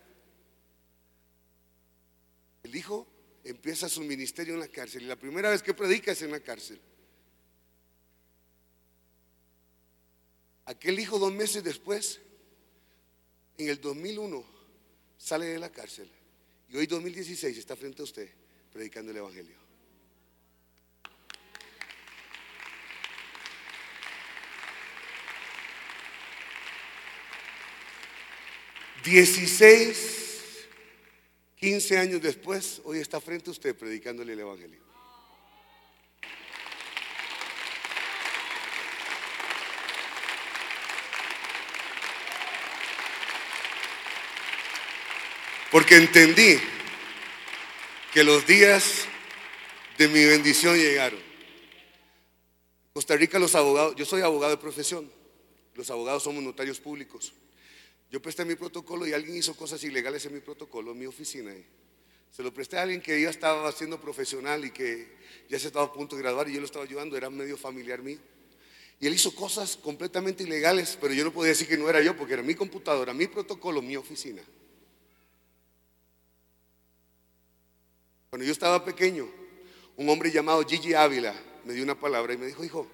El 2.63 2.77
hijo 2.77 3.09
empieza 3.43 3.89
su 3.89 4.03
ministerio 4.03 4.55
en 4.55 4.61
la 4.61 4.69
cárcel 4.69 5.03
y 5.03 5.07
la 5.07 5.17
primera 5.17 5.51
vez 5.51 5.65
que 5.65 5.75
predica 5.75 6.13
es 6.13 6.23
en 6.23 6.31
la 6.31 6.39
cárcel. 6.39 6.81
Aquel 10.65 11.01
hijo 11.01 11.19
dos 11.19 11.33
meses 11.33 11.65
después, 11.65 12.21
en 13.59 13.69
el 13.69 13.81
2001, 13.81 14.45
sale 15.19 15.47
de 15.47 15.59
la 15.59 15.73
cárcel 15.73 16.09
y 16.69 16.77
hoy 16.77 16.87
2016 16.87 17.59
está 17.59 17.75
frente 17.75 18.01
a 18.01 18.05
usted 18.05 18.31
predicando 18.73 19.11
el 19.11 19.17
Evangelio. 19.17 19.64
16, 29.05 30.67
15 31.57 31.99
años 31.99 32.23
después, 32.23 32.81
hoy 32.85 33.01
está 33.01 33.21
frente 33.21 33.51
a 33.51 33.53
usted 33.53 33.77
predicándole 33.77 34.33
el 34.33 34.41
Evangelio. 34.41 34.83
Porque 45.71 45.97
entendí 45.97 46.59
que 48.13 48.25
los 48.25 48.47
días 48.47 49.07
de 49.99 50.09
mi 50.09 50.25
bendición 50.25 50.77
llegaron. 50.79 51.21
Costa 52.95 53.17
Rica 53.17 53.39
los 53.39 53.55
abogados, 53.55 53.97
yo 53.97 54.07
soy 54.07 54.23
abogado 54.23 54.53
de 54.53 54.63
profesión, 54.63 55.13
los 55.75 55.91
abogados 55.91 56.23
somos 56.23 56.43
notarios 56.43 56.81
públicos. 56.81 57.35
Yo 58.11 58.21
presté 58.23 58.45
mi 58.45 58.55
protocolo 58.55 59.07
y 59.07 59.13
alguien 59.13 59.37
hizo 59.37 59.57
cosas 59.57 59.83
ilegales 59.85 60.25
en 60.27 60.35
mi 60.35 60.41
protocolo, 60.41 60.93
en 60.93 60.99
mi 60.99 61.07
oficina. 61.07 61.53
Se 62.31 62.43
lo 62.43 62.53
presté 62.53 62.79
a 62.79 62.83
alguien 62.83 63.01
que 63.01 63.21
ya 63.21 63.31
estaba 63.31 63.69
haciendo 63.69 64.01
profesional 64.01 64.65
y 64.65 64.71
que 64.71 65.17
ya 65.49 65.59
se 65.59 65.69
estaba 65.69 65.87
a 65.87 65.93
punto 65.93 66.17
de 66.17 66.23
graduar 66.23 66.49
y 66.49 66.55
yo 66.55 66.61
lo 66.61 66.67
estaba 66.67 66.85
ayudando, 66.85 67.17
era 67.17 67.31
medio 67.31 67.57
familiar 67.57 68.03
mío. 68.03 68.19
Y 69.01 69.07
él 69.07 69.15
hizo 69.15 69.35
cosas 69.35 69.77
completamente 69.77 70.43
ilegales, 70.43 70.99
pero 71.01 71.15
yo 71.15 71.25
no 71.25 71.33
podía 71.33 71.51
decir 71.51 71.69
que 71.69 71.77
no 71.77 71.89
era 71.89 72.01
yo 72.03 72.17
porque 72.17 72.35
era 72.35 72.43
mi 72.43 72.55
computadora, 72.55 73.13
mi 73.13 73.27
protocolo, 73.27 73.83
mi 73.83 73.97
oficina. 73.97 74.43
Cuando 78.31 78.45
yo 78.45 78.53
estaba 78.53 78.85
pequeño, 78.85 79.29
un 79.97 80.09
hombre 80.09 80.31
llamado 80.31 80.65
Gigi 80.65 80.93
Ávila 80.93 81.35
me 81.65 81.73
dio 81.73 81.85
una 81.85 81.99
palabra 81.99 82.35
y 82.35 82.37
me 82.37 82.47
dijo, 82.47 82.65
hijo, 82.65 82.87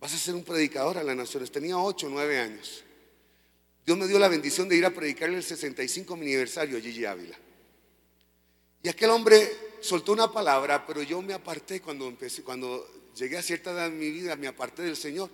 vas 0.00 0.12
a 0.12 0.18
ser 0.18 0.34
un 0.34 0.42
predicador 0.42 0.98
a 0.98 1.04
las 1.04 1.16
naciones. 1.16 1.52
Tenía 1.52 1.78
8 1.78 2.06
o 2.06 2.10
9 2.10 2.38
años. 2.38 2.84
Dios 3.84 3.98
me 3.98 4.06
dio 4.06 4.18
la 4.18 4.28
bendición 4.28 4.68
de 4.68 4.76
ir 4.76 4.84
a 4.84 4.90
predicarle 4.90 5.36
el 5.36 5.42
65 5.42 6.14
aniversario 6.14 6.78
a 6.78 6.80
Gigi 6.80 7.04
Ávila. 7.04 7.36
Y 8.82 8.88
aquel 8.88 9.10
hombre 9.10 9.50
soltó 9.80 10.12
una 10.12 10.30
palabra, 10.32 10.86
pero 10.86 11.02
yo 11.02 11.20
me 11.22 11.34
aparté 11.34 11.80
cuando 11.80 12.06
empecé, 12.06 12.42
cuando 12.42 12.86
llegué 13.14 13.38
a 13.38 13.42
cierta 13.42 13.72
edad 13.72 13.86
en 13.86 13.98
mi 13.98 14.10
vida, 14.10 14.36
me 14.36 14.46
aparté 14.46 14.82
del 14.82 14.96
Señor. 14.96 15.30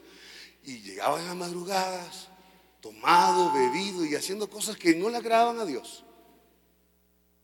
Y 0.64 0.80
llegaba 0.80 1.20
en 1.20 1.26
las 1.26 1.36
madrugadas, 1.36 2.28
tomado, 2.80 3.52
bebido 3.52 4.04
y 4.04 4.14
haciendo 4.14 4.48
cosas 4.48 4.76
que 4.76 4.94
no 4.94 5.08
le 5.10 5.16
agradaban 5.16 5.60
a 5.60 5.64
Dios. 5.64 6.04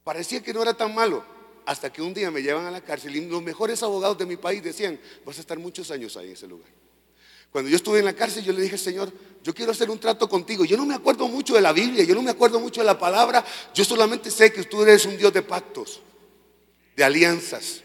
Parecía 0.03 0.43
que 0.43 0.53
no 0.53 0.61
era 0.61 0.73
tan 0.73 0.93
malo, 0.93 1.25
hasta 1.65 1.91
que 1.91 2.01
un 2.01 2.13
día 2.13 2.29
me 2.31 2.41
llevan 2.41 2.65
a 2.65 2.71
la 2.71 2.81
cárcel 2.81 3.15
y 3.15 3.25
los 3.25 3.41
mejores 3.41 3.81
abogados 3.83 4.17
de 4.17 4.25
mi 4.25 4.35
país 4.35 4.61
decían, 4.61 4.99
vas 5.25 5.37
a 5.37 5.41
estar 5.41 5.57
muchos 5.59 5.89
años 5.91 6.17
ahí 6.17 6.27
en 6.27 6.33
ese 6.33 6.47
lugar. 6.47 6.69
Cuando 7.53 7.69
yo 7.69 7.75
estuve 7.75 7.99
en 7.99 8.05
la 8.05 8.13
cárcel, 8.13 8.43
yo 8.43 8.51
le 8.51 8.63
dije, 8.63 8.79
Señor, 8.79 9.13
yo 9.43 9.53
quiero 9.53 9.71
hacer 9.71 9.91
un 9.91 9.99
trato 9.99 10.27
contigo. 10.27 10.65
Yo 10.65 10.75
no 10.75 10.87
me 10.87 10.95
acuerdo 10.95 11.27
mucho 11.27 11.53
de 11.53 11.61
la 11.61 11.71
Biblia, 11.71 12.03
yo 12.03 12.15
no 12.15 12.23
me 12.23 12.31
acuerdo 12.31 12.59
mucho 12.59 12.81
de 12.81 12.87
la 12.87 12.97
palabra. 12.97 13.45
Yo 13.75 13.85
solamente 13.85 14.31
sé 14.31 14.51
que 14.51 14.63
tú 14.63 14.81
eres 14.81 15.05
un 15.05 15.15
Dios 15.17 15.31
de 15.31 15.43
pactos, 15.43 16.01
de 16.95 17.03
alianzas. 17.03 17.81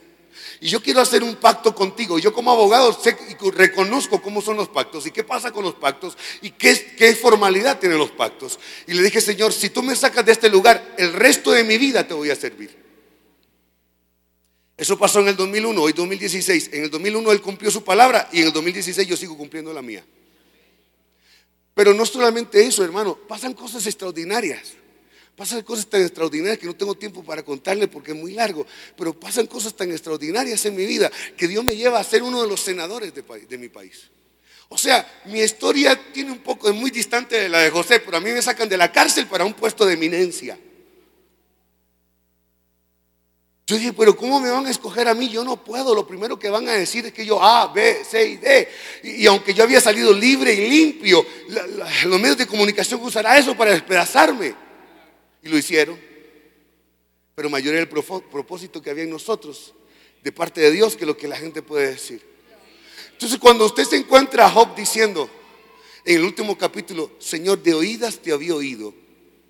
Y 0.63 0.71
yo 0.71 0.83
quiero 0.83 1.03
hacer 1.03 1.23
un 1.23 1.37
pacto 1.37 1.75
contigo. 1.75 2.19
Yo 2.19 2.33
como 2.33 2.51
abogado 2.51 2.99
sé 2.99 3.15
y 3.29 3.51
reconozco 3.51 4.23
cómo 4.23 4.41
son 4.41 4.57
los 4.57 4.71
pactos 4.71 5.07
y 5.07 5.11
qué 5.11 5.23
pasa 5.23 5.51
con 5.51 5.65
los 5.65 5.75
pactos 5.75 6.17
y 6.41 6.53
qué, 6.53 6.95
qué 6.97 7.15
formalidad 7.15 7.79
tienen 7.79 7.99
los 7.99 8.11
pactos. 8.11 8.59
Y 8.87 8.95
le 8.95 9.03
dije, 9.03 9.21
Señor, 9.21 9.53
si 9.53 9.69
tú 9.69 9.83
me 9.83 9.95
sacas 9.95 10.25
de 10.25 10.33
este 10.33 10.49
lugar, 10.49 10.95
el 10.97 11.13
resto 11.13 11.51
de 11.51 11.63
mi 11.63 11.77
vida 11.77 12.09
te 12.09 12.15
voy 12.15 12.31
a 12.31 12.37
servir. 12.37 12.88
Eso 14.79 14.97
pasó 14.97 15.19
en 15.19 15.27
el 15.27 15.37
2001, 15.37 15.83
hoy 15.83 15.93
2016. 15.93 16.71
En 16.73 16.85
el 16.85 16.91
2001 16.91 17.33
él 17.33 17.41
cumplió 17.43 17.69
su 17.69 17.83
palabra 17.83 18.29
y 18.33 18.43
en 18.43 18.47
el 18.47 18.53
2016 18.53 19.09
yo 19.09 19.17
sigo 19.17 19.37
cumpliendo 19.37 19.73
la 19.73 19.83
mía. 19.83 20.05
Pero 21.75 21.93
no 21.93 22.07
solamente 22.07 22.65
eso, 22.65 22.85
hermano, 22.85 23.19
pasan 23.27 23.55
cosas 23.55 23.85
extraordinarias. 23.87 24.75
Pasan 25.35 25.63
cosas 25.63 25.87
tan 25.89 26.03
extraordinarias 26.03 26.59
que 26.59 26.67
no 26.67 26.77
tengo 26.77 26.95
tiempo 26.95 27.25
para 27.25 27.43
contarle 27.45 27.89
porque 27.89 28.13
es 28.13 28.17
muy 28.17 28.33
largo, 28.35 28.65
pero 28.97 29.19
pasan 29.19 29.49
cosas 29.49 29.75
tan 29.75 29.91
extraordinarias 29.91 30.65
en 30.67 30.77
mi 30.77 30.87
vida 30.87 31.11
que 31.37 31.49
Dios 31.49 31.65
me 31.65 31.75
lleva 31.75 31.99
a 31.99 32.05
ser 32.05 32.23
uno 32.23 32.41
de 32.43 32.49
los 32.49 32.61
senadores 32.61 33.13
de, 33.13 33.59
mi 33.59 33.69
país. 33.69 34.11
O 34.69 34.79
sea, 34.79 35.23
mi 35.27 35.41
historia 35.41 36.01
tiene 36.13 36.31
un 36.31 36.39
poco, 36.39 36.69
es 36.69 36.75
muy 36.75 36.91
distante 36.93 37.37
de 37.37 37.49
la 37.49 37.61
de 37.61 37.71
José, 37.71 37.99
pero 37.99 38.17
a 38.17 38.21
mí 38.21 38.31
me 38.31 38.43
sacan 38.43 38.69
de 38.69 38.77
la 38.77 38.93
cárcel 38.93 39.27
para 39.27 39.45
un 39.45 39.55
puesto 39.55 39.87
de 39.87 39.95
eminencia. 39.95 40.59
Yo 43.69 43.77
dije, 43.77 43.93
pero 43.93 44.17
¿cómo 44.17 44.41
me 44.41 44.49
van 44.51 44.65
a 44.65 44.71
escoger 44.71 45.09
a 45.09 45.15
mí? 45.15 45.29
Yo 45.29 45.45
no 45.45 45.63
puedo. 45.63 45.95
Lo 45.95 46.07
primero 46.07 46.39
que 46.39 46.49
van 46.49 46.67
a 46.71 46.73
decir 46.73 47.05
es 47.05 47.13
que 47.13 47.27
yo 47.27 47.43
A, 47.43 47.71
B, 47.71 48.03
C 48.03 48.27
y 48.27 48.37
D. 48.39 48.69
Y, 49.03 49.27
aunque 49.27 49.53
yo 49.53 49.63
había 49.63 49.79
salido 49.79 50.11
libre 50.15 50.55
y 50.55 50.71
limpio, 50.71 51.27
los 52.07 52.19
medios 52.19 52.39
de 52.39 52.47
comunicación 52.47 52.99
usarán 53.03 53.37
eso 53.37 53.55
para 53.55 53.73
despedazarme. 53.73 54.55
Y 55.43 55.51
lo 55.51 55.59
hicieron. 55.59 56.01
Pero 57.35 57.51
mayor 57.51 57.75
era 57.75 57.83
el 57.83 57.89
propósito 57.89 58.81
que 58.81 58.89
había 58.89 59.05
en 59.05 59.11
nosotros 59.11 59.75
de 60.23 60.33
parte 60.33 60.63
de 60.63 60.71
Dios 60.71 60.97
que 60.97 61.05
lo 61.05 61.15
que 61.15 61.29
la 61.29 61.37
gente 61.37 61.61
puede 61.61 61.89
decir. 61.89 62.23
Entonces 63.13 63.39
cuando 63.39 63.67
usted 63.67 63.85
se 63.85 63.97
encuentra 63.97 64.47
a 64.47 64.51
Job 64.51 64.75
diciendo 64.75 65.29
en 66.07 66.17
el 66.17 66.25
último 66.25 66.57
capítulo, 66.57 67.11
Señor, 67.19 67.63
de 67.63 67.75
oídas 67.75 68.19
te 68.19 68.33
había 68.33 68.55
oído, 68.55 68.95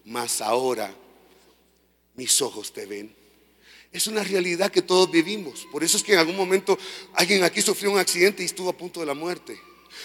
mas 0.05 0.41
ahora 0.41 0.93
mis 2.17 2.43
ojos 2.43 2.73
te 2.73 2.85
ven. 2.85 3.18
Es 3.93 4.07
una 4.07 4.23
realidad 4.23 4.71
que 4.71 4.83
todos 4.83 5.11
vivimos. 5.11 5.67
Por 5.73 5.83
eso 5.83 5.97
es 5.97 6.03
que 6.03 6.13
en 6.13 6.19
algún 6.19 6.37
momento 6.37 6.79
alguien 7.15 7.43
aquí 7.43 7.63
sufrió 7.63 7.91
un 7.91 7.99
accidente 7.99 8.43
y 8.43 8.47
estuvo 8.47 8.69
a 8.69 8.77
punto 8.77 9.01
de 9.01 9.07
la 9.07 9.15
muerte. 9.15 9.59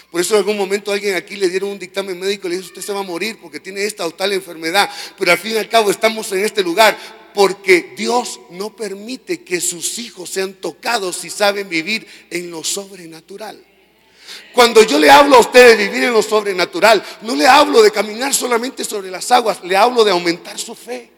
Por 0.09 0.21
eso 0.21 0.35
en 0.35 0.39
algún 0.39 0.57
momento 0.57 0.91
alguien 0.91 1.15
aquí 1.15 1.35
le 1.35 1.49
dieron 1.49 1.69
un 1.69 1.79
dictamen 1.79 2.19
médico 2.19 2.47
y 2.47 2.51
le 2.51 2.57
dijo, 2.57 2.67
usted 2.69 2.81
se 2.81 2.93
va 2.93 3.01
a 3.01 3.03
morir 3.03 3.37
porque 3.41 3.59
tiene 3.59 3.83
esta 3.83 4.05
o 4.05 4.11
tal 4.11 4.31
enfermedad. 4.31 4.89
Pero 5.17 5.31
al 5.31 5.37
fin 5.37 5.53
y 5.53 5.57
al 5.57 5.69
cabo 5.69 5.91
estamos 5.91 6.31
en 6.31 6.45
este 6.45 6.63
lugar 6.63 6.97
porque 7.33 7.93
Dios 7.97 8.39
no 8.51 8.75
permite 8.75 9.43
que 9.43 9.59
sus 9.59 9.99
hijos 9.99 10.29
sean 10.29 10.53
tocados 10.53 11.17
si 11.17 11.29
saben 11.29 11.67
vivir 11.67 12.07
en 12.29 12.51
lo 12.51 12.63
sobrenatural. 12.63 13.63
Cuando 14.53 14.83
yo 14.83 14.99
le 14.99 15.09
hablo 15.09 15.35
a 15.35 15.39
usted 15.39 15.77
de 15.77 15.87
vivir 15.87 16.05
en 16.05 16.13
lo 16.13 16.21
sobrenatural, 16.21 17.03
no 17.21 17.35
le 17.35 17.47
hablo 17.47 17.81
de 17.81 17.91
caminar 17.91 18.33
solamente 18.33 18.83
sobre 18.83 19.11
las 19.11 19.31
aguas, 19.31 19.63
le 19.63 19.75
hablo 19.75 20.03
de 20.03 20.11
aumentar 20.11 20.57
su 20.57 20.75
fe. 20.75 21.12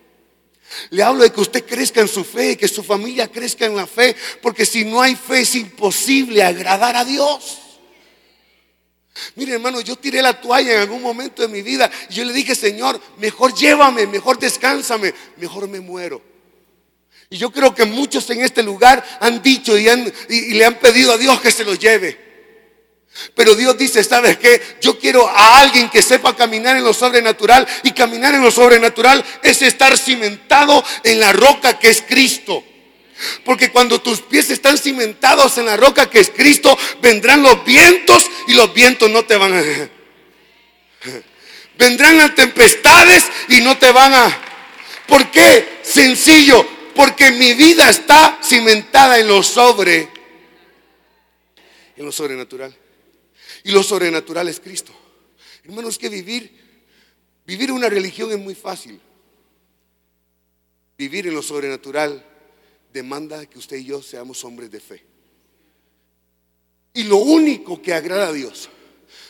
Le 0.90 1.04
hablo 1.04 1.24
de 1.24 1.32
que 1.32 1.42
usted 1.42 1.66
crezca 1.66 2.02
en 2.02 2.08
su 2.08 2.24
fe, 2.24 2.58
que 2.58 2.68
su 2.68 2.84
familia 2.84 3.32
crezca 3.32 3.66
en 3.66 3.76
la 3.76 3.88
fe, 3.88 4.16
porque 4.42 4.66
si 4.66 4.84
no 4.84 5.02
hay 5.02 5.16
fe 5.16 5.42
es 5.42 5.56
imposible 5.56 6.44
agradar 6.44 6.96
a 6.96 7.06
Dios. 7.06 7.60
Mire 9.36 9.54
hermano, 9.54 9.80
yo 9.80 9.96
tiré 9.96 10.22
la 10.22 10.40
toalla 10.40 10.74
en 10.74 10.80
algún 10.82 11.02
momento 11.02 11.42
de 11.42 11.48
mi 11.48 11.62
vida 11.62 11.90
y 12.10 12.16
yo 12.16 12.26
le 12.26 12.34
dije, 12.34 12.56
Señor, 12.56 13.00
mejor 13.18 13.54
llévame, 13.56 14.08
mejor 14.08 14.38
descánsame, 14.40 15.14
mejor 15.38 15.70
me 15.70 15.80
muero. 15.80 16.22
Y 17.30 17.38
yo 17.38 17.52
creo 17.52 17.74
que 17.74 17.86
muchos 17.86 18.30
en 18.30 18.42
este 18.42 18.62
lugar 18.62 19.04
han 19.22 19.42
dicho 19.42 19.78
y, 19.78 19.88
y 20.30 20.54
le 20.54 20.66
han 20.66 20.76
pedido 20.80 21.14
a 21.14 21.18
Dios 21.18 21.40
que 21.42 21.52
se 21.52 21.64
los 21.64 21.80
lleve. 21.80 22.25
Pero 23.34 23.56
Dios 23.56 23.78
dice, 23.78 24.04
¿sabes 24.04 24.38
qué? 24.38 24.78
Yo 24.82 25.00
quiero 25.00 25.28
a 25.28 25.62
alguien 25.62 25.90
que 25.90 26.02
sepa 26.02 26.36
caminar 26.36 26.76
en 26.76 26.84
lo 26.84 26.94
sobrenatural 26.94 27.66
y 27.84 27.92
caminar 27.92 28.36
en 28.36 28.42
lo 28.42 28.52
sobrenatural 28.52 29.24
es 29.42 29.62
estar 29.62 29.98
cimentado 29.98 30.84
en 31.04 31.20
la 31.20 31.32
roca 31.32 31.80
que 31.80 31.90
es 31.90 32.02
Cristo. 32.02 32.64
Porque 33.46 33.72
cuando 33.72 34.02
tus 34.02 34.22
pies 34.22 34.50
están 34.50 34.78
cimentados 34.78 35.58
en 35.58 35.66
la 35.66 35.78
roca 35.78 36.10
que 36.10 36.20
es 36.20 36.30
Cristo, 36.30 36.78
vendrán 37.02 37.42
los 37.42 37.64
vientos 37.64 38.30
y 38.48 38.54
los 38.54 38.74
vientos 38.74 39.10
no 39.10 39.24
te 39.24 39.38
van 39.38 39.54
a... 39.54 39.64
Vendrán 41.78 42.18
las 42.18 42.36
tempestades 42.36 43.26
y 43.50 43.62
no 43.62 43.78
te 43.78 43.92
van 43.92 44.14
a... 44.14 44.42
¿Por 45.08 45.30
qué? 45.32 45.80
Sencillo, 45.84 46.66
porque 46.96 47.32
mi 47.32 47.54
vida 47.54 47.90
está 47.90 48.40
cimentada 48.44 49.20
en 49.20 49.28
lo 49.28 49.44
sobre, 49.44 50.10
en 51.96 52.06
lo 52.06 52.12
sobrenatural. 52.12 52.76
Y 53.66 53.72
lo 53.72 53.82
sobrenatural 53.82 54.48
es 54.48 54.60
Cristo. 54.60 54.94
Hermanos, 55.64 55.98
que 55.98 56.08
vivir, 56.08 56.52
vivir 57.48 57.72
una 57.72 57.90
religión 57.90 58.32
es 58.32 58.38
muy 58.38 58.54
fácil. 58.54 59.02
Vivir 60.96 61.26
en 61.26 61.34
lo 61.34 61.42
sobrenatural 61.42 62.24
demanda 62.94 63.44
que 63.48 63.58
usted 63.58 63.78
y 63.78 63.86
yo 63.86 64.04
seamos 64.04 64.44
hombres 64.44 64.70
de 64.70 64.80
fe. 64.80 65.04
Y 66.94 67.06
lo 67.06 67.18
único 67.18 67.82
que 67.82 67.96
agrada 67.96 68.28
a 68.28 68.34
Dios 68.34 68.70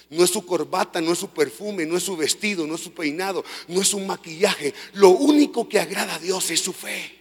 no 0.09 0.25
es 0.25 0.31
su 0.31 0.45
corbata, 0.45 0.99
no 0.99 1.13
es 1.13 1.19
su 1.19 1.29
perfume, 1.29 1.85
no 1.85 1.95
es 1.95 2.03
su 2.03 2.17
vestido, 2.17 2.67
no 2.67 2.75
es 2.75 2.81
su 2.81 2.91
peinado, 2.93 3.41
no 3.69 3.81
es 3.81 3.87
su 3.87 4.01
maquillaje. 4.01 4.73
Lo 4.95 5.11
único 5.11 5.69
que 5.69 5.79
agrada 5.79 6.15
a 6.15 6.19
Dios 6.19 6.51
es 6.51 6.59
su 6.59 6.73
fe. 6.73 7.19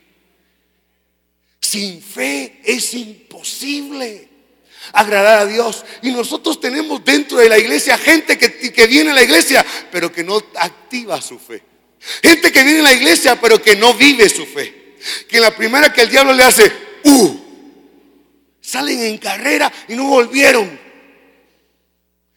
Sin 1.61 2.03
fe 2.03 2.61
es 2.65 2.93
imposible 2.93 4.34
agradar 4.93 5.39
a 5.39 5.47
Dios. 5.47 5.85
Y 6.03 6.11
nosotros 6.11 6.61
tenemos 6.61 7.05
dentro 7.05 7.39
de 7.39 7.49
la 7.49 7.59
iglesia 7.59 7.99
gente 7.99 8.39
que, 8.39 8.73
que 8.73 8.87
viene 8.87 9.11
a 9.11 9.15
la 9.15 9.23
iglesia, 9.23 9.65
pero 9.91 10.13
que 10.13 10.23
no 10.23 10.43
activa 10.57 11.21
su 11.21 11.39
fe. 11.39 11.63
Gente 12.23 12.53
que 12.53 12.63
viene 12.63 12.81
a 12.81 12.85
la 12.85 12.93
iglesia, 12.93 13.41
pero 13.41 13.61
que 13.63 13.77
no 13.77 13.95
vive 13.95 14.29
su 14.29 14.45
fe 14.47 14.85
que 15.29 15.41
la 15.41 15.55
primera 15.55 15.93
que 15.93 16.03
el 16.03 16.11
diablo 16.11 16.33
le 16.33 16.43
hace, 16.45 16.73
¡uh! 17.05 17.37
Salen 18.61 19.01
en 19.01 19.19
carrera 19.19 19.71
y 19.89 19.95
no 19.95 20.09
volvieron. 20.09 20.81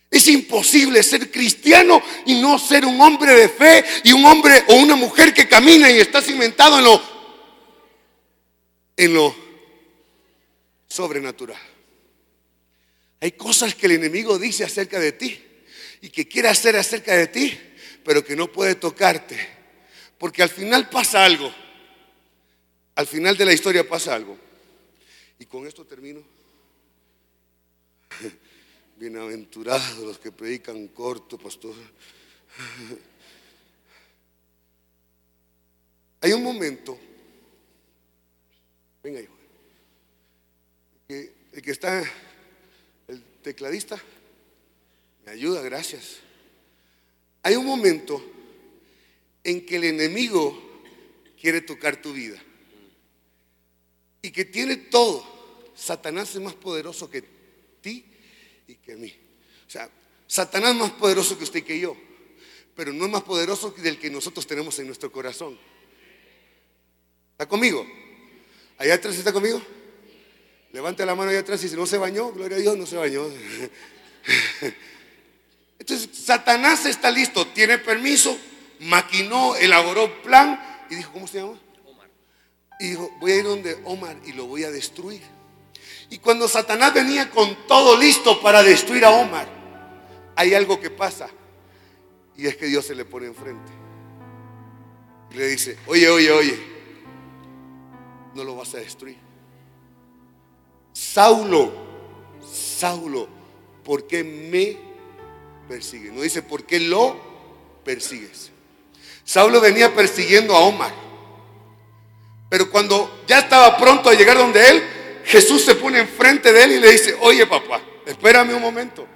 Es 0.09 0.27
imposible 0.27 1.03
ser 1.03 1.31
cristiano 1.31 2.01
y 2.25 2.35
no 2.35 2.57
ser 2.59 2.85
un 2.85 2.99
hombre 3.01 3.33
de 3.33 3.49
fe 3.49 3.83
y 4.03 4.13
un 4.13 4.25
hombre 4.25 4.63
o 4.67 4.75
una 4.75 4.95
mujer 4.95 5.33
que 5.33 5.47
camina 5.47 5.89
y 5.89 5.99
está 5.99 6.21
cimentado 6.21 7.01
en 8.95 9.13
lo 9.13 9.35
sobrenatural. 10.87 11.59
Hay 13.19 13.31
cosas 13.31 13.73
que 13.73 13.87
el 13.87 13.93
enemigo 13.93 14.37
dice 14.37 14.63
acerca 14.63 14.99
de 14.99 15.11
ti 15.11 15.39
y 16.01 16.09
que 16.09 16.27
quiere 16.27 16.49
hacer 16.49 16.75
acerca 16.75 17.15
de 17.15 17.27
ti, 17.27 17.57
pero 18.03 18.23
que 18.23 18.35
no 18.35 18.51
puede 18.51 18.75
tocarte, 18.75 19.37
porque 20.17 20.43
al 20.43 20.49
final 20.49 20.89
pasa 20.89 21.25
algo. 21.25 21.51
Al 22.95 23.07
final 23.07 23.37
de 23.37 23.45
la 23.45 23.53
historia 23.53 23.87
pasa 23.87 24.15
algo. 24.15 24.37
Y 25.39 25.45
con 25.45 25.67
esto 25.67 25.85
termino. 25.85 26.21
Bienaventurados 28.97 29.97
los 29.99 30.17
que 30.17 30.31
predican 30.31 30.87
corto, 30.87 31.37
pastor. 31.37 31.75
Hay 36.21 36.33
un 36.33 36.41
momento, 36.41 36.97
venga 39.03 39.21
hijo, 39.21 39.37
que, 41.07 41.31
el 41.53 41.61
que 41.61 41.71
está, 41.71 42.03
tecladista, 43.41 44.01
me 45.25 45.31
ayuda, 45.31 45.61
gracias. 45.61 46.17
Hay 47.43 47.55
un 47.55 47.65
momento 47.65 48.23
en 49.43 49.65
que 49.65 49.77
el 49.77 49.85
enemigo 49.85 50.57
quiere 51.39 51.61
tocar 51.61 52.01
tu 52.01 52.13
vida 52.13 52.41
y 54.21 54.31
que 54.31 54.45
tiene 54.45 54.75
todo, 54.77 55.23
Satanás 55.75 56.35
es 56.35 56.41
más 56.41 56.53
poderoso 56.53 57.09
que 57.09 57.23
ti 57.81 58.05
y 58.67 58.75
que 58.75 58.95
mí. 58.95 59.13
O 59.67 59.69
sea, 59.69 59.89
Satanás 60.27 60.71
es 60.71 60.77
más 60.77 60.91
poderoso 60.91 61.37
que 61.37 61.43
usted 61.43 61.59
y 61.59 61.63
que 61.63 61.79
yo, 61.79 61.95
pero 62.75 62.91
no 62.91 63.05
es 63.05 63.11
más 63.11 63.23
poderoso 63.23 63.73
que 63.73 63.81
del 63.81 63.99
que 63.99 64.09
nosotros 64.09 64.45
tenemos 64.45 64.77
en 64.79 64.87
nuestro 64.87 65.11
corazón. 65.11 65.57
¿Está 67.31 67.47
conmigo? 67.47 67.85
¿Allá 68.77 68.95
atrás 68.95 69.17
está 69.17 69.31
conmigo? 69.31 69.61
Levante 70.71 71.05
la 71.05 71.15
mano 71.15 71.31
allá 71.31 71.39
atrás 71.39 71.63
y 71.63 71.69
si 71.69 71.75
no 71.75 71.85
se 71.85 71.97
bañó, 71.97 72.31
gloria 72.31 72.57
a 72.57 72.59
Dios, 72.59 72.77
no 72.77 72.85
se 72.85 72.97
bañó. 72.97 73.23
Entonces, 75.79 76.09
Satanás 76.13 76.85
está 76.85 77.09
listo, 77.11 77.47
tiene 77.47 77.77
permiso, 77.77 78.37
maquinó, 78.81 79.55
elaboró 79.55 80.21
plan 80.21 80.85
y 80.89 80.95
dijo, 80.95 81.13
¿cómo 81.13 81.27
se 81.27 81.39
llama? 81.39 81.57
Y 82.79 82.89
dijo, 82.89 83.09
voy 83.19 83.31
a 83.31 83.35
ir 83.37 83.43
donde 83.43 83.77
Omar 83.85 84.17
y 84.25 84.33
lo 84.33 84.45
voy 84.45 84.63
a 84.63 84.71
destruir. 84.71 85.21
Y 86.09 86.19
cuando 86.19 86.47
Satanás 86.47 86.93
venía 86.93 87.29
con 87.29 87.67
todo 87.67 87.97
listo 87.97 88.41
para 88.41 88.63
destruir 88.63 89.03
a 89.05 89.09
Omar, 89.11 89.47
hay 90.35 90.53
algo 90.53 90.79
que 90.79 90.89
pasa. 90.89 91.29
Y 92.35 92.45
es 92.45 92.55
que 92.55 92.67
Dios 92.67 92.85
se 92.85 92.93
le 92.93 93.03
pone 93.03 93.25
enfrente. 93.25 93.71
Y 95.31 95.35
le 95.35 95.47
dice, 95.47 95.77
oye, 95.87 96.07
oye, 96.09 96.31
oye, 96.31 96.59
no 98.35 98.43
lo 98.43 98.55
vas 98.55 98.75
a 98.75 98.77
destruir. 98.77 99.26
Saulo, 101.13 101.71
Saulo, 102.45 103.27
¿por 103.83 104.05
qué 104.07 104.23
me 104.23 104.77
persigues? 105.67 106.11
No 106.13 106.21
dice, 106.21 106.41
¿por 106.41 106.63
qué 106.65 106.79
lo 106.79 107.15
persigues? 107.83 108.51
Saulo 109.23 109.61
venía 109.61 109.93
persiguiendo 109.95 110.55
a 110.55 110.59
Omar. 110.59 110.93
Pero 112.49 112.69
cuando 112.69 113.23
ya 113.27 113.39
estaba 113.39 113.77
pronto 113.77 114.09
a 114.09 114.13
llegar 114.13 114.37
donde 114.37 114.69
él, 114.69 114.83
Jesús 115.25 115.63
se 115.63 115.75
pone 115.75 115.99
enfrente 115.99 116.53
de 116.53 116.63
él 116.63 116.71
y 116.73 116.79
le 116.79 116.91
dice, 116.91 117.17
oye 117.21 117.47
papá, 117.47 117.81
espérame 118.05 118.53
un 118.53 118.61
momento. 118.61 119.07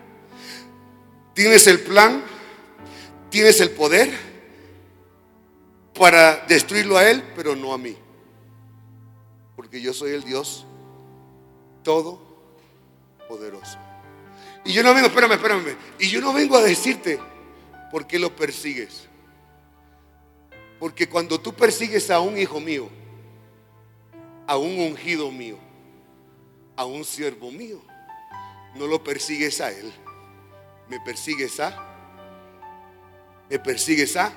Tienes 1.33 1.67
el 1.67 1.81
plan, 1.81 2.23
tienes 3.29 3.59
el 3.61 3.71
poder, 3.71 4.11
para 5.93 6.37
destruirlo 6.47 6.97
a 6.97 7.09
él, 7.09 7.23
pero 7.35 7.55
no 7.55 7.73
a 7.73 7.77
mí. 7.77 7.95
Porque 9.55 9.81
yo 9.81 9.93
soy 9.93 10.11
el 10.11 10.23
Dios 10.23 10.65
todopoderoso. 11.83 13.77
Y 14.63 14.73
yo 14.73 14.83
no 14.83 14.93
vengo, 14.93 15.07
espérame, 15.07 15.33
espérame. 15.33 15.75
Y 15.99 16.09
yo 16.09 16.21
no 16.21 16.33
vengo 16.33 16.55
a 16.55 16.61
decirte 16.61 17.19
por 17.91 18.05
qué 18.05 18.19
lo 18.19 18.35
persigues. 18.35 19.07
Porque 20.79 21.07
cuando 21.07 21.39
tú 21.39 21.53
persigues 21.53 22.09
a 22.09 22.19
un 22.19 22.37
hijo 22.37 22.59
mío, 22.59 22.89
a 24.47 24.57
un 24.57 24.79
ungido 24.79 25.31
mío, 25.31 25.57
a 26.75 26.85
un 26.85 27.05
siervo 27.05 27.51
mío, 27.51 27.81
no 28.75 28.87
lo 28.87 29.03
persigues 29.03 29.61
a 29.61 29.71
él, 29.71 29.91
me 30.89 30.99
persigues 30.99 31.59
a, 31.59 31.87
me 33.49 33.59
persigues 33.59 34.15
a. 34.15 34.33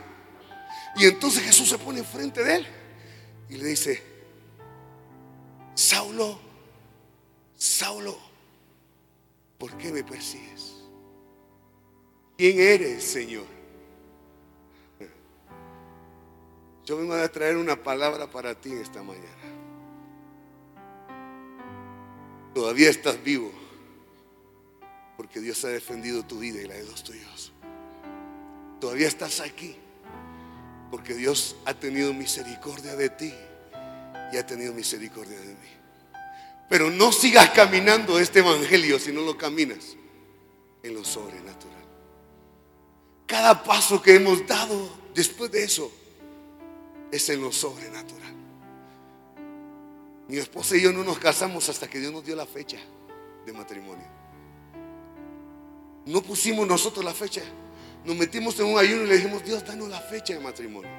Y 0.97 1.07
entonces 1.07 1.43
Jesús 1.43 1.69
se 1.69 1.79
pone 1.79 2.01
enfrente 2.01 2.43
de 2.43 2.57
él 2.57 2.67
y 3.49 3.57
le 3.57 3.65
dice, 3.65 4.03
Saulo, 5.75 6.39
Saulo, 7.57 8.19
¿por 9.59 9.77
qué 9.79 9.93
me 9.93 10.03
persigues? 10.03 10.75
¿Quién 12.37 12.59
eres, 12.61 13.05
Señor? 13.05 13.47
Yo 16.85 16.99
vengo 16.99 17.15
a 17.15 17.29
traer 17.29 17.57
una 17.57 17.83
palabra 17.83 18.31
para 18.31 18.55
ti 18.55 18.73
esta 18.73 19.03
mañana. 19.03 19.29
Todavía 22.53 22.91
estás 22.91 23.23
vivo 23.23 23.51
porque 25.17 25.41
Dios 25.41 25.65
ha 25.65 25.69
defendido 25.69 26.25
tu 26.25 26.41
vida 26.41 26.61
y 26.61 26.67
la 26.67 26.75
de 26.75 26.85
los 26.85 27.03
tuyos. 27.03 27.53
Todavía 28.81 29.09
estás 29.09 29.41
aquí 29.41 29.77
porque 30.91 31.15
Dios 31.15 31.57
ha 31.65 31.75
tenido 31.75 32.13
misericordia 32.13 32.95
de 32.97 33.09
ti 33.09 33.33
y 34.33 34.37
ha 34.37 34.47
tenido 34.47 34.75
misericordia 34.75 35.41
de 35.41 35.55
mí. 35.55 35.84
Pero 36.69 36.91
no 36.91 37.13
sigas 37.13 37.51
caminando 37.51 38.19
este 38.19 38.41
evangelio 38.41 38.99
si 38.99 39.13
no 39.13 39.23
lo 39.23 39.37
caminas 39.37 39.97
en 40.83 40.95
lo 40.95 41.05
sobrenatural. 41.05 41.85
Cada 43.27 43.63
paso 43.63 44.01
que 44.01 44.15
hemos 44.15 44.47
dado 44.47 44.89
después 45.15 45.51
de 45.51 45.65
eso 45.65 45.91
es 47.11 47.29
en 47.29 47.41
lo 47.41 47.53
sobrenatural. 47.53 48.35
Mi 50.29 50.39
esposa 50.39 50.77
y 50.77 50.83
yo 50.83 50.93
no 50.93 51.05
nos 51.05 51.19
casamos 51.19 51.69
hasta 51.69 51.89
que 51.89 52.01
Dios 52.01 52.13
nos 52.13 52.25
dio 52.25 52.35
la 52.35 52.47
fecha 52.47 52.79
de 53.45 53.53
matrimonio. 53.53 54.07
No 56.07 56.23
pusimos 56.23 56.67
nosotros 56.67 57.05
la 57.05 57.15
fecha. 57.15 57.43
Nos 58.05 58.17
metimos 58.17 58.59
en 58.61 58.67
un 58.67 58.79
ayuno 58.79 59.05
y 59.05 59.07
le 59.07 59.17
dijimos, 59.17 59.45
Dios, 59.45 59.65
danos 59.65 59.89
la 59.89 60.01
fecha 60.01 60.35
de 60.35 60.41
matrimonio. 60.41 60.91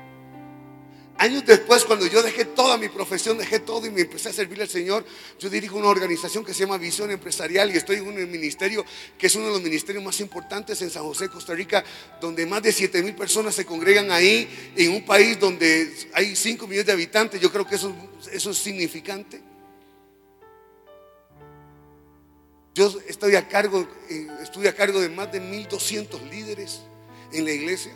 Años 1.18 1.45
después, 1.45 1.86
cuando 1.86 2.05
yo 2.07 2.22
dejé 2.22 2.43
toda 2.43 2.78
mi 2.78 2.89
profesión, 2.89 3.38
dejé 3.38 3.59
todo 3.59 3.88
y 3.88 3.89
me 3.89 4.01
empecé 4.01 4.30
a 4.30 4.34
servir 4.34 4.61
al 4.61 4.68
Señor, 4.68 5.05
yo 5.39 5.49
dirijo 5.49 5.78
una 5.78 5.88
organización 5.88 6.43
que 6.43 6.53
se 6.53 6.61
llama 6.61 6.78
Visión 6.78 7.09
Empresarial 7.09 7.74
y 7.74 7.78
estoy 7.78 7.97
en 7.97 8.07
un 8.07 8.30
ministerio 8.30 8.86
que 9.18 9.28
es 9.28 9.36
uno 9.36 9.45
de 9.45 9.51
los 9.53 9.61
ministerios 9.61 10.03
más 10.03 10.20
importantes 10.20 10.82
en 10.82 10.89
San 10.89 11.03
José, 11.03 11.30
Costa 11.30 11.53
Rica, 11.53 11.86
donde 12.20 12.45
más 12.45 12.61
de 12.61 12.74
7 12.74 13.01
mil 13.01 13.16
personas 13.16 13.55
se 13.55 13.66
congregan 13.66 14.11
ahí, 14.11 14.74
en 14.76 14.91
un 14.91 15.05
país 15.05 15.39
donde 15.39 15.89
hay 16.13 16.36
5 16.36 16.68
millones 16.68 16.88
de 16.88 16.91
habitantes. 16.91 17.39
Yo 17.39 17.49
creo 17.49 17.66
que 17.66 17.76
eso, 17.76 17.95
es 18.34 18.43
significante. 18.57 19.41
Yo 22.74 22.93
estoy 23.07 23.36
a 23.36 23.47
cargo, 23.47 23.88
eh, 24.09 24.28
estoy 24.43 24.68
a 24.68 24.76
cargo 24.76 24.99
de 24.99 25.07
más 25.07 25.32
de 25.32 25.41
1.200 25.41 26.30
líderes 26.30 26.82
en 27.32 27.45
la 27.45 27.51
iglesia 27.51 27.93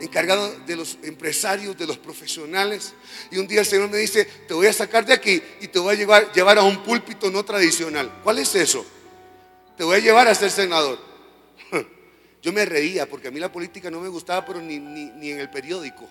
encargado 0.00 0.58
de 0.60 0.76
los 0.76 0.98
empresarios, 1.02 1.76
de 1.76 1.86
los 1.86 1.98
profesionales. 1.98 2.94
Y 3.30 3.38
un 3.38 3.46
día 3.46 3.60
el 3.60 3.66
Señor 3.66 3.90
me 3.90 3.98
dice, 3.98 4.24
te 4.24 4.54
voy 4.54 4.66
a 4.66 4.72
sacar 4.72 5.04
de 5.04 5.12
aquí 5.12 5.42
y 5.60 5.68
te 5.68 5.78
voy 5.78 5.94
a 5.94 6.30
llevar, 6.32 6.58
a 6.58 6.62
un 6.62 6.82
púlpito 6.82 7.30
no 7.30 7.44
tradicional. 7.44 8.20
¿Cuál 8.22 8.38
es 8.38 8.54
eso? 8.54 8.84
Te 9.76 9.84
voy 9.84 9.96
a 9.96 9.98
llevar 10.00 10.28
a 10.28 10.34
ser 10.34 10.50
senador. 10.50 10.98
Yo 12.42 12.52
me 12.52 12.64
reía 12.64 13.08
porque 13.08 13.28
a 13.28 13.30
mí 13.30 13.40
la 13.40 13.52
política 13.52 13.90
no 13.90 14.00
me 14.00 14.08
gustaba, 14.08 14.44
pero 14.44 14.60
ni, 14.60 14.78
ni, 14.78 15.30
en 15.30 15.40
el 15.40 15.50
periódico. 15.50 16.08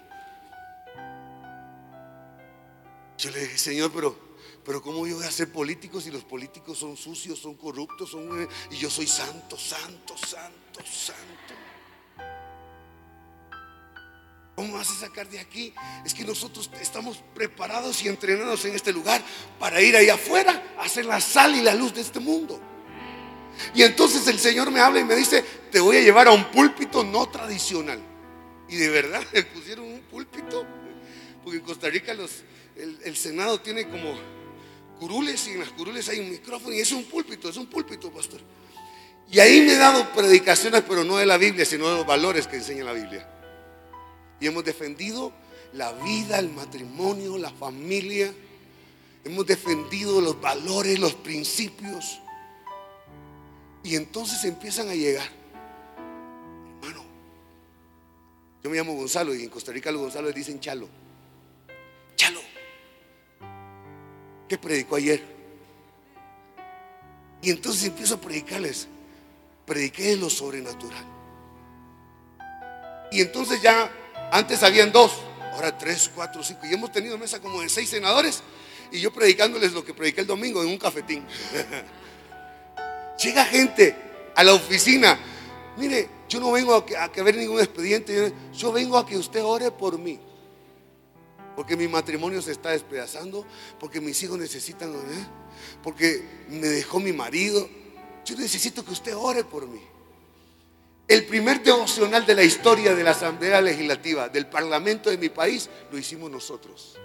Yo 3.18 3.32
le 3.32 3.40
dije, 3.40 3.58
Señor, 3.58 3.92
pero, 3.92 4.16
pero 4.64 4.80
¿cómo 4.80 5.08
yo 5.08 5.16
voy 5.16 5.26
a 5.26 5.32
ser 5.32 5.52
político 5.52 6.00
si 6.00 6.12
los 6.12 6.24
políticos 6.24 6.78
son 6.78 6.96
sucios, 6.96 7.40
son 7.40 7.56
corruptos, 7.56 8.12
son, 8.12 8.44
eh, 8.44 8.48
y 8.70 8.76
yo 8.76 8.92
soy 8.92 9.08
santo, 9.08 9.58
santo, 9.58 10.16
santo, 10.16 10.82
santo? 10.86 11.67
¿Cómo 14.58 14.74
vas 14.74 14.90
a 14.90 14.96
sacar 14.96 15.30
de 15.30 15.38
aquí? 15.38 15.72
Es 16.04 16.16
que 16.16 16.26
nosotros 16.26 16.68
estamos 16.82 17.24
preparados 17.36 18.04
y 18.04 18.08
entrenados 18.08 18.66
en 18.66 18.74
este 18.74 18.92
lugar 18.92 19.22
para 19.60 19.80
ir 19.84 19.96
allá 19.96 20.16
afuera 20.16 20.74
a 20.80 20.86
hacer 20.86 21.06
la 21.06 21.22
sal 21.22 21.56
y 21.56 21.62
la 21.62 21.76
luz 21.76 21.94
de 21.94 22.02
este 22.02 22.20
mundo. 22.20 22.60
Y 23.76 23.84
entonces 23.84 24.28
el 24.28 24.40
Señor 24.40 24.72
me 24.72 24.80
habla 24.80 25.00
y 25.00 25.04
me 25.04 25.16
dice, 25.16 25.46
te 25.72 25.80
voy 25.80 25.98
a 25.98 26.02
llevar 26.02 26.28
a 26.28 26.32
un 26.32 26.46
púlpito 26.46 27.04
no 27.04 27.30
tradicional. 27.30 28.02
Y 28.68 28.78
de 28.78 28.90
verdad 28.90 29.22
me 29.32 29.44
pusieron 29.44 29.86
un 29.86 30.02
púlpito, 30.02 30.66
porque 31.44 31.60
en 31.60 31.64
Costa 31.64 31.88
Rica 31.90 32.16
los, 32.16 32.32
el, 32.76 32.98
el 33.04 33.16
Senado 33.16 33.62
tiene 33.62 33.88
como 33.88 34.18
curules 35.00 35.48
y 35.50 35.52
en 35.52 35.60
las 35.60 35.70
curules 35.70 36.10
hay 36.10 36.18
un 36.18 36.32
micrófono 36.32 36.74
y 36.74 36.80
es 36.80 36.92
un 36.94 37.04
púlpito, 37.04 37.48
es 37.48 37.58
un 37.58 37.68
púlpito, 37.68 38.10
pastor. 38.12 38.42
Y 39.32 39.38
ahí 39.38 39.62
me 39.62 39.74
he 39.74 39.78
dado 39.78 40.12
predicaciones, 40.14 40.82
pero 40.82 41.04
no 41.04 41.18
de 41.18 41.28
la 41.28 41.38
Biblia, 41.38 41.64
sino 41.64 41.88
de 41.90 41.98
los 41.98 42.08
valores 42.08 42.48
que 42.48 42.56
enseña 42.56 42.84
la 42.84 42.94
Biblia. 42.94 43.37
Y 44.40 44.48
hemos 44.48 44.64
defendido 44.64 45.32
la 45.74 45.92
vida, 45.94 46.40
el 46.40 46.50
matrimonio, 46.50 47.38
la 47.38 47.52
familia. 47.52 48.34
Hemos 49.24 49.46
defendido 49.46 50.22
los 50.22 50.40
valores, 50.40 51.00
los 51.00 51.14
principios. 51.16 52.20
Y 53.84 53.96
entonces 53.96 54.44
empiezan 54.44 54.90
a 54.90 54.96
llegar. 54.96 55.28
Hermano, 56.82 57.04
yo 58.64 58.70
me 58.70 58.78
llamo 58.78 58.94
Gonzalo 58.94 59.34
y 59.34 59.44
en 59.44 59.50
Costa 59.50 59.72
Rica 59.72 59.92
los 59.92 60.02
Gonzalo 60.02 60.32
dicen 60.32 60.60
Chalo. 60.60 60.88
Chalo. 62.16 62.42
¿Qué 64.48 64.58
predicó 64.58 64.96
ayer? 64.96 65.24
Y 67.42 67.52
entonces 67.52 67.86
empiezo 67.86 68.16
a 68.16 68.22
predicarles. 68.22 68.88
Prediqué 69.66 70.16
lo 70.16 70.30
sobrenatural. 70.30 71.06
Y 73.12 73.22
entonces 73.22 73.62
ya 73.62 73.92
antes 74.32 74.64
habían 74.64 74.92
dos, 74.92 75.14
ahora 75.54 75.78
tres, 75.78 76.12
cuatro, 76.14 76.44
cinco. 76.44 76.66
Y 76.66 76.74
hemos 76.74 76.92
tenido 76.92 77.18
mesa 77.18 77.40
como 77.40 77.62
de 77.62 77.70
seis 77.70 77.90
senadores. 77.90 78.44
Y 78.92 79.00
yo 79.00 79.12
predicándoles 79.12 79.74
lo 79.74 79.84
que 79.84 79.94
prediqué 79.94 80.22
el 80.22 80.28
domingo 80.28 80.62
en 80.62 80.70
un 80.70 80.78
cafetín. 80.78 81.26
Llega 83.24 83.46
gente 83.46 83.96
a 84.36 84.44
la 84.44 84.54
oficina. 84.54 85.20
Mire, 85.78 86.10
yo 86.30 86.40
no 86.40 86.52
vengo 86.52 86.76
a 86.76 87.12
que, 87.12 87.22
ver 87.22 87.36
ningún 87.36 87.60
expediente. 87.60 88.34
Yo 88.54 88.72
vengo 88.72 88.98
a 88.98 89.06
que 89.06 89.18
usted 89.18 89.44
ore 89.44 89.72
por 89.72 89.98
mí. 89.98 90.20
Porque 91.56 91.76
mi 91.76 91.88
matrimonio 91.88 92.42
se 92.42 92.52
está 92.52 92.70
despedazando. 92.70 93.46
Porque 93.80 94.00
mis 94.00 94.22
hijos 94.24 94.38
necesitan. 94.38 94.94
¿eh? 94.94 95.28
Porque 95.84 96.46
me 96.50 96.68
dejó 96.68 97.00
mi 97.00 97.14
marido. 97.14 97.68
Yo 98.24 98.36
necesito 98.36 98.86
que 98.86 98.92
usted 98.92 99.16
ore 99.16 99.44
por 99.44 99.68
mí. 99.68 99.82
El 101.08 101.26
primer 101.26 101.64
devocional 101.64 102.26
de 102.26 102.36
la 102.36 102.44
historia 102.44 102.94
de 102.94 103.02
la 103.02 103.12
Asamblea 103.12 103.62
Legislativa, 103.62 104.28
del 104.28 104.48
Parlamento 104.48 105.10
de 105.10 105.18
mi 105.18 105.30
país, 105.30 105.70
lo 105.90 105.98
hicimos 105.98 106.30
nosotros. 106.30 106.98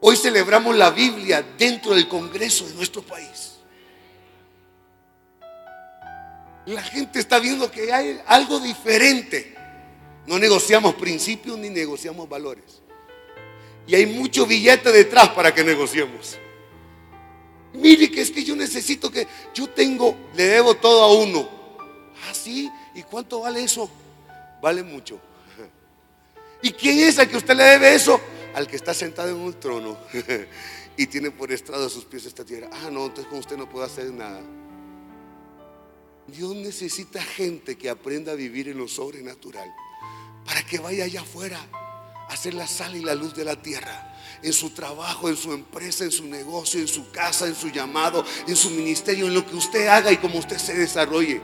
Hoy 0.00 0.16
celebramos 0.16 0.74
la 0.74 0.90
Biblia 0.90 1.44
dentro 1.58 1.94
del 1.94 2.08
Congreso 2.08 2.66
de 2.66 2.74
nuestro 2.74 3.02
país. 3.02 3.56
La 6.64 6.82
gente 6.82 7.18
está 7.18 7.38
viendo 7.38 7.70
que 7.70 7.92
hay 7.92 8.20
algo 8.26 8.60
diferente. 8.60 9.54
No 10.26 10.38
negociamos 10.38 10.94
principios 10.94 11.58
ni 11.58 11.68
negociamos 11.68 12.28
valores. 12.28 12.82
Y 13.86 13.94
hay 13.94 14.06
mucho 14.06 14.46
billete 14.46 14.90
detrás 14.90 15.30
para 15.30 15.52
que 15.52 15.64
negociemos. 15.64 16.38
Mire 17.74 18.10
que 18.10 18.22
es 18.22 18.30
que 18.30 18.42
yo 18.42 18.56
necesito 18.56 19.10
que 19.10 19.26
yo 19.52 19.68
tengo, 19.68 20.16
le 20.34 20.44
debo 20.44 20.74
todo 20.74 21.02
a 21.02 21.12
uno. 21.12 21.57
¿Ah, 22.26 22.34
sí? 22.34 22.70
¿Y 22.94 23.02
cuánto 23.02 23.40
vale 23.40 23.62
eso? 23.62 23.90
Vale 24.60 24.82
mucho. 24.82 25.20
¿Y 26.62 26.72
quién 26.72 26.98
es 26.98 27.18
al 27.18 27.28
que 27.28 27.36
usted 27.36 27.54
le 27.54 27.64
debe 27.64 27.94
eso? 27.94 28.20
Al 28.54 28.66
que 28.66 28.76
está 28.76 28.92
sentado 28.92 29.28
en 29.28 29.36
un 29.36 29.54
trono 29.60 29.96
y 30.96 31.06
tiene 31.06 31.30
por 31.30 31.52
estrado 31.52 31.88
sus 31.88 32.04
pies 32.04 32.26
esta 32.26 32.44
tierra. 32.44 32.68
Ah, 32.72 32.88
no, 32.90 33.06
entonces 33.06 33.26
con 33.26 33.38
usted 33.38 33.56
no 33.56 33.68
puedo 33.68 33.84
hacer 33.84 34.12
nada. 34.12 34.42
Dios 36.26 36.54
necesita 36.56 37.22
gente 37.22 37.78
que 37.78 37.88
aprenda 37.88 38.32
a 38.32 38.34
vivir 38.34 38.68
en 38.68 38.78
lo 38.78 38.88
sobrenatural 38.88 39.72
para 40.44 40.62
que 40.64 40.78
vaya 40.78 41.04
allá 41.04 41.20
afuera 41.20 41.58
a 42.28 42.32
hacer 42.32 42.54
la 42.54 42.66
sal 42.66 42.96
y 42.96 43.00
la 43.00 43.14
luz 43.14 43.34
de 43.34 43.44
la 43.44 43.60
tierra. 43.62 44.14
En 44.42 44.52
su 44.52 44.70
trabajo, 44.70 45.28
en 45.28 45.36
su 45.36 45.52
empresa, 45.52 46.04
en 46.04 46.10
su 46.10 46.26
negocio, 46.26 46.80
en 46.80 46.88
su 46.88 47.10
casa, 47.10 47.46
en 47.46 47.54
su 47.54 47.68
llamado, 47.68 48.24
en 48.46 48.56
su 48.56 48.70
ministerio, 48.70 49.26
en 49.26 49.34
lo 49.34 49.46
que 49.46 49.56
usted 49.56 49.86
haga 49.86 50.12
y 50.12 50.18
como 50.18 50.38
usted 50.38 50.58
se 50.58 50.74
desarrolle 50.74 51.40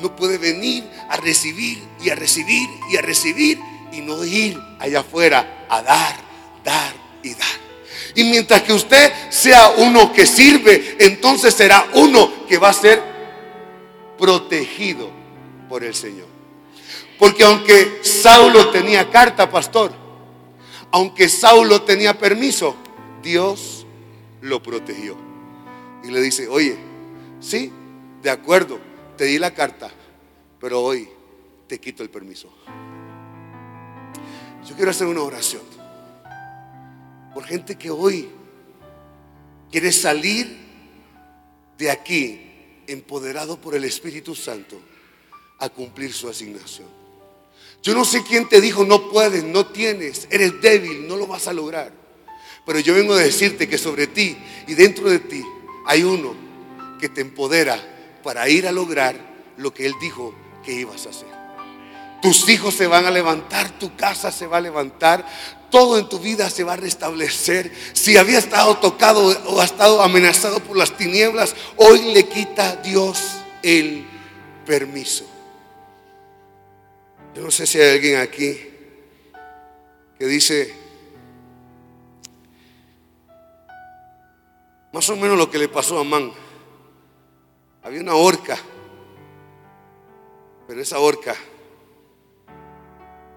no 0.00 0.14
puede 0.14 0.38
venir 0.38 0.84
a 1.08 1.16
recibir 1.16 1.82
y 2.02 2.10
a 2.10 2.14
recibir 2.14 2.68
y 2.90 2.96
a 2.96 3.02
recibir 3.02 3.60
y 3.92 4.00
no 4.00 4.24
ir 4.24 4.58
allá 4.78 5.00
afuera 5.00 5.66
a 5.68 5.82
dar, 5.82 6.16
dar 6.64 6.94
y 7.22 7.30
dar. 7.34 7.66
Y 8.14 8.24
mientras 8.24 8.62
que 8.62 8.72
usted 8.72 9.12
sea 9.30 9.74
uno 9.78 10.12
que 10.12 10.26
sirve, 10.26 10.96
entonces 10.98 11.54
será 11.54 11.86
uno 11.94 12.46
que 12.48 12.58
va 12.58 12.70
a 12.70 12.72
ser 12.72 13.02
protegido 14.18 15.10
por 15.68 15.84
el 15.84 15.94
Señor. 15.94 16.26
Porque 17.18 17.44
aunque 17.44 18.00
Saulo 18.02 18.70
tenía 18.70 19.10
carta, 19.10 19.50
pastor, 19.50 19.92
aunque 20.90 21.28
Saulo 21.28 21.82
tenía 21.82 22.16
permiso, 22.18 22.76
Dios 23.22 23.86
lo 24.40 24.62
protegió. 24.62 25.16
Y 26.04 26.10
le 26.10 26.20
dice, 26.20 26.48
oye, 26.48 26.76
sí, 27.40 27.72
de 28.22 28.30
acuerdo, 28.30 28.78
te 29.16 29.24
di 29.24 29.38
la 29.38 29.52
carta, 29.54 29.90
pero 30.60 30.82
hoy 30.82 31.08
te 31.66 31.80
quito 31.80 32.02
el 32.02 32.10
permiso. 32.10 32.52
Yo 34.68 34.74
quiero 34.74 34.90
hacer 34.90 35.06
una 35.06 35.22
oración 35.22 35.62
por 37.32 37.44
gente 37.44 37.76
que 37.76 37.90
hoy 37.90 38.28
quiere 39.70 39.92
salir 39.92 40.56
de 41.78 41.90
aquí 41.90 42.40
empoderado 42.86 43.60
por 43.60 43.74
el 43.74 43.84
Espíritu 43.84 44.34
Santo 44.34 44.80
a 45.58 45.68
cumplir 45.68 46.12
su 46.12 46.28
asignación. 46.28 46.88
Yo 47.82 47.94
no 47.94 48.04
sé 48.04 48.22
quién 48.24 48.48
te 48.48 48.60
dijo 48.60 48.84
no 48.84 49.10
puedes, 49.10 49.44
no 49.44 49.66
tienes, 49.66 50.26
eres 50.30 50.60
débil, 50.60 51.06
no 51.06 51.16
lo 51.16 51.26
vas 51.26 51.46
a 51.46 51.52
lograr. 51.52 51.92
Pero 52.64 52.80
yo 52.80 52.94
vengo 52.94 53.14
a 53.14 53.18
decirte 53.18 53.68
que 53.68 53.78
sobre 53.78 54.08
ti 54.08 54.36
y 54.66 54.74
dentro 54.74 55.08
de 55.08 55.20
ti 55.20 55.44
hay 55.86 56.02
uno 56.02 56.34
que 56.98 57.08
te 57.08 57.20
empodera 57.20 57.95
para 58.26 58.48
ir 58.48 58.66
a 58.66 58.72
lograr 58.72 59.14
lo 59.56 59.72
que 59.72 59.86
Él 59.86 59.94
dijo 60.00 60.34
que 60.64 60.72
ibas 60.72 61.06
a 61.06 61.10
hacer. 61.10 61.28
Tus 62.20 62.48
hijos 62.48 62.74
se 62.74 62.88
van 62.88 63.06
a 63.06 63.10
levantar, 63.12 63.78
tu 63.78 63.94
casa 63.94 64.32
se 64.32 64.48
va 64.48 64.56
a 64.56 64.60
levantar, 64.60 65.24
todo 65.70 65.96
en 65.96 66.08
tu 66.08 66.18
vida 66.18 66.50
se 66.50 66.64
va 66.64 66.72
a 66.72 66.76
restablecer. 66.76 67.70
Si 67.92 68.16
había 68.16 68.40
estado 68.40 68.78
tocado 68.78 69.28
o 69.46 69.60
ha 69.60 69.64
estado 69.64 70.02
amenazado 70.02 70.58
por 70.58 70.76
las 70.76 70.96
tinieblas, 70.96 71.54
hoy 71.76 72.12
le 72.14 72.28
quita 72.28 72.74
Dios 72.74 73.16
el 73.62 74.04
permiso. 74.66 75.24
Yo 77.32 77.42
no 77.42 77.52
sé 77.52 77.64
si 77.64 77.80
hay 77.80 77.94
alguien 77.94 78.18
aquí 78.18 78.58
que 80.18 80.26
dice, 80.26 80.74
más 84.92 85.08
o 85.10 85.14
menos 85.14 85.38
lo 85.38 85.48
que 85.48 85.58
le 85.58 85.68
pasó 85.68 85.98
a 85.98 86.00
Amán. 86.00 86.45
Había 87.86 88.00
una 88.00 88.16
horca, 88.16 88.58
pero 90.66 90.80
esa 90.80 90.98
horca 90.98 91.36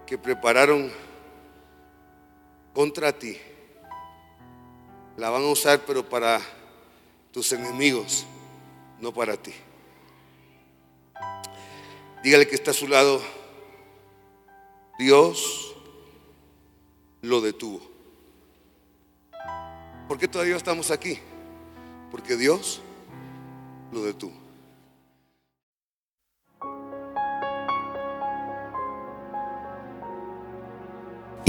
que 0.04 0.18
prepararon 0.18 0.90
contra 2.74 3.16
ti, 3.16 3.38
la 5.16 5.30
van 5.30 5.42
a 5.42 5.46
usar 5.46 5.82
pero 5.86 6.04
para 6.08 6.40
tus 7.30 7.52
enemigos, 7.52 8.26
no 8.98 9.14
para 9.14 9.36
ti. 9.36 9.54
Dígale 12.24 12.48
que 12.48 12.56
está 12.56 12.72
a 12.72 12.74
su 12.74 12.88
lado, 12.88 13.22
Dios 14.98 15.76
lo 17.22 17.40
detuvo. 17.40 17.80
¿Por 20.08 20.18
qué 20.18 20.26
todavía 20.26 20.56
estamos 20.56 20.90
aquí? 20.90 21.20
Porque 22.10 22.36
Dios 22.36 22.82
lo 23.92 24.02
detuvo. 24.02 24.39